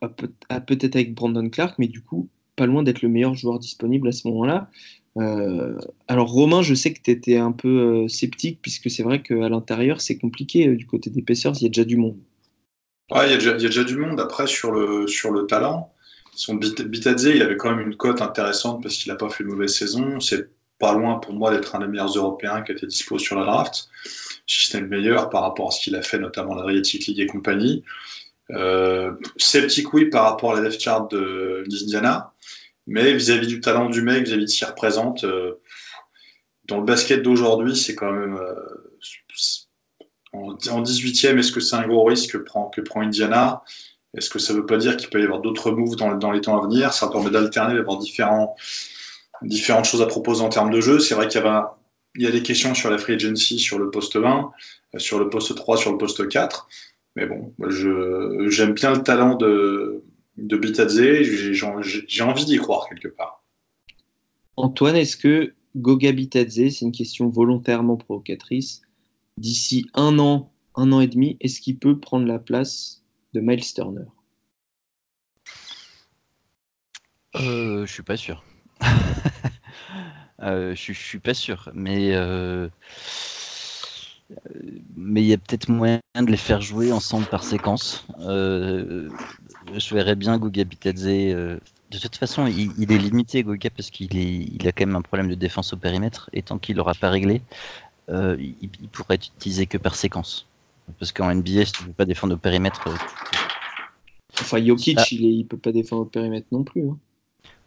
[0.00, 3.34] à peut- à peut-être avec Brandon Clark, mais du coup, pas loin d'être le meilleur
[3.34, 4.70] joueur disponible à ce moment-là.
[5.18, 5.78] Euh,
[6.08, 9.48] alors, Romain, je sais que tu étais un peu euh, sceptique, puisque c'est vrai qu'à
[9.48, 10.68] l'intérieur, c'est compliqué.
[10.74, 12.18] du côté des Pacers, il y a déjà du monde.
[13.10, 14.20] Ouais, il y, a déjà- il y a déjà du monde.
[14.20, 15.92] Après, sur le, sur le talent,
[16.36, 19.42] son Bit- Bitadze, il avait quand même une cote intéressante parce qu'il n'a pas fait
[19.44, 20.20] une mauvaise saison.
[20.20, 23.44] C'est pas loin pour moi d'être un des meilleurs Européens qui était dispo sur la
[23.46, 23.88] draft.
[24.46, 27.20] Si c'était le meilleur par rapport à ce qu'il a fait, notamment la Adriatic League
[27.20, 27.82] et compagnie.
[28.52, 32.32] Euh, sceptique, oui, par rapport à la depth chart d'Indiana.
[32.86, 35.54] Mais vis-à-vis du talent du mec, vis-à-vis de ce qu'il représente, euh,
[36.66, 38.36] dans le basket d'aujourd'hui, c'est quand même.
[38.36, 38.54] euh,
[40.32, 43.62] en, en 18e, est-ce que c'est un gros risque que prend, que prend Indiana?
[44.16, 46.30] Est-ce que ça ne veut pas dire qu'il peut y avoir d'autres moves dans, dans
[46.30, 46.92] les temps à venir?
[46.92, 48.56] Ça permet d'alterner, d'avoir différents,
[49.42, 50.98] différentes choses à proposer en termes de jeu.
[50.98, 51.68] C'est vrai qu'il y, un-
[52.16, 54.50] il y a des questions sur la free agency, sur le poste 20,
[54.94, 56.68] euh, sur le poste 3, sur le poste 4.
[57.14, 57.52] Mais bon,
[58.48, 60.02] j'aime bien le talent de,
[60.36, 61.00] de Bitadze.
[61.02, 63.42] J'ai envie d'y croire quelque part.
[64.56, 68.82] Antoine, est-ce que Goga Bitadze, c'est une question volontairement provocatrice,
[69.38, 72.95] d'ici un an, un an et demi, est-ce qu'il peut prendre la place
[73.40, 74.04] Miles Turner
[77.36, 78.44] euh, Je suis pas sûr.
[80.42, 82.68] euh, je, je, suis pas sûr, mais euh,
[84.96, 88.06] mais il y a peut-être moyen de les faire jouer ensemble par séquence.
[88.18, 91.04] Je verrais bien Guga Bitadze.
[91.06, 95.28] De toute façon, il, est limité, Guga, parce qu'il il a quand même un problème
[95.28, 96.28] de défense au périmètre.
[96.32, 97.42] Et tant qu'il l'aura pas réglé,
[98.08, 100.46] il, il, pourrait être utilisé que par séquence.
[100.98, 102.86] Parce qu'en NBA, si tu ne peux pas défendre au périmètre.
[102.88, 102.94] euh,
[104.40, 105.04] Enfin, Jokic, ah.
[105.10, 106.88] il ne peut pas défendre au périmètre non plus.
[106.88, 106.98] Hein.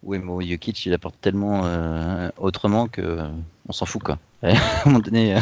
[0.03, 3.27] Oui, mais bon, Jokic, il apporte tellement euh, autrement que euh,
[3.67, 4.19] on s'en fout, quoi.
[4.43, 5.35] à un moment donné.
[5.35, 5.41] euh,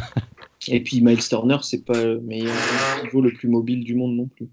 [0.67, 2.55] Et puis Miles Turner, c'est pas le meilleur
[3.03, 4.47] niveau le plus mobile du monde non plus.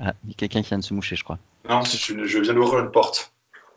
[0.00, 1.38] Ah, il y a quelqu'un qui vient de se moucher, je crois.
[1.68, 3.32] Non, je, je viens d'ouvrir une porte.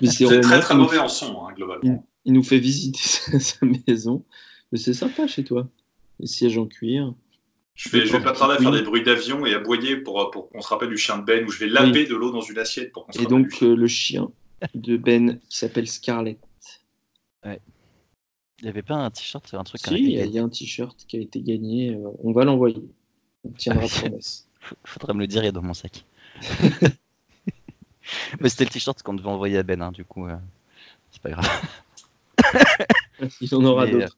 [0.00, 1.82] Mais C'est très très il nous- mauvais en son, hein, globalement.
[1.84, 4.24] il, il nous fait visiter sa, sa maison.
[4.72, 5.66] Mais c'est sympa chez toi.
[6.20, 7.12] Les sièges en cuir.
[7.74, 10.48] Je vais, je vais pas tarder à faire des bruits d'avion et aboyer pour, pour
[10.48, 12.58] qu'on se rappelle du chien de Ben, où je vais laver de l'eau dans une
[12.58, 13.68] assiette pour qu'on se Et rappelle du donc chien.
[13.68, 14.30] euh, le chien
[14.74, 16.38] de Ben qui s'appelle Scarlett.
[17.44, 17.58] Il
[18.62, 20.48] n'y avait pas un t-shirt, un truc Si, il y, a- il y a un
[20.48, 21.90] t-shirt qui a été gagné.
[21.94, 22.82] euh, on va l'envoyer.
[23.42, 24.46] On tiendra promesse.
[24.62, 26.04] F- Faudrait me le dire, il est dans mon sac.
[28.40, 30.26] mais c'était le t-shirt qu'on devait envoyer à Ben, hein, du coup.
[30.28, 30.36] euh,
[31.10, 31.48] c'est pas grave.
[33.40, 34.16] Il en aura d'autres.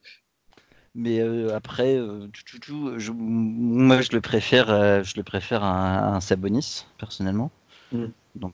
[0.97, 5.69] Mais euh, après, euh, tchou, je- moi je le préfère, euh, je le préfère à
[5.69, 7.51] un, un Sabonis personnellement.
[7.91, 8.05] Mm.
[8.35, 8.53] Donc,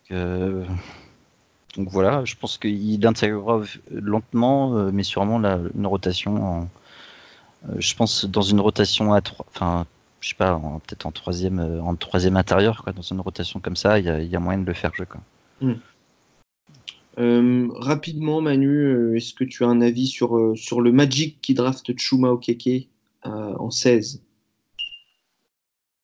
[1.75, 3.61] donc voilà, je pense qu'il intégrera
[3.91, 6.35] lentement, mais sûrement la, une rotation.
[6.43, 6.69] En,
[7.77, 9.85] je pense dans une rotation à trois, enfin,
[10.21, 13.99] je sais pas, peut-être en troisième, en troisième intérieur, quoi, dans une rotation comme ça,
[13.99, 15.05] il y a, il y a moyen de le faire jouer.
[15.05, 15.21] Quoi.
[17.19, 21.41] Euh, rapidement, Manu, euh, est-ce que tu as un avis sur, euh, sur le Magic
[21.41, 22.89] qui draft Chuma Okeke
[23.23, 24.21] en 16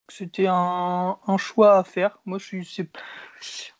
[0.08, 2.20] C'était un, choix à faire.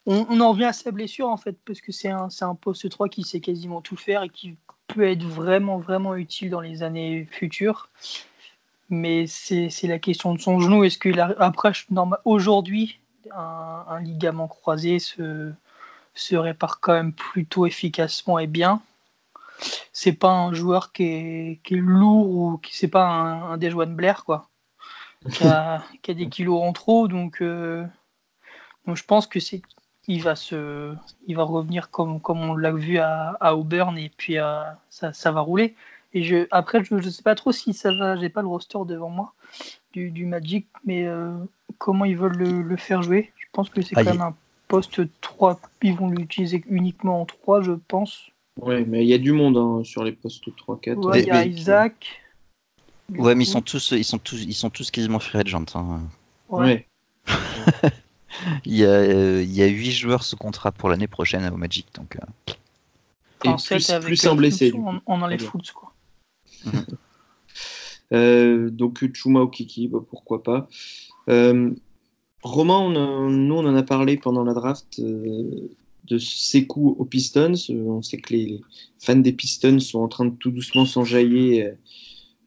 [0.06, 3.08] On, en revient à sa blessure en fait, parce que c'est un, un poste 3
[3.08, 4.58] qui sait quasiment tout faire et qui
[4.88, 7.90] peut être vraiment, vraiment utile dans les années futures.
[8.90, 10.84] Mais c'est la question de son genou.
[10.84, 11.72] Est-ce qu'il après
[12.26, 13.00] aujourd'hui
[13.32, 15.54] un ligament croisé se,
[16.20, 18.82] se répare quand même plutôt efficacement et bien.
[19.92, 23.58] C'est pas un joueur qui est, qui est lourd ou qui c'est pas un, un
[23.58, 24.50] Dejounte Blair quoi
[25.32, 27.08] qui a, qui a des kilos en trop.
[27.08, 27.86] Donc, euh,
[28.86, 29.62] donc je pense que c'est
[30.08, 30.96] il va se
[31.28, 35.14] il va revenir comme, comme on l'a vu à, à Auburn et puis euh, ça,
[35.14, 35.76] ça va rouler.
[36.14, 38.80] Et je, après, je ne sais pas trop si ça va, j'ai pas le roster
[38.86, 39.34] devant moi
[39.94, 41.38] du, du Magic, mais euh,
[41.78, 43.32] comment ils veulent le, le faire jouer.
[43.38, 44.36] Je pense que c'est Ah, quand même un
[44.70, 48.28] poste 3, ils vont l'utiliser uniquement en 3, je pense.
[48.62, 50.96] Ouais, mais il y a du monde hein, sur les postes 3-4.
[51.06, 52.22] Ouais, il y a mais- Isaac.
[53.18, 55.66] Ouais, mais ils sont tous, ils sont tous, ils sont tous quasiment free agent.
[55.76, 56.02] hein.
[56.50, 56.60] ouais.
[56.62, 56.86] Ouais.
[58.64, 61.58] Il y a, euh, il y a 8 joueurs sous contrat pour l'année prochaine au
[61.58, 62.16] Magic, donc.
[62.16, 62.54] euh,
[63.44, 64.72] Et Enfin, plus, avec plus un le blessé.
[64.74, 65.42] On, on enlève.
[65.42, 65.92] Fultz, quoi.
[68.14, 70.68] Euh, donc Chuma Okiki, bah, pourquoi pas.
[71.30, 71.72] Euh,
[72.42, 72.90] Romain,
[73.30, 75.70] nous on en a parlé pendant la draft euh,
[76.06, 77.54] de Sekou aux Pistons.
[77.70, 78.62] Euh, on sait que les,
[79.00, 81.74] fans des Pistons sont en train de tout doucement s'enjailler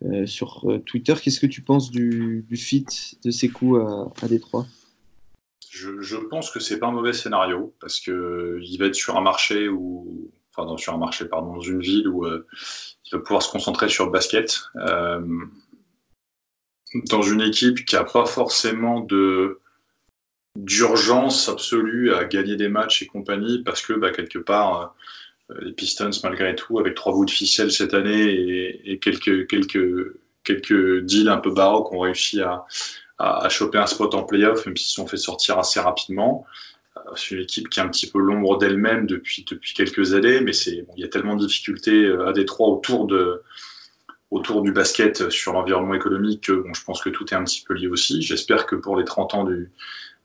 [0.05, 1.15] euh, sur Twitter.
[1.23, 2.87] Qu'est-ce que tu penses du, fit
[3.25, 4.67] de Sekou à, à Détroit?
[5.71, 9.23] Je, pense que c'est pas un mauvais scénario parce que il va être sur un
[9.23, 13.43] marché où, enfin, dans, sur un marché, pardon, dans une ville où il va pouvoir
[13.43, 14.61] se concentrer sur le basket.
[17.09, 19.62] Dans une équipe qui a pas forcément de
[20.57, 24.95] d'urgence absolue à gagner des matchs et compagnie parce que bah, quelque part
[25.51, 30.15] euh, les Pistons malgré tout avec trois bouts de ficelle cette année et, quelques quelques
[30.45, 32.67] quelques deals un peu baroques ont réussi à
[33.23, 36.45] à, choper un spot en playoff, même s'ils se sont fait sortir assez rapidement.
[36.97, 40.41] Euh, C'est une équipe qui est un petit peu l'ombre d'elle-même depuis, depuis quelques années,
[40.41, 43.43] mais il y a tellement de difficultés euh, à Détroit autour, de,
[44.31, 47.63] autour du basket sur l'environnement économique que bon, je pense que tout est un petit
[47.63, 48.23] peu lié aussi.
[48.23, 49.71] J'espère que pour les 30 ans du,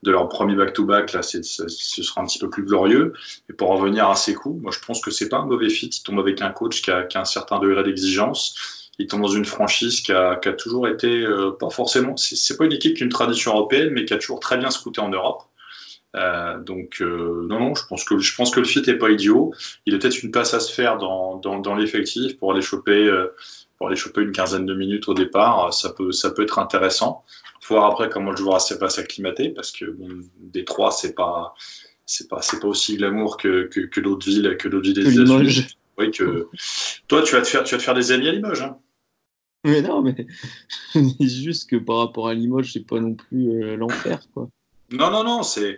[0.03, 1.67] de leur premier back-to-back, là, c'est- ce
[2.03, 3.13] sera un petit peu plus glorieux.
[3.49, 5.69] Et pour en revenir à ses coups, moi je pense que c'est pas un mauvais
[5.69, 5.87] fit.
[5.87, 9.45] Il tombe avec un coach qui a, un certain degré d'exigence il tombe dans une
[9.45, 12.17] franchise qui a, toujours été euh, pas forcément.
[12.17, 14.71] C'est pas une équipe qui a une tradition européenne, mais qui a toujours très bien
[14.71, 15.43] scouté en Europe.
[16.15, 19.09] Euh, donc euh, non, non, je pense que je pense que le fit est pas
[19.11, 19.53] idiot.
[19.85, 23.11] Il a peut-être une passe à se faire dans, dans, l'effectif pour aller choper
[23.77, 25.71] pour aller choper une quinzaine de minutes au départ.
[25.73, 27.23] Ça peut ça peut être intéressant.
[27.67, 30.07] Faut voir après comment le joueur va s'acclimater parce que bon,
[30.37, 31.53] Détroit c'est pas
[32.05, 35.13] c'est pas c'est pas aussi glamour que que, que d'autres villes que d'autres villes des
[35.19, 35.67] États-Unis.
[35.97, 36.47] Oui, que
[37.09, 38.61] toi tu vas te faire tu vas te faire des amis à Limoges.
[38.61, 38.77] Hein.
[39.65, 40.27] Mais non, mais
[41.19, 44.47] juste que par rapport à Limoges, c'est pas non plus euh, l'enfer, quoi.
[44.89, 45.77] Non, non, non, c'est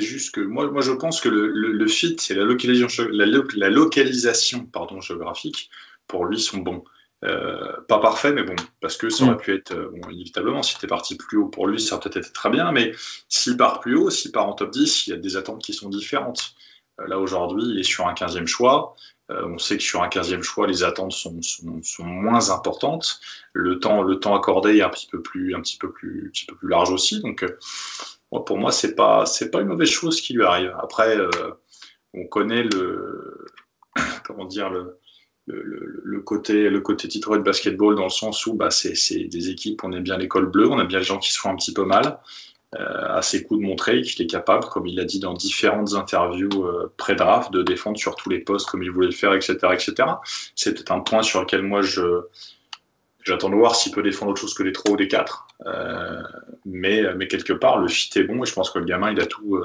[0.00, 3.68] juste que moi, moi, je pense que le, le, fit et la localisation, la, la,
[3.68, 5.68] localisation pardon, géographique,
[6.06, 6.82] pour lui, sont bons.
[7.24, 9.38] Euh, pas parfait, mais bon, parce que ça aurait mm.
[9.38, 12.18] pu être, euh, bon, inévitablement, si tu parti plus haut pour lui, ça aurait peut-être
[12.18, 12.92] été très bien, mais
[13.28, 15.72] s'il part plus haut, s'il part en top 10, il y a des attentes qui
[15.72, 16.54] sont différentes.
[17.00, 18.94] Euh, là, aujourd'hui, il est sur un 15e choix.
[19.28, 23.18] on sait que sur un 15e choix, les attentes sont, sont, sont, moins importantes.
[23.54, 26.30] Le temps, le temps accordé est un petit peu plus, un petit peu plus, un
[26.30, 27.20] petit peu plus large aussi.
[27.22, 27.44] Donc,
[28.30, 30.76] pour moi, c'est pas, c'est pas une mauvaise chose qui lui arrive.
[30.80, 31.18] Après,
[32.14, 33.46] on connaît le,
[34.24, 34.98] comment dire, le,
[35.46, 39.84] le, côté, le côté titré de basketball dans le sens où bah, c'est des équipes,
[39.84, 41.72] on aime bien l'école bleue, on aime bien les gens qui se font un petit
[41.72, 42.18] peu mal,
[42.74, 45.94] euh, à ses coups de montrer qu'il est capable, comme il l'a dit dans différentes
[45.94, 49.56] interviews euh, pré-draft, de défendre sur tous les postes comme il voulait le faire, etc.
[49.72, 49.94] etc.
[50.56, 52.22] C'est peut-être un point sur lequel moi je
[53.22, 55.48] j'attends de voir s'il peut défendre autre chose que les trois ou les quatre.
[55.66, 56.22] Euh,
[56.64, 59.20] mais, mais quelque part, le fit est bon et je pense que le gamin, il
[59.20, 59.58] a tout,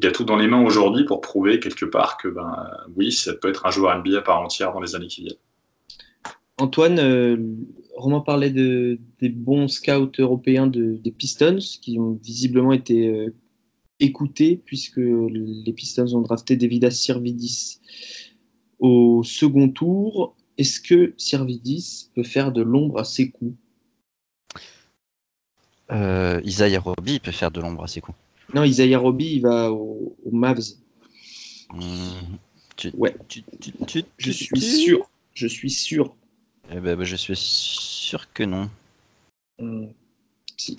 [0.00, 3.34] il a tout dans les mains aujourd'hui pour prouver quelque part que ben, oui, ça
[3.34, 5.36] peut être un joueur NBA par entière dans les années qui viennent.
[6.58, 7.36] Antoine, euh,
[7.96, 13.34] Romain parlait de, des bons scouts européens des Pistons qui ont visiblement été euh,
[14.00, 17.80] écoutés puisque les Pistons ont drafté Davidas Sirvidis
[18.78, 20.36] au second tour.
[20.58, 23.54] Est-ce que Sirvidis peut faire de l'ombre à ses coups
[25.90, 28.18] euh, Isaiah Roby peut faire de l'ombre à ses coups.
[28.54, 30.74] Non, Isaiah Roby, il va au, Mavs.
[31.74, 32.90] Mmh.
[32.94, 33.14] ouais.
[34.18, 35.10] je suis sûr.
[35.34, 36.14] Je suis sûr.
[36.70, 38.70] Eh ben, bah, je suis sûr que non.
[39.58, 39.86] Mmh.
[40.56, 40.76] Si.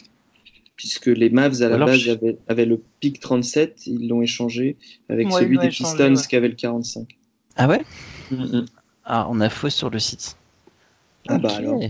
[0.76, 2.08] Puisque les Mavs à la base
[2.48, 4.78] avaient, le pic 37, ils l'ont échangé
[5.10, 7.18] avec celui des Pistons qui avait le 45.
[7.58, 7.82] Ah ouais?
[8.32, 8.62] Mmh,
[9.04, 10.38] Ah, on a faux sur le site.
[11.28, 11.82] Ah bah alors.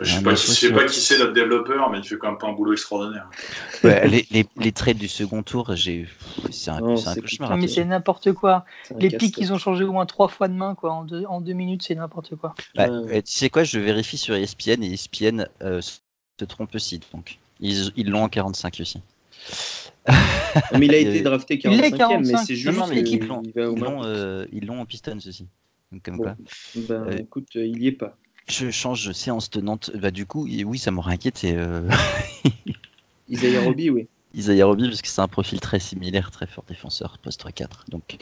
[0.00, 2.52] Je ne sais, pas, qui c'est notre développeur, mais il fait quand même pas un
[2.52, 3.28] boulot extraordinaire.
[3.82, 7.56] les, les, les, trades du second tour, c'est un, un cauchemar.
[7.56, 8.64] mais c'est n'importe quoi.
[8.98, 10.92] Les pics, ils ont changé au moins trois fois de main quoi.
[10.92, 12.54] En, deux, en deux minutes, c'est n'importe quoi.
[12.74, 17.00] Bah, euh, tu sais quoi, je vérifie sur ESPN et ESPN euh, se trompe aussi.
[17.12, 19.02] Donc, ils l'ont en 45 aussi.
[20.78, 23.42] mais il a été drafté 45e, mais c'est juste qu'ils l'ont.
[24.52, 25.46] Ils l'ont en Pistons aussi.
[25.92, 26.36] Donc, comme quoi.
[26.74, 28.16] Ben, euh, écoute, il y est pas.
[28.48, 29.90] Je change de séance tenante.
[29.94, 31.54] Bah, du coup, oui, ça m'aurait inquiété.
[31.56, 31.88] Euh...
[33.28, 34.08] Isaiah Roby, oui.
[34.34, 37.84] Isaiah Roby, parce que c'est un profil très similaire, très fort défenseur, poste 4.
[37.88, 38.16] Donc,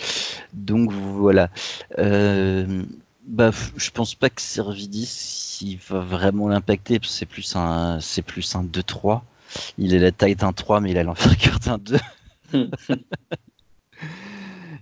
[0.53, 1.51] donc voilà.
[1.99, 2.85] Euh,
[3.27, 8.01] bah, je pense pas que Servidis il va vraiment l'impacter, parce que c'est plus un,
[8.01, 9.23] c'est plus un 2-3.
[9.79, 11.99] Il est la taille d'un 3, mais il a l'envergure d'un 2.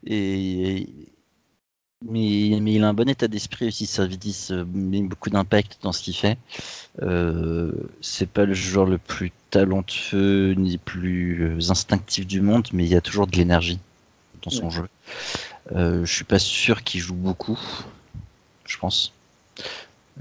[0.06, 0.88] et,
[2.02, 3.86] mais, mais, il a un bon état d'esprit aussi.
[3.86, 6.38] Servidis euh, met beaucoup d'impact dans ce qu'il fait.
[7.02, 12.84] Euh, c'est pas le joueur le plus talentueux ni plus euh, instinctif du monde, mais
[12.84, 13.78] il y a toujours de l'énergie
[14.42, 14.88] dans son jeu.
[15.72, 17.58] Euh, je suis pas sûr qu'il joue beaucoup,
[18.66, 19.12] je pense.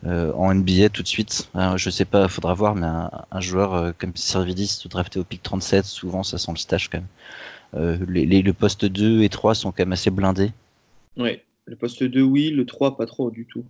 [0.06, 3.94] Euh, en NBA tout de suite, hein, je sais pas, faudra voir, mais un, joueur
[3.98, 8.06] comme Servidis drafté au pic 37, souvent ça sent le stage quand même.
[8.08, 10.52] Les, les, le poste 2 et 3 sont quand même assez blindés.
[11.18, 11.44] Ouais.
[11.66, 12.50] Le poste 2, oui.
[12.50, 13.66] Le 3, pas trop du tout.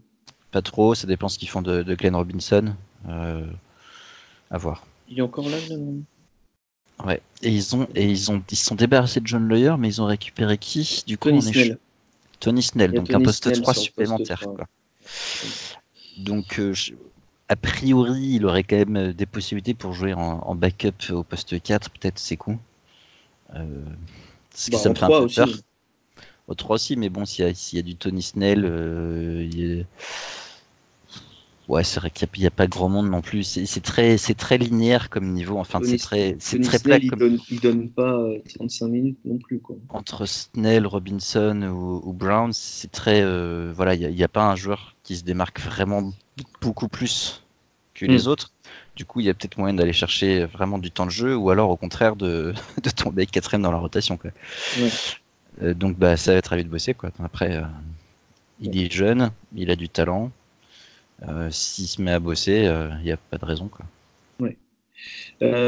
[0.52, 0.96] Pas trop.
[0.96, 2.74] Ça dépend ce qu'ils font de, Glenn Robinson.
[3.08, 3.46] Euh,
[4.50, 4.86] à voir.
[5.10, 5.58] Il est encore là,
[7.06, 7.22] Ouais.
[7.42, 10.06] Et ils ont et ils ont ils sont débarrassés de John Lawyer, mais ils ont
[10.06, 11.04] récupéré qui?
[11.08, 11.78] Du coup, Tony Snell.
[12.40, 14.46] Tony Snell, donc un poste 3 supplémentaire.
[16.18, 16.74] Donc, euh,
[17.50, 21.62] a priori, il aurait quand même euh, des possibilités pour jouer en, backup au poste
[21.62, 22.60] 4, peut-être, c'est con.
[23.56, 23.66] Euh,
[24.72, 25.36] bah, ça me fait un peu aussi.
[25.36, 25.50] peur.
[26.48, 29.84] Au 3 aussi, mais bon, s'il y, y, a du Tony Snell, euh,
[31.68, 33.44] ouais, c'est vrai qu'il n'y a, pas grand monde non plus.
[33.44, 35.58] C'est très, c'est très linéaire comme niveau.
[35.58, 36.98] Enfin, c'est très, c'est très plat.
[36.98, 38.18] Il, donne, donne pas
[38.56, 39.76] 35 euh, minutes non plus, quoi.
[39.90, 44.96] Entre Snell, Robinson ou, Brown, c'est très, euh, voilà, il n'y a, pas un joueur
[45.04, 46.12] qui se démarque vraiment
[46.62, 47.44] beaucoup plus
[47.94, 48.28] que les hmm.
[48.28, 48.52] autres.
[48.96, 51.50] Du coup, il y a peut-être moyen d'aller chercher vraiment du temps de jeu, ou
[51.50, 52.54] alors au contraire de,
[52.84, 54.18] de tomber quatrième dans la rotation.
[54.18, 54.32] Quoi.
[54.80, 54.90] Ouais.
[55.62, 56.94] Euh, donc bah, ça va être à lui de bosser.
[56.94, 57.12] Quoi.
[57.20, 57.62] Après, euh,
[58.60, 60.32] il est jeune, il a du talent.
[61.28, 62.70] Euh, s'il se met à bosser,
[63.00, 63.68] il n'y a pas de raison.
[63.68, 63.86] Quoi.
[64.40, 64.58] Ouais.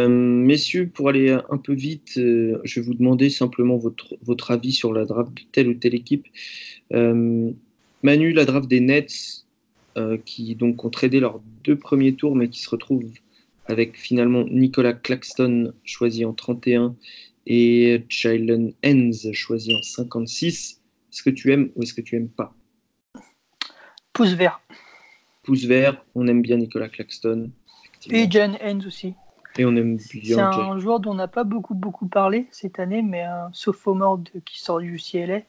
[0.08, 4.92] messieurs, pour aller un peu vite, je vais vous demander simplement votre, votre avis sur
[4.92, 6.28] la draft de telle ou telle équipe.
[6.92, 9.46] Manu, la draft des Nets,
[10.26, 13.06] qui donc ont tradé leurs deux premiers tours, mais qui se retrouvent
[13.68, 16.96] avec finalement Nicolas Claxton choisi en 31
[17.46, 20.82] et Jalen Hens choisi en 56.
[21.12, 22.54] Est-ce que tu aimes ou est-ce que tu aimes pas?
[24.14, 24.62] Pouce vert.
[25.44, 27.52] pouce vert, on aime bien Nicolas Claxton.
[28.10, 29.14] Et Jan Hens aussi.
[29.58, 30.50] Et on aime C'est bien.
[30.50, 34.40] un joueur dont on n'a pas beaucoup beaucoup parlé cette année, mais un sophomore de-
[34.44, 35.42] qui sort du UCLA.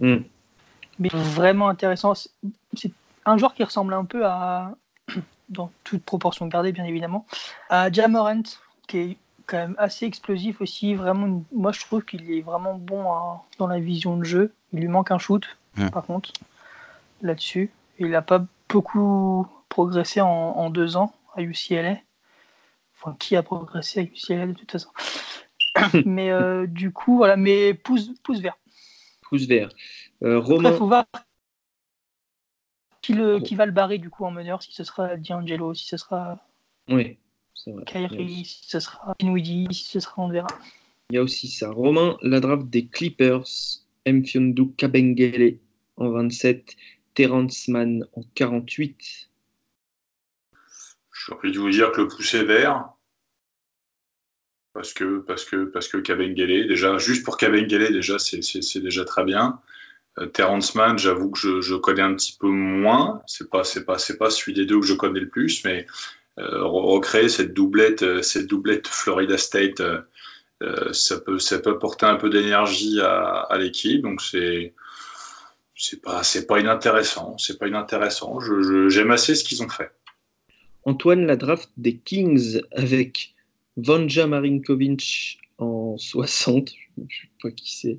[0.00, 0.18] Hmm.
[0.98, 2.14] Mais vraiment intéressant.
[2.14, 2.30] C'est-
[2.74, 2.92] C'est
[3.24, 4.76] un joueur qui ressemble un peu à,
[5.48, 7.26] dans toute proportion gardée bien évidemment,
[7.70, 8.42] à Jamorant,
[8.86, 9.16] qui est
[9.48, 10.94] quand même assez explosif aussi.
[10.94, 14.52] Vraiment, moi je trouve qu'il est vraiment bon à- dans la vision de jeu.
[14.72, 15.44] Il lui manque un shoot,
[15.90, 16.32] par contre,
[17.22, 17.70] là-dessus.
[17.98, 21.96] Il n'a pas beaucoup progressé en, en deux ans à UCLA.
[22.94, 24.90] Enfin, qui a progressé à UCLA de toute façon.
[26.04, 28.56] mais euh, du coup, voilà, mais pouce, pouce vert.
[29.22, 29.68] Pouce vert.
[30.22, 31.04] Euh, Après, Romain, faut voir
[33.00, 33.40] qui, le, Oh.
[33.40, 36.38] qui va le barrer du coup en meneur, si ce sera D'Angelo, si ce sera
[36.88, 37.18] oui,
[37.64, 37.84] c'est vrai.
[37.94, 40.48] Il y a Kyrie, aussi- si ce sera Dinwiddie, si ce sera on verra.
[41.10, 41.70] Il y a aussi ça.
[41.70, 43.44] Romain, la draft des Clippers,
[44.06, 45.58] Mfiondu Kabengele
[45.96, 46.76] en 27,
[47.14, 49.28] Terrence Mann en 48.
[51.26, 52.90] J'ai envie de vous dire que le pouce est vert.
[54.72, 58.80] Parce que, parce que, parce que Kabengele, déjà, juste pour Kabengele, déjà, c'est, c'est, c'est
[58.80, 59.60] déjà très bien.
[60.18, 63.22] Euh, Terrence Mann, j'avoue que je, je connais un petit peu moins.
[63.26, 65.86] C'est pas, c'est pas, c'est pas celui des deux que je connais le plus, mais
[66.40, 70.00] recréer cette doublette, euh, cette doublette Florida State, euh,
[70.62, 74.02] euh, ça peut, ça peut apporter un peu d'énergie à, à l'équipe.
[74.02, 74.74] Donc c'est,
[75.76, 77.36] c'est pas, c'est pas inintéressant.
[77.38, 78.40] C'est pas inintéressant.
[78.40, 79.90] Je, je- j'aime assez ce qu'ils ont fait.
[80.84, 83.34] Antoine, la draft des Kings avec
[83.76, 87.98] Vanja Marinkovic en 60, je ne sais pas qui c'est,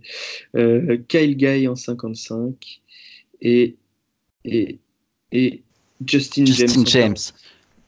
[0.56, 2.82] euh, Kyle Guy en 55
[3.42, 3.76] et,
[4.46, 4.80] et,
[5.32, 5.62] et
[6.06, 6.82] Justin, Justin James.
[6.82, 7.16] en James.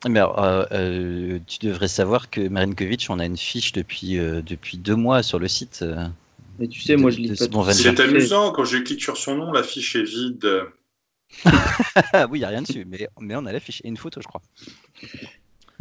[0.08, 4.42] Mais alors, euh, euh, tu devrais savoir que Marinkovic, on a une fiche depuis, euh,
[4.42, 5.80] depuis deux mois sur le site.
[5.84, 5.96] euh.
[5.96, 6.14] 40.
[6.60, 7.46] Mais tu sais, moi je lis pas.
[7.72, 10.48] C'est amusant, quand je clique sur son nom, la fiche est vide.
[12.30, 14.22] Oui, il n'y a rien dessus, mais, mais on a la fiche et une photo,
[14.22, 14.42] je crois.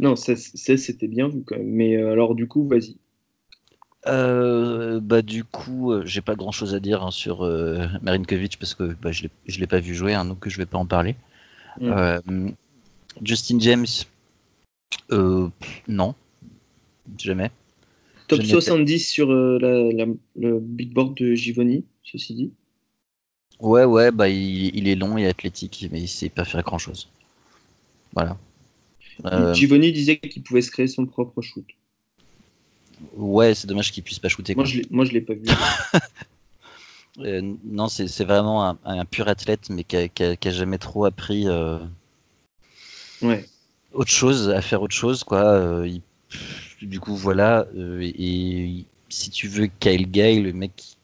[0.01, 1.69] Non, ça, ça, c'était bien vu quand même.
[1.69, 2.97] Mais euh, alors du coup, vas-y.
[4.07, 8.57] Euh, bah du coup, euh, j'ai pas grand chose à dire hein, sur euh, Marinkovic
[8.57, 9.27] parce que bah, je
[9.59, 11.15] l'ai- pas vu jouer, hein, donc je vais pas en parler.
[11.79, 11.91] Mm.
[13.23, 13.85] Justin James,
[15.11, 15.47] euh,
[15.87, 16.15] non,
[17.17, 17.51] jamais.
[18.27, 22.33] Top Je n'ai pas- 70 sur euh, la- la- le big board de Givoni, ceci
[22.33, 22.51] dit.
[23.59, 26.77] Ouais, ouais, bah il, il est long et athlétique, mais il sait pas faire grand
[26.79, 27.09] chose.
[28.13, 28.37] Voilà.
[29.25, 31.65] Euh, Givoni disait qu'il pouvait se créer son propre shoot.
[33.17, 34.55] ouais, c'est dommage qu'il puisse pas shooter.
[34.55, 34.71] Moi quoi.
[34.71, 35.43] je l'ai, moi, je l'ai pas vu.
[37.65, 40.77] Non, c'est vraiment un, un pur athlète, mais qui a, qui a- qui a jamais
[40.77, 41.45] trop appris
[43.21, 43.45] ouais.
[43.93, 45.43] autre chose, à faire autre chose, quoi.
[45.43, 46.01] Euh, il-
[46.87, 47.67] du coup, voilà.
[47.77, 50.97] euh, et, si tu veux Kyle Guy, le mec qui,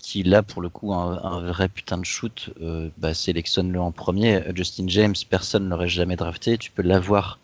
[0.00, 3.92] qui là pour le coup un, un vrai putain de shoot, euh, bah, sélectionne-le en
[3.92, 4.42] premier.
[4.54, 6.58] Justin James, personne l'aurait jamais drafté.
[6.58, 7.38] Tu peux l'avoir.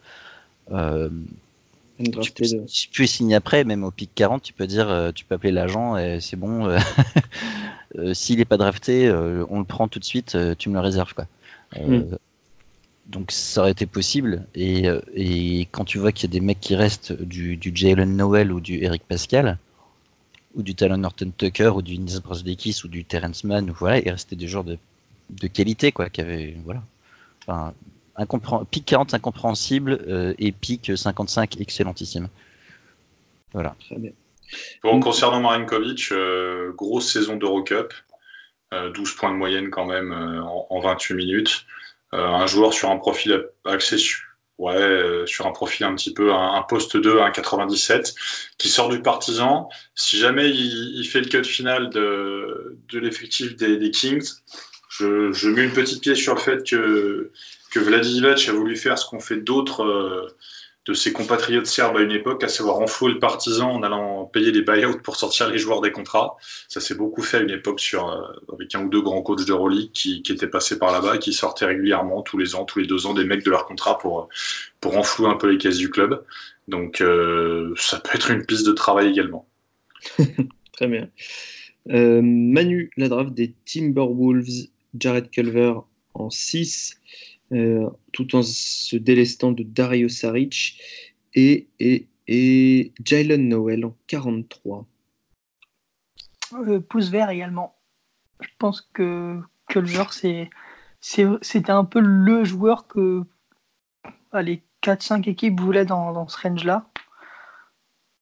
[0.72, 1.10] Euh,
[1.98, 4.88] tu, peux, de- tu peux y signer après, même au pic 40, tu peux dire,
[4.88, 6.68] euh, tu peux appeler l'agent et c'est bon.
[8.14, 11.14] S'il n'est pas drafté, on le prend tout de suite, tu me le réserves.
[11.14, 11.26] Quoi.
[11.76, 12.16] Euh, Mm.
[13.06, 14.46] Donc ça aurait été possible.
[14.54, 17.72] Et, euh, et quand tu vois qu'il y a des mecs qui restent du, du
[17.74, 19.58] Jalen Noel ou du Eric Pascal,
[20.54, 23.98] ou du Talon Norton Tucker, ou du Nils Brazdeikis, ou du Terrence Mann, ou voilà,
[24.00, 24.78] il restait des joueurs de,
[25.30, 26.82] de qualité, quoi, qui avaient, voilà.
[27.46, 27.74] Enfin,
[28.16, 32.28] incompré- pic 40 incompréhensible euh, et pic 55 excellentissime.
[33.52, 33.74] Voilà.
[33.86, 34.10] Très bien.
[34.82, 37.92] Bon, concernant Marinkovic, euh, grosse saison d'Eurocup,
[38.74, 41.66] euh, 12 points de moyenne quand même euh, en, en 28 minutes.
[42.14, 44.20] Euh, un joueur sur un profil axé sur,
[44.60, 48.14] euh, sur un profil un petit peu, un, un poste 2 à 1,97,
[48.56, 49.68] qui sort du partisan.
[49.96, 54.28] Si jamais il, fait le cut final de, l'effectif des, Kings,
[54.88, 57.32] je, je mets une petite pièce sur le fait que,
[57.72, 60.28] que Vladivac a voulu faire ce qu'ont fait d'autres euh,
[60.86, 64.52] de ses compatriotes serbes à une époque, à savoir enflouer le partisan en allant payer
[64.52, 66.36] des buyouts pour sortir les joueurs des contrats.
[66.68, 69.46] Ça s'est beaucoup fait à une époque sur, euh, avec un ou deux grands coachs
[69.46, 72.86] d'Euroleague qui, qui étaient passés par là-bas qui sortaient régulièrement, tous les ans, tous les
[72.86, 74.28] deux ans, des mecs de leur contrat pour,
[74.80, 76.22] pour enflouer un peu les caisses du club.
[76.68, 79.46] Donc euh, ça peut être une piste de travail également.
[80.72, 81.08] Très bien.
[81.90, 85.74] Euh, Manu, la draft des Timberwolves, Jared Culver
[86.14, 87.33] en 6, euh,
[88.12, 90.80] tout en se délestant de Dario Saric
[91.34, 94.86] et, et, et Jalen Noel en 43.
[96.54, 97.76] Euh, pouce vert également.
[98.40, 100.50] Je pense que, que le joueur, c'est,
[101.00, 103.24] c'était un peu le joueur que
[104.34, 106.88] les 4-5 équipes voulaient dans, dans ce range-là.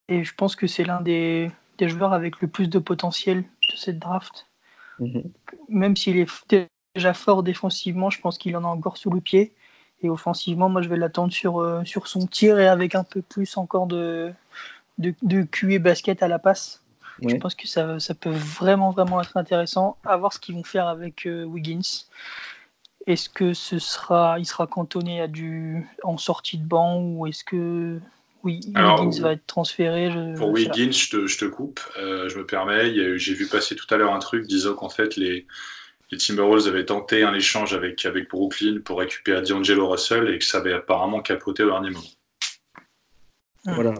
[0.09, 3.75] Et je pense que c'est l'un des, des joueurs avec le plus de potentiel de
[3.75, 4.47] cette draft.
[4.99, 5.31] Mhm.
[5.69, 6.29] Même s'il est
[6.95, 9.53] déjà fort défensivement, je pense qu'il en a encore sous le pied.
[10.01, 13.21] Et offensivement, moi, je vais l'attendre sur, euh, sur son tir et avec un peu
[13.21, 14.31] plus encore de,
[14.97, 16.81] de, de QE basket à la passe.
[17.21, 19.97] Je pense que ça, ça, peut vraiment, vraiment être intéressant.
[20.03, 22.05] À voir ce qu'ils vont faire avec euh, Wiggins.
[23.05, 27.43] Est-ce que ce sera, il sera cantonné à du, en sortie de banc ou est-ce
[27.43, 27.99] que
[28.43, 31.79] oui, Wiggins va être transféré Pour Wiggins, je te, je te coupe.
[31.97, 33.17] Euh, je me permets.
[33.17, 35.45] J'ai vu passer tout à l'heure un truc disant qu'en fait, les,
[36.13, 40.45] les Timberwolves avaient tenté un échange avec, avec Brooklyn pour récupérer D'Angelo Russell et que
[40.45, 42.05] ça avait apparemment capoté au dernier moment.
[43.65, 43.95] Voilà.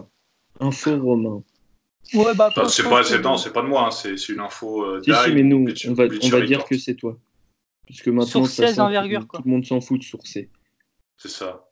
[0.60, 1.42] Info Romain.
[2.12, 3.20] Ouais, bah, c'est pas, c'est
[3.52, 6.28] pas de moi, hein, c'est une info euh, si, si, mais nous, on va, on
[6.28, 7.18] va dire que c'est toi.
[7.86, 10.50] Puisque maintenant, ça tout, tout le monde s'en fout de sourcer.
[11.16, 11.68] C'est ça.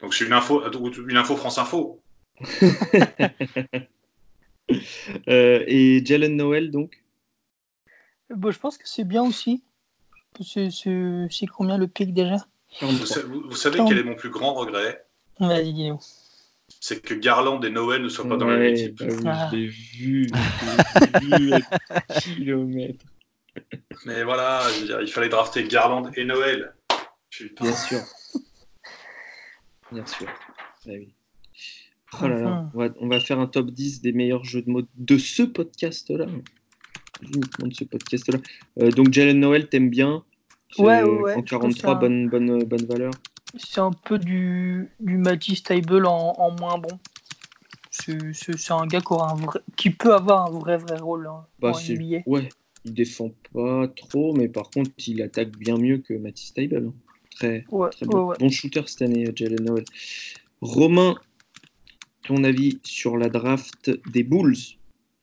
[0.00, 0.62] Donc c'est une info,
[1.08, 2.02] une info France Info.
[5.28, 7.04] euh, et Jalen Noël, donc?
[8.30, 9.62] Bah, Je pense que c'est bien aussi.
[10.42, 12.36] C'est combien le pic déjà?
[12.80, 15.04] Vous, vous, savez quel est mon plus grand regret?
[15.40, 16.00] Vas-y, dis-nous
[16.80, 19.02] c'est que Garland et Noël ne soient pas dans la même équipe.
[19.22, 20.26] Bah oui, Je vu,
[21.22, 23.04] vu à kilomètres.
[24.04, 24.62] Mais voilà,
[25.00, 26.74] il fallait drafter Garland et Noël.
[27.60, 28.00] Bien sûr.
[29.92, 30.28] Bien sûr.
[30.86, 31.12] Ah oui.
[32.22, 34.70] Oh là là, on va, on va, faire un top 10 des meilleurs jeux de
[34.70, 36.26] mots de ce podcast-là.
[37.22, 38.38] Uniquement de ce podcast-là.
[38.80, 40.24] Euh, donc, Jalen Noël, t'aimes bien?
[40.78, 43.12] Ouais, ouais, En 43, bonne, bonne, bonne valeur?
[43.56, 46.98] C'est un peu du, du Matisse Table en, moins bon.
[47.90, 51.46] C'est un gars qui, aura un vrai, qui peut avoir un vrai vrai rôle hein,
[51.60, 52.18] bah, en NBA.
[52.26, 52.48] Ouais,
[52.84, 56.84] il défend pas trop, mais par contre, il attaque bien mieux que Matisse Table.
[56.88, 56.94] Hein.
[57.30, 58.32] Très, très bon.
[58.38, 58.50] bon.
[58.50, 59.84] shooter cette année, Jalen Noel.
[60.60, 61.16] Romain,
[62.24, 64.56] ton avis sur la draft des Bulls?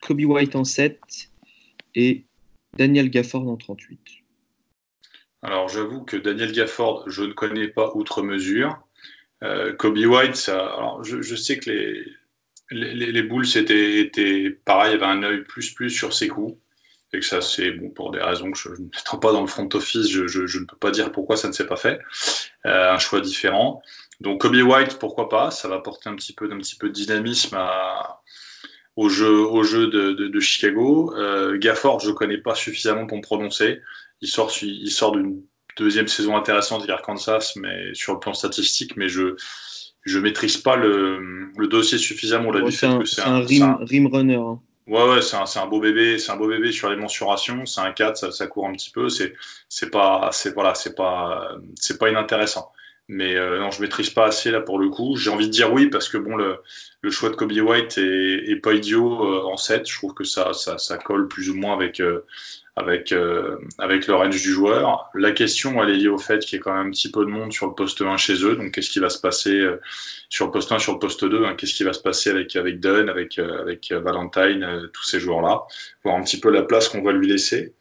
[0.02, 0.99] Kobe White en 7
[1.95, 2.26] et
[2.78, 3.99] Daniel Gafford en 38.
[5.44, 8.80] Alors j'avoue que Daniel Gafford, je ne connais pas outre mesure.
[9.44, 11.70] Euh, Kobe White, ça, je, sais que
[12.72, 16.57] les, les, Bulls étaient, étaient pareil, avait un œil plus plus sur ses coups.
[17.15, 19.48] Et que ça, c'est bon, pour des raisons que je ne m'étends pas dans le
[19.48, 21.99] front office, je, je, ne peux pas dire pourquoi ça ne s'est pas fait.
[22.65, 23.84] Euh, un choix différent.
[24.20, 26.94] Donc Kobe White, pourquoi pas Ça va apporter un petit peu, d'un petit peu de
[26.94, 28.22] dynamisme à,
[28.95, 31.14] au jeu, au jeu de, de, de Chicago.
[31.18, 33.82] Euh, Gafford, je ne connais pas suffisamment pour me prononcer
[34.24, 35.41] il sort, il sort d'une
[35.78, 39.36] deuxième saison intéressante à Kansas, mais sur le plan statistique, mais je
[40.06, 42.49] je maîtrise pas le, le dossier suffisamment.
[42.49, 44.36] On c'est un, un, rim, runner.
[44.36, 44.60] Hein.
[44.86, 47.65] Ouais, ouais, c'est un, un, beau bébé, c'est un beau bébé sur les mensurations.
[47.65, 49.07] C'est un 4, ça, ça, court un petit peu.
[49.07, 49.34] C'est,
[49.70, 52.70] c'est pas, c'est voilà, c'est pas, c'est pas inintéressant.
[53.09, 55.15] Mais euh, non, je maîtrise pas assez là pour le coup.
[55.17, 56.57] J'ai envie de dire oui parce que bon, le,
[57.01, 59.88] le choix de Kobe White est, est pas idiot euh, en 7.
[59.89, 62.25] Je trouve que ça, ça, ça colle plus ou moins avec, euh,
[62.75, 65.09] avec, euh, avec le range du joueur.
[65.13, 67.23] La question, elle est liée au fait qu'il y a quand même un petit peu
[67.23, 68.55] de monde sur le poste 1 chez eux.
[68.55, 69.80] Donc, qu'est-ce qui va se passer euh,
[70.30, 72.55] sur le poste 1, sur le poste 2 hein, Qu'est-ce qui va se passer avec,
[72.55, 75.61] avec Dunn, avec, euh, avec Valentine, tous ces joueurs-là?
[76.03, 77.73] Voir un petit peu la place qu'on va lui laisser.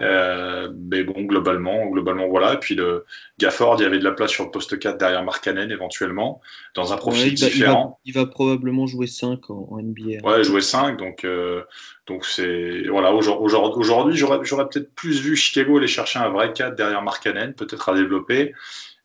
[0.00, 2.54] Euh, mais bon, globalement, globalement, voilà.
[2.54, 3.04] Et puis le
[3.38, 6.40] Gafford, il y avait de la place sur le poste 4 derrière Markkanen éventuellement,
[6.74, 8.00] dans un profil différent.
[8.04, 10.26] Il va, probablement jouer 5 en, NBA.
[10.28, 10.98] Ouais, jouer 5.
[10.98, 11.62] Donc, euh,
[12.06, 13.12] donc c'est voilà.
[13.12, 17.94] Aujourd'hui, j'aurais peut-être plus vu Chicago aller chercher un vrai 4 derrière Markkanen, peut-être à
[17.94, 18.52] développer.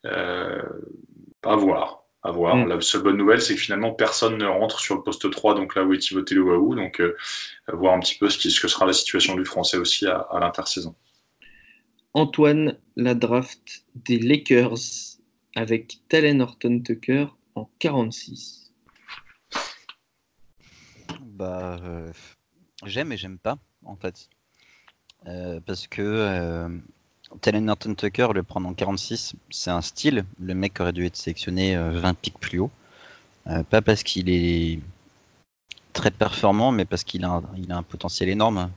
[0.06, 0.62] Euh,
[1.44, 2.56] à voir à voir.
[2.56, 2.68] Mm.
[2.70, 5.76] La seule bonne nouvelle, c'est que finalement, personne ne rentre sur le poste 3, donc
[5.76, 6.76] là où est Thibaut Waouh.
[6.76, 7.16] Donc, euh,
[7.72, 10.18] voir un petit peu ce, qui, ce, que sera la situation du français aussi à,
[10.18, 10.96] à l'intersaison.
[12.14, 15.18] Antoine, la draft des Lakers
[15.56, 18.74] avec Talen Horton Tucker en 46.
[21.22, 22.12] Bah, euh,
[22.86, 24.30] j'aime et j'aime pas, en fait.
[25.28, 26.82] Euh, parce que
[27.42, 30.26] Talen Norton Tucker, le prendre en 46, c'est un style.
[30.40, 32.72] Le mec aurait dû être sélectionné 20 euh, pics plus haut.
[33.48, 34.80] Euh, pas parce qu'il est
[35.94, 38.70] très performant, mais parce qu'il a, un, il a un potentiel énorme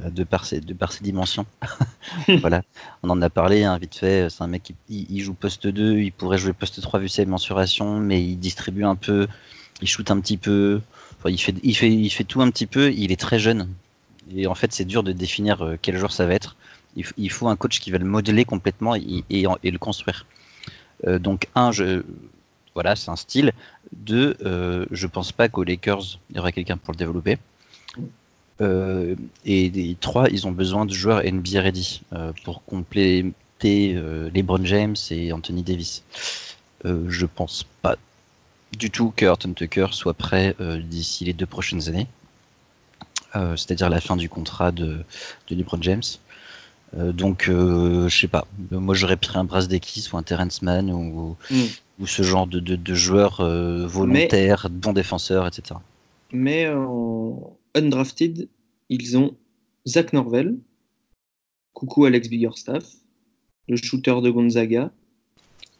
[0.00, 1.46] euh, de, par ses, de par ses dimensions.
[2.40, 2.62] voilà,
[3.02, 4.28] on en a parlé hein, vite fait.
[4.30, 7.26] C'est un mec qui il, joue poste 2, il pourrait jouer poste 3 vu ses
[7.26, 9.28] mensurations, mais il distribue un peu,
[9.82, 10.80] il shoot un petit peu.
[11.26, 12.90] il, fait, il, fait, il fait tout un petit peu.
[12.92, 13.68] Il est très jeune.
[14.34, 16.56] Et en fait, c'est dur de définir quel joueur ça va être
[16.96, 20.26] il, faut un coach qui va le modeler complètement et, le construire.
[21.06, 21.70] Euh, donc, un,
[22.74, 23.52] voilà, c'est un style.
[23.92, 27.38] Deux, euh, je pense pas qu'aux Lakers, il y aurait quelqu'un pour le développer.
[28.60, 32.02] Euh, et, trois, ils ont besoin de joueurs NBA ready
[32.44, 36.02] pour compléter LeBron James et Anthony Davis.
[36.84, 37.96] je pense pas
[38.76, 42.08] du tout que Horton Tucker soit prêt d'ici les deux prochaines années.
[43.34, 45.04] c'est-à-dire la fin du contrat de
[45.50, 46.02] LeBron James.
[46.94, 48.46] Euh, donc, euh, je sais pas.
[48.70, 51.62] Moi, j'aurais pris un Brasdeikis ou un Terrence Mann ou, Mm.
[52.00, 55.80] ou ce genre de, de, de joueurs euh, volontaires, bons défenseurs, etc.
[56.32, 58.48] Mais en undrafted,
[58.90, 59.34] ils ont
[59.86, 60.56] Zach Norvell,
[61.72, 62.84] coucou Alex Biggerstaff,
[63.68, 64.90] le shooter de Gonzaga,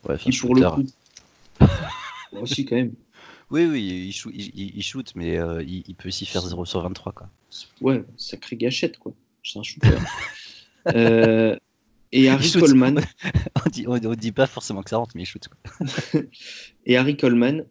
[0.09, 0.75] Ouais, qui pour le shooter.
[0.75, 1.67] coup.
[2.33, 2.93] Bon, si, quand même.
[3.51, 6.41] Oui, oui, il, shoot, il, il- il shoot, mais euh, il, il peut aussi faire
[6.41, 7.13] 0 sur 23.
[7.13, 7.29] Quoi.
[7.83, 9.13] Ouais, sacré gâchette, quoi.
[9.45, 9.91] C'est un shooter.
[10.89, 11.57] Euh,
[12.13, 12.51] et Harry.
[12.53, 13.01] Coleman,
[13.67, 15.49] on, dit, on, on dit pas forcément que ça rentre, mais il shoot.
[16.87, 17.65] Et Harry Coleman,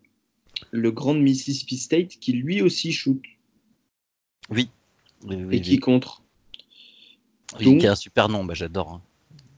[0.71, 3.21] le grand de Mississippi State, qui lui aussi shoot
[4.49, 4.69] Oui,
[5.25, 5.79] oui, oui, et qui oui.
[5.79, 6.23] contre
[7.59, 8.89] Oui, donc- qui a un super nom, bah, j'adore.
[8.89, 9.01] hein.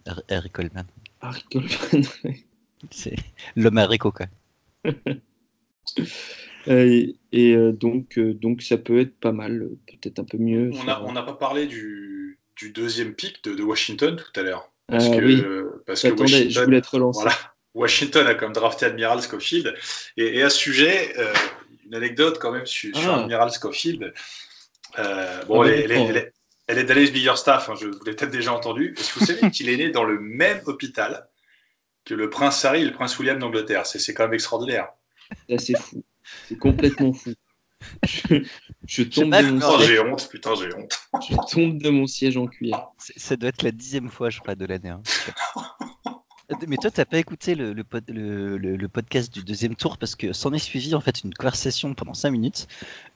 [0.05, 0.85] Har- Harry Coleman.
[1.21, 2.03] Harry Coleman.
[2.91, 3.15] C'est
[3.55, 4.25] l'homme haricot, quoi.
[6.67, 10.69] Euh, et et, euh, donc, donc ça peut être pas mal, peut-être un peu mieux.
[10.73, 14.39] On sur- n'a on n'a pas parlé du, du deuxième pic de, de Washington tout
[14.39, 14.71] à l'heure.
[14.87, 15.43] Parce, Ah que, oui.
[15.85, 17.21] parce que Attendez, je Washington, voulais te relancer.
[17.21, 17.35] voilà,
[17.73, 19.75] Washington a comme drafté Admiral Schofield.
[20.17, 21.33] Et, et à ce sujet, euh,
[21.85, 23.21] une anecdote quand même sur, sur Ah.
[23.21, 24.13] Admiral Schofield.
[24.99, 26.09] Euh, bon, Ah, elle, est- elle est- d'accord.
[26.09, 26.33] elle est-
[26.67, 28.95] elle est d'Alice Biggerstaff, hein, je vous l'ai peut-être déjà entendu.
[28.97, 31.27] Est-ce que vous savez qu'il est né dans le même hôpital
[32.05, 33.85] que le prince Harry et le prince William d'Angleterre?
[33.85, 34.87] C'est quand même extraordinaire.
[35.57, 36.03] C'est fou.
[36.47, 37.33] C'est complètement fou.
[38.05, 38.43] Je,
[38.87, 40.99] je tombe, de mon siège, j'ai honte, putain, j'ai honte.
[41.29, 42.87] je tombe de mon siège en cuillère.
[42.97, 44.89] C'est- Ça doit être la dixième fois, je crois, de l'année.
[44.89, 45.01] hein.
[46.67, 49.97] Mais toi, t'as pas écouté le, le, pod- le- le- le podcast du deuxième tour
[49.97, 52.67] parce que s'en est suivi en fait une conversation pendant 5 minutes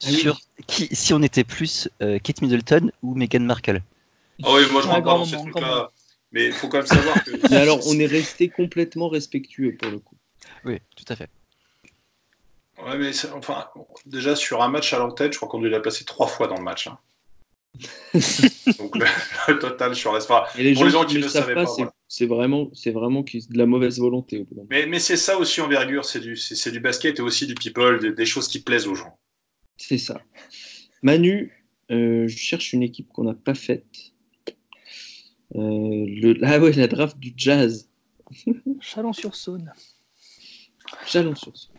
[0.04, 0.16] Ah oui.
[0.16, 3.82] sur qui, si on était plus euh, Kate Middleton ou Meghan Markle.
[4.44, 5.92] Ah oui, moi je grand dans ces trucs-là.
[6.32, 7.32] Mais il faut quand même savoir que.
[7.50, 10.16] Mais alors, on est resté complètement respectueux pour le coup.
[10.66, 11.30] Oui, tout à fait.
[12.86, 13.68] Ouais, mais enfin,
[14.06, 16.64] déjà sur un match à l'antenne, je crois qu'on l'a placé trois fois dans le
[16.64, 16.88] match.
[16.88, 17.00] hein.
[18.80, 19.06] Donc le,
[19.48, 20.16] le total sur.
[20.58, 22.26] Et les Pour gens, les gens qui qui ne le savent savaient pas, pas, c'est
[22.26, 22.44] voilà.
[22.48, 24.40] vraiment, c'est vraiment de la mauvaise volonté.
[24.40, 24.68] Au bout.
[24.70, 27.56] Mais, mais c'est ça aussi envergure, c'est du, c'est, c'est du basket et aussi du
[27.56, 29.18] people, des, des choses qui plaisent aux gens.
[29.78, 30.22] C'est ça.
[31.04, 34.14] Manu, euh, je cherche une équipe qu'on n'a pas faite.
[35.56, 37.90] Euh, le, ah ouais, la draft du Jazz.
[38.82, 39.72] Chalon-sur-Saône.
[41.06, 41.76] Chalon-sur-Saône.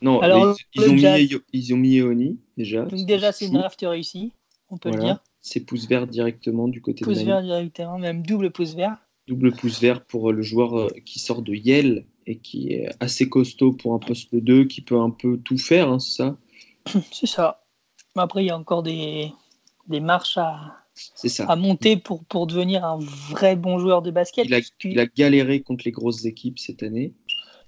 [0.00, 1.20] Non, Alors, ils, ont Jazz.
[1.20, 2.84] mis, ils ont mis Eoni déjà.
[2.84, 4.32] Donc déjà, c'est une draft réussie,
[4.70, 5.18] on peut le dire.
[5.40, 7.26] C'est pouce vert directement du côté Pouce de Manu.
[7.30, 8.96] vert directement, même double pouce vert.
[9.26, 13.28] Double pouce vert pour le joueur euh, qui sort de Yale et qui est assez
[13.28, 16.36] costaud pour un poste 2, qui peut un peu tout faire, hein, c'est ça?
[17.12, 17.64] C'est ça.
[18.16, 19.30] Mais Après, il y a encore des,
[19.88, 21.44] des marches à, ça.
[21.46, 24.46] à monter pour, pour devenir un vrai bon joueur de basket.
[24.46, 27.14] Il a, il a galéré contre les grosses équipes cette année.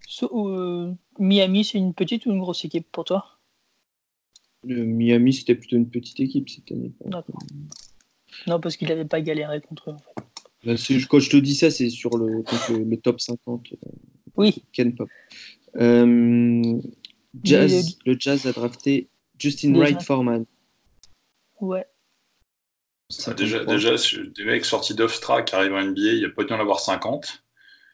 [0.08, 3.38] So- euh, Miami, c'est une petite ou une grosse équipe pour toi?
[4.64, 6.92] Le Miami, c'était plutôt une petite équipe cette année.
[7.04, 7.38] D'accord.
[8.46, 9.94] Non, parce qu'il n'avait pas galéré contre eux.
[9.94, 10.14] en fait.
[10.64, 13.72] Là, c'est- quand je te dis ça, c'est sur le, contre le, le top 50
[13.72, 13.76] euh,
[14.36, 15.08] Oui, Ken Pop.
[15.76, 16.80] Euh,
[17.44, 19.80] Jazz, Mais le Jazz a drafté Justin Déjà.
[19.84, 20.44] Wright Foreman.
[21.60, 21.86] ouais.
[23.36, 23.94] Déjà, déjà,
[24.36, 26.78] des mecs sortis d'Ofstra qui arrivent en NBA, il n'y a pas dû en avoir
[26.78, 27.42] 50.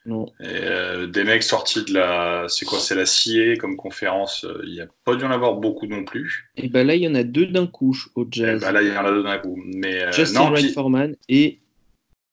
[0.06, 0.26] Non.
[0.38, 2.46] Et, euh, des mecs sortis de la.
[2.48, 5.54] C'est quoi C'est la CIE comme conférence, euh, il n'y a pas dû en avoir
[5.54, 6.48] beaucoup non plus.
[6.56, 8.60] Et ben là, il y en a deux d'un coup au Et Jazz.
[8.60, 9.60] bah là, il y en a deux d'un coup.
[9.66, 11.58] Mais euh, Justin non, Wright Foreman et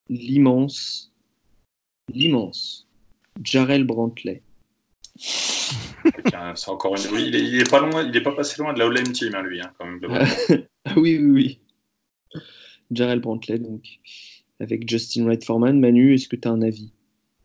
[0.07, 1.11] l'immense,
[2.13, 2.87] l'immense
[3.43, 4.43] Jarrell Brantley.
[5.17, 7.11] C'est encore une.
[7.11, 9.11] Oui, il est, il est pas loin, il est pas passé loin de la All
[9.11, 9.99] Team, hein, lui, hein, quand même.
[10.85, 12.41] Ah oui, oui, oui.
[12.91, 13.99] Jarrell Brantley, donc,
[14.59, 15.79] avec Justin Wright Foreman.
[15.79, 16.91] Manu, est-ce que tu as un avis?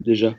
[0.00, 0.34] Déjà.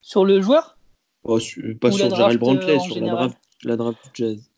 [0.00, 0.76] Sur le joueur
[1.24, 4.50] Oh, su- pas Ou sur euh, Brantley, sur la général draft, la draft du Jazz.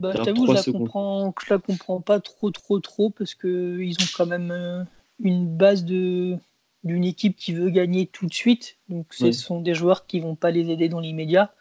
[0.00, 0.82] bah, Je t'avoue, je la secondes.
[0.82, 4.84] comprends, je la comprends pas trop, trop, trop, parce qu'ils ont quand même euh,
[5.20, 6.36] une base de
[6.84, 8.78] d'une équipe qui veut gagner tout de suite.
[8.88, 11.54] Donc, ce sont des joueurs qui vont pas les aider dans l'immédiat,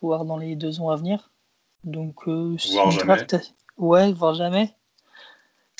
[0.00, 1.30] voire dans les deux ans à venir.
[1.84, 3.06] Donc, euh, c'est Voire une jamais.
[3.24, 4.74] draft Ouais, voire jamais.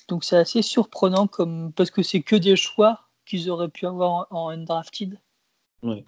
[0.07, 4.27] Donc, c'est assez surprenant comme parce que c'est que des choix qu'ils auraient pu avoir
[4.31, 5.19] en, en undrafted.
[5.83, 6.05] Ouais.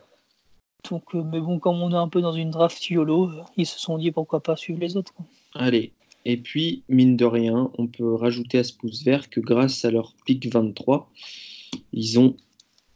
[0.90, 3.64] Donc, euh, mais bon, comme on est un peu dans une draft YOLO, euh, ils
[3.66, 5.14] se sont dit pourquoi pas suivre les autres.
[5.14, 5.24] quoi.
[5.54, 5.92] Allez.
[6.26, 9.90] Et puis, mine de rien, on peut rajouter à ce pouce vert que grâce à
[9.90, 11.10] leur pick 23,
[11.94, 12.36] ils ont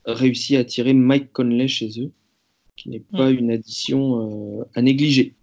[0.05, 2.13] réussi à attirer Mike Conley chez eux,
[2.77, 5.35] qui n'est pas une addition euh, à négliger.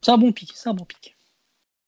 [0.00, 1.16] C'est un bon pic, c'est un bon pic.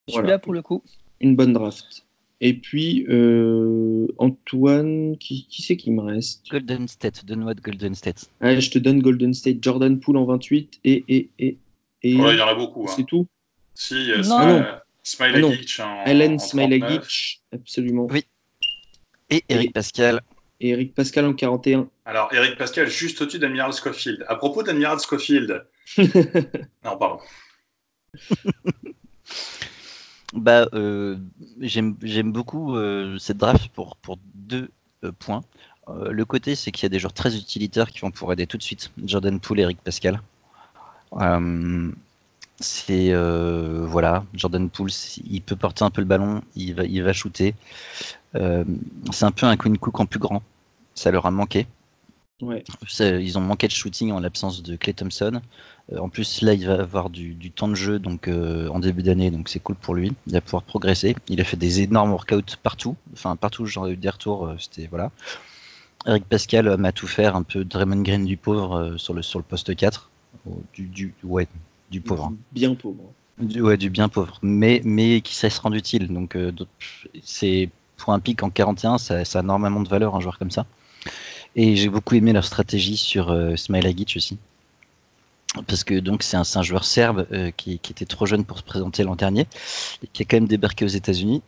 [0.08, 0.22] Voilà.
[0.22, 0.82] Celui-là, pour le coup.
[1.20, 2.04] Une bonne draft.
[2.40, 6.50] Et puis, euh, Antoine, qui, qui c'est qui me reste?
[6.50, 8.28] Golden State, donne-moi de Golden State.
[8.40, 11.04] Allez, je te donne Golden State, Jordan Poole en 28 et.
[11.08, 11.56] et, et,
[12.02, 12.84] et Ouais, il y en a beaucoup.
[12.88, 12.92] Hein.
[12.94, 13.26] c'est tout?
[13.74, 14.22] Si, il y a Non.
[14.22, 14.78] Smi- Ah non.
[15.02, 15.48] Smiley Ah non.
[15.84, 17.02] En, Helen en Smiley 39.
[17.04, 18.06] Gitch, absolument.
[18.10, 18.24] Oui.
[19.30, 20.20] Et Eric Pascal.
[20.60, 21.88] Et Eric Pascal en 41.
[22.04, 24.24] Alors, Eric Pascal, juste au-dessus d'Admiral Schofield.
[24.28, 25.66] À propos d'Admiral Schofield.
[25.98, 27.18] non, pardon.
[30.34, 31.16] Bah, euh,
[31.60, 34.68] j'aime beaucoup euh, cette draft pour, pour deux
[35.04, 35.42] euh, points.
[35.86, 38.56] Le côté, c'est qu'il y a des joueurs très utilitaires qui vont pouvoir aider tout
[38.56, 38.90] de suite.
[39.04, 40.22] Jordan Poole, Eric Pascal.
[42.58, 44.88] C'est voilà, Jordan Poole,
[45.30, 47.54] il peut porter un peu le ballon, il va, il va shooter.
[48.32, 50.42] c'est un peu un Queen Cook en plus grand.
[50.94, 51.66] Ça leur a manqué.
[52.42, 52.64] Ouais.
[53.00, 55.40] Ils ont manqué de shooting en l'absence de Clay Thompson.
[55.96, 59.30] en plus, là, il va avoir du, du temps de jeu donc en début d'année,
[59.30, 60.12] donc c'est cool pour lui.
[60.26, 61.14] Il va pouvoir progresser.
[61.28, 64.52] Il a fait des énormes workouts partout, enfin partout, genre des retours.
[64.58, 65.10] C'était voilà.
[66.06, 69.44] Eric Pascal m'a tout faire, un peu Draymond Green du pauvre sur le sur le
[69.44, 70.10] poste 4,
[70.74, 71.48] du, du ouais
[71.90, 72.32] du pauvre.
[72.52, 73.12] Bien pauvre.
[73.38, 76.08] Du, ouais, du bien pauvre, mais mais qui sait se rendre utile.
[76.08, 76.36] Donc
[77.22, 80.50] c'est pour un pic en 41, ça, ça, a énormément de valeur un joueur comme
[80.50, 80.66] ça.
[81.56, 84.38] Et j'ai beaucoup aimé leur stratégie sur euh, Smile Agic aussi.
[85.68, 88.58] Parce que donc c'est un, un, joueur serbe euh, qui, qui, était trop jeune pour
[88.58, 89.46] se présenter l'an dernier,
[90.02, 91.42] et qui a quand même débarqué aux États-Unis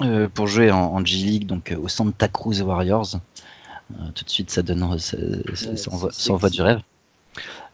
[0.00, 3.18] euh, pour jouer en, en, G League, donc au Santa Cruz Warriors.
[4.14, 5.16] tout de suite, ça donne, ça,
[5.54, 6.80] ça, ça envoie, ça envoie du rêve.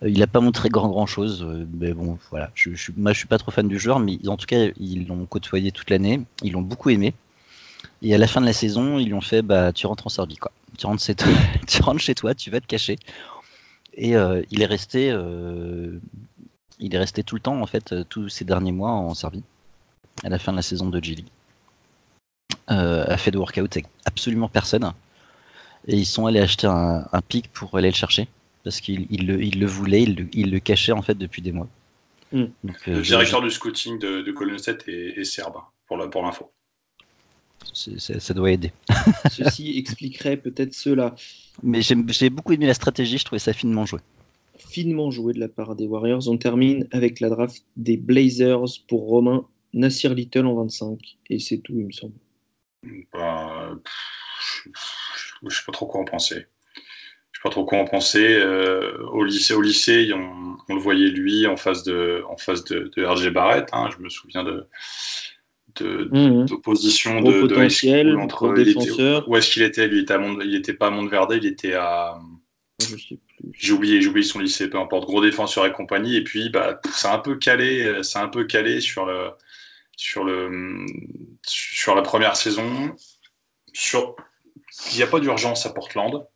[0.03, 2.51] Il n'a pas montré grand grand chose, mais bon, voilà.
[2.55, 5.07] Je, je, moi, je suis pas trop fan du joueur, mais en tout cas, ils
[5.07, 6.23] l'ont côtoyé toute l'année.
[6.43, 7.15] Ils l'ont beaucoup aimé.
[8.03, 10.11] Et à la fin de la saison, ils lui ont fait bah, tu rentres en
[10.11, 10.53] Serbie, quoi.
[10.79, 11.33] Tu rentres, chez toi,
[11.67, 12.99] tu rentres chez toi, tu vas te cacher.
[13.95, 15.99] Et euh, il est resté, euh,
[16.79, 19.43] il est resté tout le temps en fait, tous ces derniers mois en Serbie.
[20.25, 21.29] À la fin de la saison de G League,
[22.71, 24.93] euh, a fait de workout avec absolument personne.
[25.87, 28.29] Et ils sont allés acheter un, un pic pour aller le chercher
[28.65, 31.41] parce qu'ils il le, il le voulaient, ils le, il le cachaient en fait depuis
[31.41, 31.69] des mois.
[32.33, 32.47] Mm.
[32.65, 35.55] Donc, le directeur du scouting de, de Colonel 7 est, est serbe
[35.87, 36.51] pour l'info.
[37.73, 38.73] Ça, ça doit aider.
[39.31, 41.15] Ceci expliquerait peut-être cela.
[41.63, 44.01] Mais j'ai beaucoup aimé la stratégie, je trouvais ça finement joué.
[44.59, 46.29] Finement joué de la part des Warriors.
[46.29, 50.99] On termine avec la draft des Blazers pour Romain Nassir Little en 25.
[51.31, 52.15] Et c'est tout, il me semble.
[53.13, 53.79] Bah,
[54.55, 54.71] je
[55.43, 56.47] ne sais pas trop quoi en penser.
[57.33, 58.35] Je sais pas trop quoi en penser.
[58.35, 62.65] Euh, au lycée, au lycée on, on, le voyait lui en face de, en face
[62.65, 63.69] de, de RG Barrett.
[63.73, 64.67] Hein, je me souviens de
[65.83, 69.29] d'opposition de, de, potentiel de entre défenseur.
[69.29, 69.99] où est-ce qu'il était lui?
[69.99, 72.19] Il était à Mont, il était pas à Monteverde il était à
[73.55, 75.07] j'ai oublié j'ai oublié son lycée peu importe.
[75.07, 76.17] Gros défenseur et compagnie.
[76.17, 79.31] Et puis bah c'est un peu calé c'est un peu calé sur le
[79.97, 80.85] sur le
[81.45, 82.95] sur la première saison.
[83.73, 84.17] Sur
[84.93, 86.27] il n'y a pas d'urgence à Portland.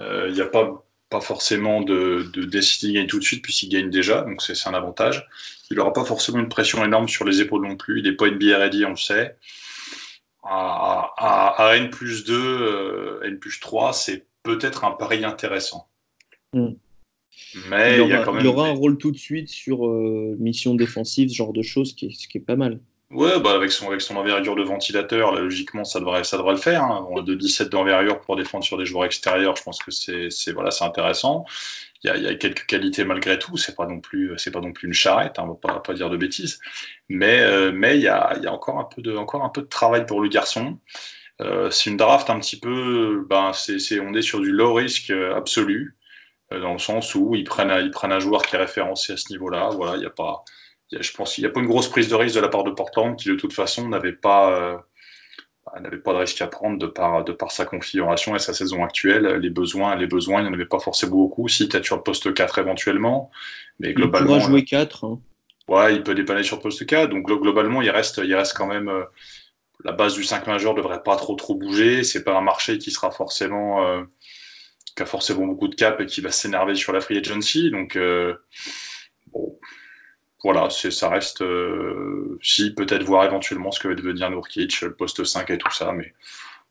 [0.00, 3.42] Euh, il n'y a pas pas forcément de, de décider de gagner tout de suite
[3.42, 5.26] puisqu'il gagne déjà donc c'est un avantage
[5.70, 7.98] il n'aura pas forcément une pression énorme sur les épaules non plus.
[7.98, 9.36] Il n'est pas NBA ready, on le sait.
[10.42, 15.88] À, à, à N plus 2, euh, N plus 3, c'est peut-être un pari intéressant.
[16.54, 16.70] Mm.
[17.68, 18.70] Mais il, aura, il, y a quand même il aura des...
[18.70, 22.26] un rôle tout de suite sur euh, mission défensive, ce genre de choses, qui ce
[22.28, 22.80] qui est pas mal.
[23.10, 26.52] Ouais, bah avec, son, avec son envergure de ventilateur, là, logiquement, ça devrait, ça devrait
[26.52, 26.82] le faire.
[26.84, 27.08] Hein.
[27.22, 31.46] De 17 d'envergure pour défendre sur des joueurs extérieurs, je pense que c'est voilà, intéressant
[32.02, 33.56] il y, a, il y a quelques qualités malgré tout.
[33.56, 35.38] C'est pas non plus, c'est pas non plus une charrette.
[35.38, 36.60] Hein, on va pas, pas dire de bêtises.
[37.08, 39.48] Mais, euh, mais il y a, il y a encore un peu de, encore un
[39.50, 40.78] peu de travail pour le garçon.
[41.40, 44.74] Euh, c'est une draft un petit peu, ben c'est, c'est, on est sur du low
[44.74, 45.96] risque absolu
[46.52, 49.16] euh, dans le sens où ils prennent, ils prennent un joueur qui est référencé à
[49.16, 49.70] ce niveau-là.
[49.70, 50.44] Voilà, il y a pas,
[50.92, 52.70] je pense qu'il n'y a pas une grosse prise de risque de la part de
[52.70, 54.76] Portland qui de toute façon n'avait pas euh,
[55.80, 58.84] n'avait pas de risque à prendre de par, de par sa configuration et sa saison
[58.84, 59.26] actuelle.
[59.40, 61.48] Les besoins, les besoins, il n'y en avait pas forcément beaucoup.
[61.48, 63.30] Si peut-être sur le poste 4 éventuellement,
[63.78, 64.36] mais globalement.
[64.36, 65.04] Il pourra jouer 4.
[65.04, 65.20] Hein.
[65.68, 67.10] Ouais, il peut dépanner sur le poste 4.
[67.10, 68.88] Donc globalement, il reste, il reste quand même.
[68.88, 69.04] Euh,
[69.84, 72.02] la base du 5 majeur ne devrait pas trop trop bouger.
[72.02, 73.86] C'est pas un marché qui sera forcément.
[73.86, 74.02] Euh,
[74.96, 77.70] qui a forcément beaucoup de cap et qui va s'énerver sur la free agency.
[77.70, 78.34] Donc, euh,
[79.28, 79.56] bon,
[80.42, 85.24] voilà, ça reste, euh, si peut-être voir éventuellement ce que va devenir Nourkic, le poste
[85.24, 86.14] 5 et tout ça, mais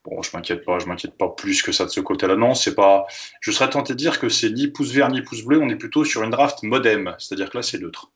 [0.06, 2.38] bon, je m'inquiète pas, je m'inquiète pas plus que ça de ce côté-là.
[2.38, 3.06] Non, c'est pas,
[3.42, 5.76] je serais tenté de dire que c'est ni pouce vert ni pouce bleu, on est
[5.76, 8.12] plutôt sur une draft modem, c'est-à-dire que là c'est neutre.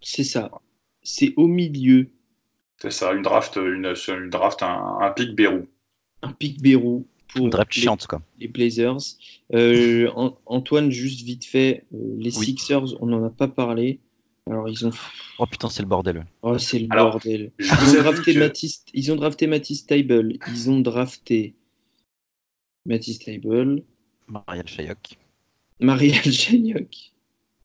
[0.00, 0.50] C'est ça,
[1.02, 2.08] c'est au milieu.
[2.80, 5.66] C'est ça, une draft, une, une draft, un, un pic Bérou.
[6.22, 8.22] Un pic Bérou pour draft les, chiante quoi.
[8.38, 8.98] les Blazers.
[9.54, 10.10] Euh,
[10.46, 12.46] Antoine, juste vite fait, euh, les Oui.
[12.46, 14.00] Sixers, on n'en a pas parlé.
[14.48, 14.90] Alors ils ont.
[15.38, 16.24] Oh putain, c'est le bordel.
[16.42, 17.52] Oh, c'est le Alors, bordel.
[17.58, 20.34] Ils ont, drafté que- Matisse, ils ont drafté Matisse Table.
[20.48, 21.54] Ils ont drafté
[22.84, 23.82] Matisse Table,
[24.28, 25.18] Marielle Chayok.
[25.80, 27.12] Marielle Chagnoc.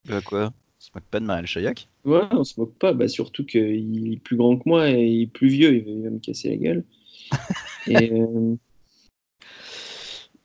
[0.10, 0.48] Euh, quoi?
[0.48, 1.88] On se moque pas de Marielle Chayok?
[2.06, 2.94] Ouais, on se moque pas.
[2.94, 5.76] Bah, surtout qu'il est plus grand que moi et il est plus vieux.
[5.76, 6.84] Il va, il va me casser la gueule.
[7.88, 8.56] et, euh,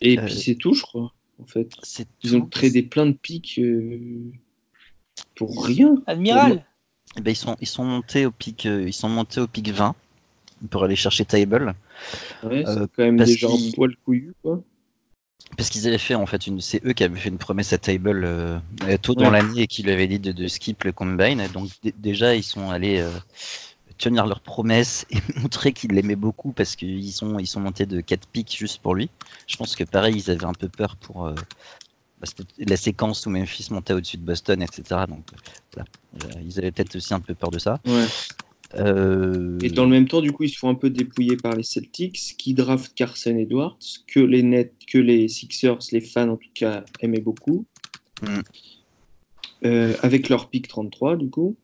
[0.02, 1.70] Et Euh, puis c'est tout, je crois, en fait.
[2.22, 4.30] Ils ont tradé plein de pics euh,
[5.34, 5.94] pour rien.
[6.06, 6.64] Admiral
[7.16, 9.68] Eh ben, ils sont ils sont montés au pic euh, ils sont montés au pic
[9.70, 9.94] 20
[10.70, 11.74] pour aller chercher Table
[12.42, 14.62] Ouais, c'est Euh, quand même déjà un qu'ils- poil couillu, quoi.
[15.56, 17.78] parce qu'ils avaient fait en fait une c'est eux qui avaient fait une promesse à
[17.78, 18.58] Table euh,
[19.02, 19.24] tôt Ouais.
[19.24, 21.68] dans l'année et qui lui avaient dit de, de skip le combine donc
[21.98, 23.10] déjà ils sont allés euh,
[23.98, 28.00] tenir leur promesse et montrer qu'ils l'aimaient beaucoup parce qu'ils sont ils sont montés de
[28.00, 29.08] 4 pics juste pour lui.
[29.46, 31.34] Je pense que pareil ils avaient un peu peur pour euh,
[32.58, 34.82] la séquence où Memphis montait au-dessus de Boston, etc.
[35.08, 35.36] Donc euh,
[35.72, 35.88] voilà.
[36.24, 37.80] Euh, ils avaient peut-être aussi un peu peur de ça.
[37.86, 38.06] Ouais.
[38.74, 41.54] Euh, Et dans le même temps, du coup, ils se font un peu dépouiller par
[41.54, 46.36] les Celtics, qui draftent Carson Edwards, que les Nets, que les Sixers, les fans en
[46.36, 47.64] tout cas, aimaient beaucoup.
[48.22, 48.40] Mm.
[49.64, 51.56] Euh, avec leur pick 33, du coup.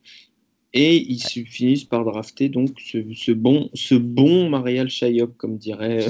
[0.74, 5.58] Et ils se finissent par drafter donc ce, ce bon, ce bon Marial Shayok, comme
[5.58, 6.06] dirait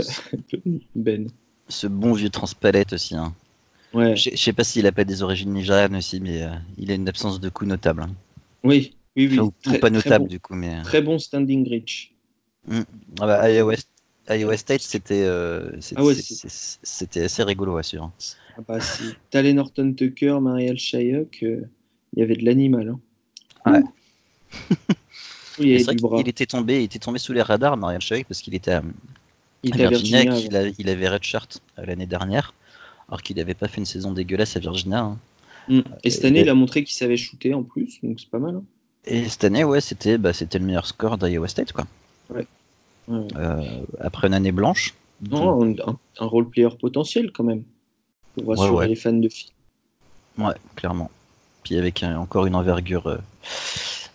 [0.94, 1.26] Ben.
[1.68, 3.16] ce bon vieux transpalette aussi.
[3.16, 3.34] Hein.
[3.94, 4.16] Ouais.
[4.16, 7.08] Je sais pas s'il a pas des origines nigérianes aussi, mais euh, il a une
[7.08, 8.02] absence de coup notable.
[8.02, 8.10] hein.
[8.64, 9.38] Oui, oui, oui.
[9.38, 10.74] Enfin, ou- ou très, pas notable bon, du coup, mais.
[10.74, 12.14] euh, très bon standing reach.
[13.20, 13.74] Ah bah, Iowa,
[14.30, 16.14] Iowa State, c'était euh, Ah ouais,
[17.24, 18.12] assez rigolo suivre.
[18.56, 19.14] Ah bah, si
[19.52, 21.62] Norton Tucker, Marial Shayok, euh,
[22.14, 22.94] il y avait de l'animal.
[23.66, 23.72] Hein.
[23.72, 23.82] Ouais.
[25.58, 28.40] Oui, il vrai qu'il était tombé, il était tombé sous les radars, Mariel Chevalier, parce
[28.40, 28.82] qu'il était à
[29.62, 30.40] Il à Virginia, Virginia.
[30.48, 32.54] qu'il a- il avait redshirt euh, l'année dernière,
[33.12, 35.00] alors qu'il n'avait pas fait une saison dégueulasse à Virginia.
[35.00, 35.18] hein.
[35.68, 35.80] Mm.
[36.02, 38.38] Et cette Et- année, il a montré qu'il savait shooter en plus, donc c'est pas
[38.38, 38.54] mal.
[38.56, 38.64] hein.
[39.04, 41.86] Et cette année, ouais, c'était bah, c'était le meilleur score d'Iowa State, quoi.
[42.30, 42.46] Ouais.
[43.08, 43.26] Ouais.
[43.36, 43.60] Euh,
[44.00, 44.94] après une année blanche.
[45.30, 47.64] Non, un, un- un role player potentiel quand même.
[48.34, 48.88] Pour rassurer ouais.
[48.88, 49.50] les fans de filles.
[50.38, 51.10] Ouais, clairement.
[51.64, 53.18] Puis avec euh, encore une envergure euh,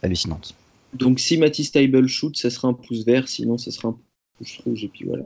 [0.01, 0.55] hallucinante.
[0.93, 3.97] Donc si Matisse Table shoot, ça sera un pouce vert, sinon ça sera un
[4.39, 5.23] pouce rouge, et puis voilà.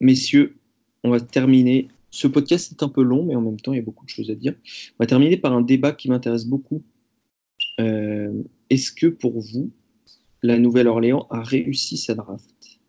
[0.00, 0.56] Messieurs,
[1.04, 1.88] on va terminer.
[2.10, 4.10] Ce podcast est un peu long, mais en même temps, il y a beaucoup de
[4.10, 4.54] choses à dire.
[4.98, 6.82] On va terminer par un débat qui m'intéresse beaucoup.
[7.80, 9.70] Euh, Est-ce que pour vous,
[10.42, 12.80] la Nouvelle-Orléans a réussi sa draft?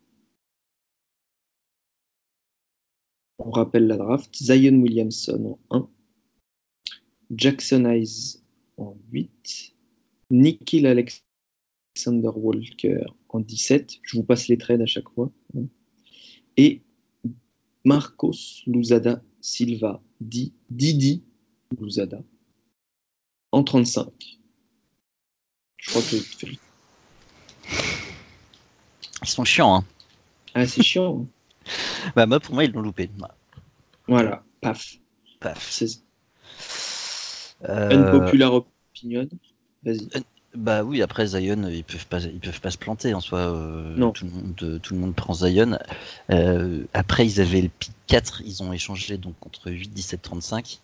[3.40, 4.35] On rappelle la draft.
[4.35, 5.90] Zion Williamson en 1.
[7.31, 8.41] Jackson Hayes
[8.77, 9.73] en 8.
[10.31, 13.99] Nikhil Alexander Walker en 17.
[14.03, 15.31] Je vous passe les trades à chaque fois.
[16.57, 16.81] Et
[17.84, 21.24] Marcos Luzada Silva, dit Didi
[21.80, 22.20] Luzada,
[23.52, 24.08] en 35.
[25.78, 26.16] Je crois que.
[29.22, 29.86] Ils sont chiants, hein.
[30.54, 31.22] Ah, c'est chiant.
[31.22, 31.28] hein.
[32.16, 33.10] Bah, moi, pour moi, ils l'ont loupé.
[34.08, 34.44] Voilà.
[34.62, 34.98] Paf.
[35.40, 35.72] Paf.
[35.72, 36.02] C'est
[37.70, 39.28] Euh, unpopular opinion.
[39.84, 40.10] Vas-y.
[40.56, 43.40] Bah oui, après Zion, ils peuvent pas, ils peuvent pas se planter en soi.
[43.40, 44.12] euh, Non.
[44.12, 45.80] Tout le monde, euh, tout le monde prend Zion.
[46.30, 50.80] Euh, après, ils avaient le pick 4, ils ont échangé donc contre 8, 17, 35,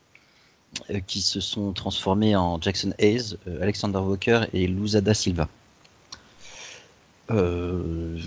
[0.90, 5.48] euh, qui se sont transformés en Jackson Hayes, euh, Alexander Walker et Luzada Silva.
[7.32, 8.18] Euh,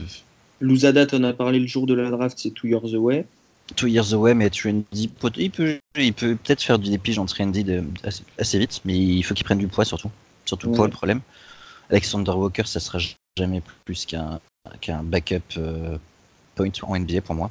[0.60, 3.26] Luzada, t'en as parlé le jour de la draft, c'est Two Years Away.
[3.74, 4.84] two years away, mais Trendy,
[5.36, 8.96] il peut, il peut peut-être faire du dépige en Trendy de, assez, assez vite, mais
[8.96, 10.10] il faut qu'il prenne du poids surtout.
[10.52, 10.90] Surtout poids, Ouais.
[10.90, 11.20] le problème.
[11.88, 12.98] Alexander Walker, ça sera
[13.38, 15.96] jamais plus qu'un backup euh,
[16.54, 17.50] point en NBA pour moi.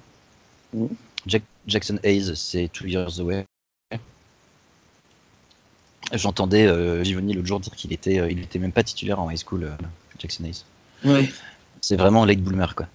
[0.73, 0.89] Mhm.
[1.25, 3.45] Jack- Jackson Hayes, c'est two years away.
[6.13, 9.29] J'entendais euh, Givoni l'autre jour dire qu'il était, euh, il était même pas titulaire en
[9.31, 9.71] high school, euh,
[10.19, 10.63] Jackson Hayes.
[11.03, 11.27] Ouais.
[11.79, 12.85] C'est vraiment late bloomer quoi.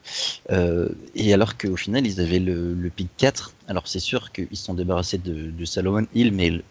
[1.16, 4.64] Et alors qu'au final ils avaient le, le pick 4, alors c'est sûr qu'ils se
[4.64, 6.62] sont débarrassés de, de Salomon Hill, mais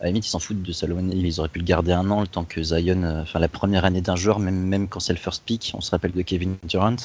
[0.00, 2.10] à la limite ils s'en foutent de Salomon Hill, ils auraient pu le garder un
[2.10, 5.00] an le temps que Zion, euh, enfin la première année d'un joueur, même, même quand
[5.00, 6.96] c'est le first pick, on se rappelle de Kevin Durant,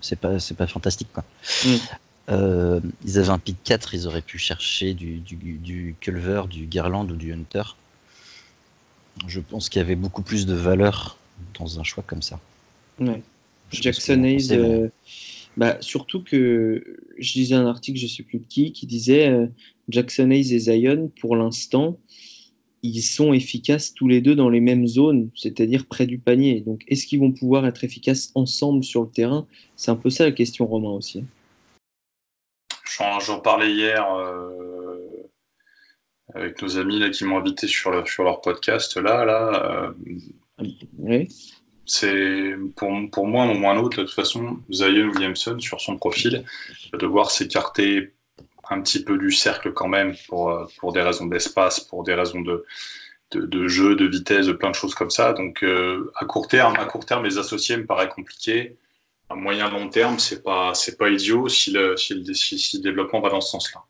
[0.00, 1.24] c'est pas, c'est pas fantastique quoi.
[1.64, 1.76] Mm.
[2.28, 6.66] Euh, ils avaient un pick 4, ils auraient pu chercher du, du, du Culver, du
[6.66, 7.62] Garland ou du Hunter.
[9.26, 11.18] Je pense qu'il y avait beaucoup plus de valeur
[11.58, 12.40] dans un choix comme ça.
[12.98, 13.22] Ouais.
[13.70, 14.88] Jackson Hayes, euh,
[15.56, 19.46] bah, surtout que je lisais un article, je sais plus de qui, qui disait euh,
[19.88, 21.98] Jackson Hayes et Zion, pour l'instant,
[22.86, 26.60] ils sont efficaces tous les deux dans les mêmes zones, c'est-à-dire près du panier.
[26.60, 29.46] Donc, est-ce qu'ils vont pouvoir être efficaces ensemble sur le terrain?
[29.76, 31.24] C'est un peu ça la question, Romain aussi.
[33.26, 34.98] J'en parlais hier euh,
[36.34, 38.96] avec nos amis là, qui m'ont invité sur, le- sur leur podcast.
[38.96, 39.92] Là, là
[40.60, 40.66] euh,
[40.98, 41.28] Ouais.
[41.84, 45.80] c'est pour, pour moi, un moment ou un autre, de toute façon, Zion Williamson, sur
[45.80, 46.44] son profil,
[46.92, 48.14] va devoir s'écarter
[48.70, 52.14] un petit peu du cercle quand même pour, euh, pour des raisons d'espace, pour des
[52.14, 52.64] raisons de,
[53.32, 55.32] de, de jeu, de vitesse, de plein de choses comme ça.
[55.32, 58.76] Donc, euh, à court terme, à court terme, les associés me paraît compliqué.
[59.28, 62.76] à moyen long terme, c'est pas c'est pas idiot si le, si le, si- si
[62.78, 63.82] le développement va dans ce sens-là.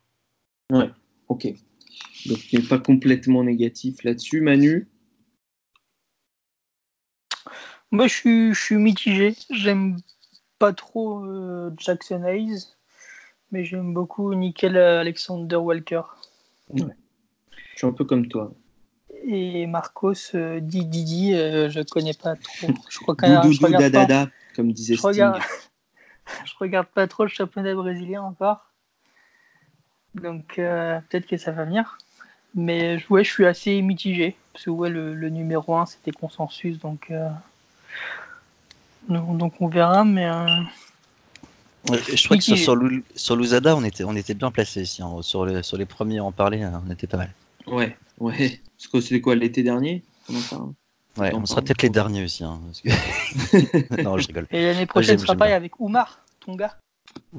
[0.70, 0.90] Ouais,
[1.28, 1.46] ok.
[2.26, 4.40] Donc, il n'est pas complètement négatif là-dessus.
[4.40, 4.88] Manu?
[7.90, 9.36] Moi, je suis, je suis mitigé.
[9.50, 9.98] J'aime
[10.58, 12.66] pas trop euh, Jackson Hayes,
[13.52, 16.02] mais j'aime beaucoup Nickel Alexander Walker.
[16.74, 16.84] Je
[17.74, 18.52] suis un peu comme toi.
[19.24, 22.68] Et Marcos euh, Di Didi, euh, je connais pas trop.
[22.90, 25.10] Je crois Doudou regarde pas, dadada, comme disait je Sting.
[25.10, 25.42] regarde,
[26.44, 28.70] je regarde pas trop le championnat brésilien encore.
[30.14, 31.98] Donc euh, peut-être que ça va venir.
[32.54, 34.36] Mais ouais, je suis assez mitigé.
[34.52, 36.78] Parce que ouais, le, le numéro 1, c'était consensus.
[36.78, 37.28] Donc, euh,
[39.08, 40.04] donc on verra.
[40.04, 40.46] Mais euh,
[41.94, 42.56] je crois que sur,
[43.16, 43.36] sur,
[43.76, 45.02] on était, on était bien placé ici.
[45.02, 45.16] hein.
[45.22, 47.32] Sur, les, sur les premiers à en parler, hein, on était pas mal.
[47.66, 48.60] Ouais, ouais.
[48.76, 50.02] Parce que c'était quoi l'été dernier?
[50.28, 50.72] On parle.
[51.18, 52.44] Ouais, on sera peut-être les derniers aussi.
[52.44, 54.46] hein, parce que- non, je rigole.
[54.50, 55.56] et l'année prochaine, ce sera bien.
[55.56, 56.76] avec Oumar, ton gars.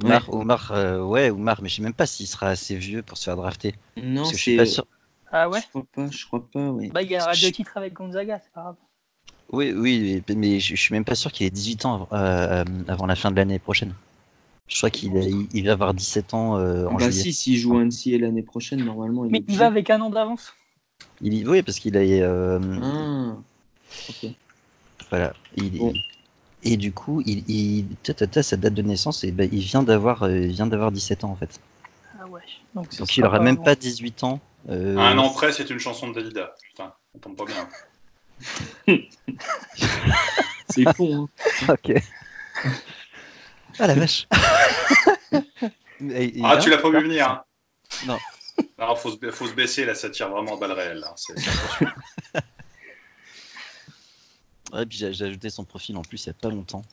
[0.02, 3.16] Oumar, Oumar, euh, ouais, Oumar, mais je sais même pas s'il sera assez vieux pour
[3.18, 3.74] se faire drafter.
[3.96, 4.86] Non, Parce que je suis pas sûr.
[5.30, 5.60] Ah ouais?
[5.60, 6.88] Je crois pas, je crois pas, ouais.
[6.88, 8.76] Bah, il gagnera Je- deux titres avec Gonzaga, c'est pas grave.
[9.52, 12.08] Oui, oui, mais, mais je, je suis même pas sûr qu'il ait 18 ans avant,
[12.12, 13.94] euh, avant la fin de l'année prochaine.
[14.68, 17.22] Je crois qu'il il, il va avoir 17 ans euh, en bah juillet.
[17.22, 20.10] si, s'il joue à NCA l'année prochaine, normalement, il Mais il va avec un an
[20.10, 20.52] d'avance.
[21.22, 22.00] Il y- oui, parce qu'il a.
[22.00, 23.36] euh, Ah,
[24.10, 24.30] ok.
[25.10, 25.32] Voilà.
[25.56, 25.94] Il- Bon.
[26.64, 29.60] Et du coup, il, il, ta, ta, ta, sa date de naissance, et ben, il
[29.60, 31.60] vient d'avoir, euh, il vient d'avoir 17 ans en fait.
[32.20, 32.40] Ah ouais.
[32.74, 34.40] Donc, il aura même pas 18 ans.
[34.68, 36.52] euh, un an près, c'est une chanson de Dalida.
[36.62, 37.68] Putain, on tombe pas bien.
[40.68, 41.28] C'est con,
[41.62, 41.66] hein.
[41.74, 41.94] ok.
[43.78, 44.26] ah la vache.
[46.00, 47.42] Et- et Ah, là, tu l'as pas vu venir hein
[48.06, 48.18] Non.
[48.78, 50.98] Alors, faut se, faut se baisser, là, ça tire vraiment à balles réelles.
[51.00, 51.12] là.
[51.16, 51.92] C'est- c'est impressionnant.
[54.72, 56.84] Ouais, puis j'ai j'ai ajouté son profil en plus il y a pas longtemps.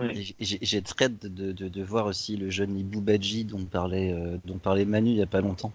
[0.00, 4.12] Et j'ai- très hâte de, de, de voir aussi le jeune Ibou Badji dont parlait,
[4.12, 5.72] euh, dont parlait Manu il y a pas longtemps.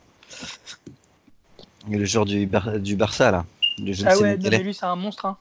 [1.89, 3.45] Et le joueur du, Bar- du Barça là.
[3.77, 4.57] Le jeune Ah ouais, non, Sénégalais.
[4.57, 5.25] mais lui, c'est un monstre.
[5.27, 5.37] Hein.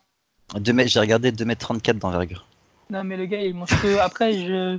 [0.60, 2.45] Deux mètres- J'ai regardé 2m34 d'envergure.
[2.90, 4.00] Non, mais le gars, il est monstrueux.
[4.00, 4.78] Après, je...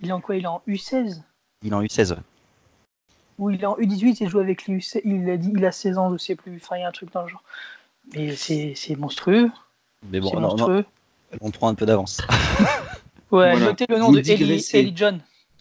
[0.00, 0.36] il est en quoi?
[0.36, 1.22] Il est en U16
[1.62, 2.12] Il en a eu 16.
[2.12, 2.18] ouais.
[3.38, 4.86] Ou il est en U18 il joue avec lui.
[5.04, 6.56] Il a, dit, il a 16 ans, je sais plus.
[6.56, 7.42] Enfin, il y a un truc dans le genre.
[8.14, 9.50] Mais c'est c'est monstrueux.
[10.10, 10.84] Mais bon, c'est non, non, monstrueux.
[11.40, 12.20] on prend un peu d'avance.
[13.30, 13.66] Ouais, Voilà.
[13.66, 14.76] notez le nom Vous de.
[14.76, 15.20] Eli John.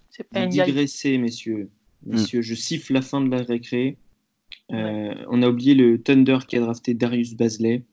[0.10, 1.70] C'est pas digressez, messieurs.
[2.06, 3.98] Messieurs, je siffle la fin de la récré.
[4.72, 7.84] Euh, on a oublié le Thunder qui a drafté Darius Basley.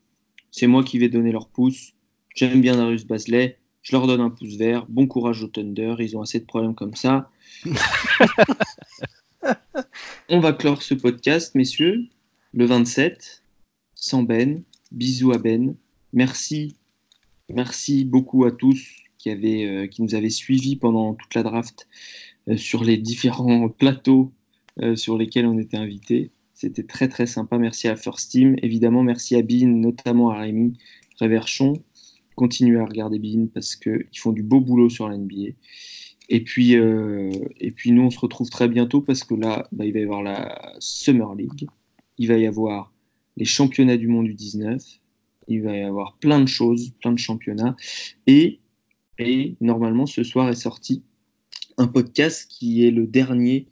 [0.50, 1.92] C'est moi qui vais donner leur pouce.
[2.36, 3.56] J'aime bien Darius Basley.
[3.80, 4.84] Je leur donne un pouce vert.
[4.90, 5.94] Bon courage au Thunder.
[6.00, 7.30] Ils ont assez de problèmes comme ça.
[10.28, 12.04] on va clore ce podcast, messieurs.
[12.52, 13.42] Le 27,
[13.94, 14.62] sans Ben.
[14.92, 15.76] Bisous à Ben.
[16.12, 16.76] Merci.
[17.48, 18.86] Merci beaucoup à tous
[19.16, 21.88] qui, avaient, euh, qui nous avaient suivis pendant toute la draft
[22.48, 24.30] euh, sur les différents plateaux
[24.82, 26.32] euh, sur lesquels on était invités.
[26.52, 27.56] C'était très très sympa.
[27.56, 28.56] Merci à First Team.
[28.60, 30.76] Évidemment, merci à Bean, notamment à Rémi
[31.18, 31.82] Réverchon.
[32.36, 35.54] Continuez à regarder Bean parce qu'ils font du beau boulot sur la NBA.
[36.28, 37.30] Et puis, euh,
[37.60, 40.02] et puis nous, on se retrouve très bientôt parce que là, bah, il va y
[40.02, 41.66] avoir la Summer League.
[42.18, 42.92] Il va y avoir
[43.36, 44.82] les championnats du monde du 19.
[45.48, 47.76] Il va y avoir plein de choses, plein de championnats.
[48.26, 48.60] Et,
[49.60, 51.02] normalement, ce soir est sorti
[51.78, 53.68] un podcast qui est le dernier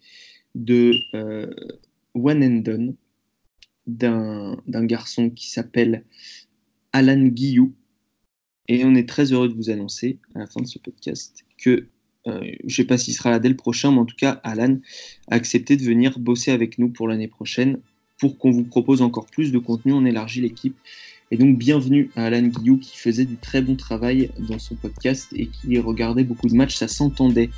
[0.55, 1.53] de euh,
[2.15, 2.95] One and Done,
[3.87, 6.05] d'un d'un garçon qui s'appelle
[6.93, 7.75] Alan Guillou.
[8.67, 11.87] Et on est très heureux de vous annoncer à la fin de ce podcast que,
[12.27, 14.41] euh, je ne sais pas s'il sera là dès le prochain, mais en tout cas,
[14.43, 14.79] Alan
[15.31, 17.79] a accepté de venir bosser avec nous pour l'année prochaine
[18.19, 19.93] pour qu'on vous propose encore plus de contenu.
[19.93, 20.77] On élargit l'équipe.
[21.31, 25.29] Et donc, bienvenue à Alan Guillou qui faisait du très bon travail dans son podcast
[25.35, 26.77] et qui regardait beaucoup de matchs.
[26.77, 27.51] Ça s'entendait.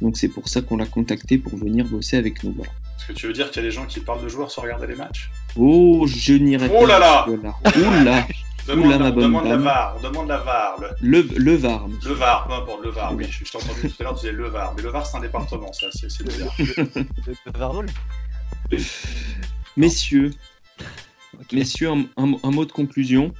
[0.00, 2.52] Donc, c'est pour ça qu'on l'a contacté pour venir bosser avec nous.
[2.52, 2.72] Voilà.
[2.96, 4.62] Est-ce que tu veux dire qu'il y a des gens qui parlent de joueurs sans
[4.62, 5.30] regarder les matchs?
[5.56, 6.74] Oh, je n'irai pas.
[6.78, 7.26] Oh là là.
[7.28, 8.26] Oh là
[8.66, 9.56] Demande, bonne demande la.
[9.58, 10.80] VAR, demande la VAR.
[10.80, 11.86] Le, Le, le VAR.
[11.88, 12.08] monsieur.
[12.10, 13.26] le VAR, peu importe, le VAR, oui.
[13.30, 14.72] Je, je t'ai entendu tout à l'heure, tu disais le VAR.
[14.74, 16.54] Mais le VAR, c'est un département, ça, c'est bizarre.
[16.58, 17.86] Le Varol
[19.76, 20.30] Messieurs,
[21.40, 21.52] Ok.
[21.52, 23.34] messieurs un, un- un mot de conclusion.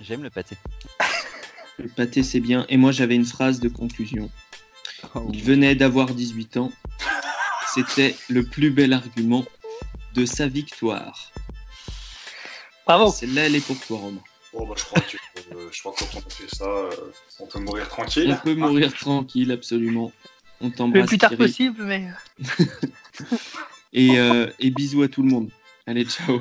[0.00, 0.56] J'aime le pâté.
[1.78, 2.66] Le pâté, c'est bien.
[2.68, 4.30] Et moi, j'avais une phrase de conclusion.
[5.14, 6.72] Oh, Il venait d'avoir 18 ans.
[7.74, 9.44] C'était le plus bel argument
[10.14, 11.30] de sa victoire.
[12.90, 13.12] Bravo.
[13.12, 14.18] Celle-là, elle est pour toi, Romain.
[14.52, 15.16] Bon, bah, je crois que,
[15.54, 16.90] euh, je crois que quand on a fait ça, euh,
[17.38, 18.40] on peut mourir On tranquille.
[18.42, 20.10] peut mourir tranquille, absolument.
[20.60, 21.06] On Le t'embrasse.
[21.06, 21.44] plus tard Thierry.
[21.46, 22.08] possible, mais.
[23.92, 25.50] Et, euh, et bisous à tout le monde.
[25.86, 26.40] Allez, ciao.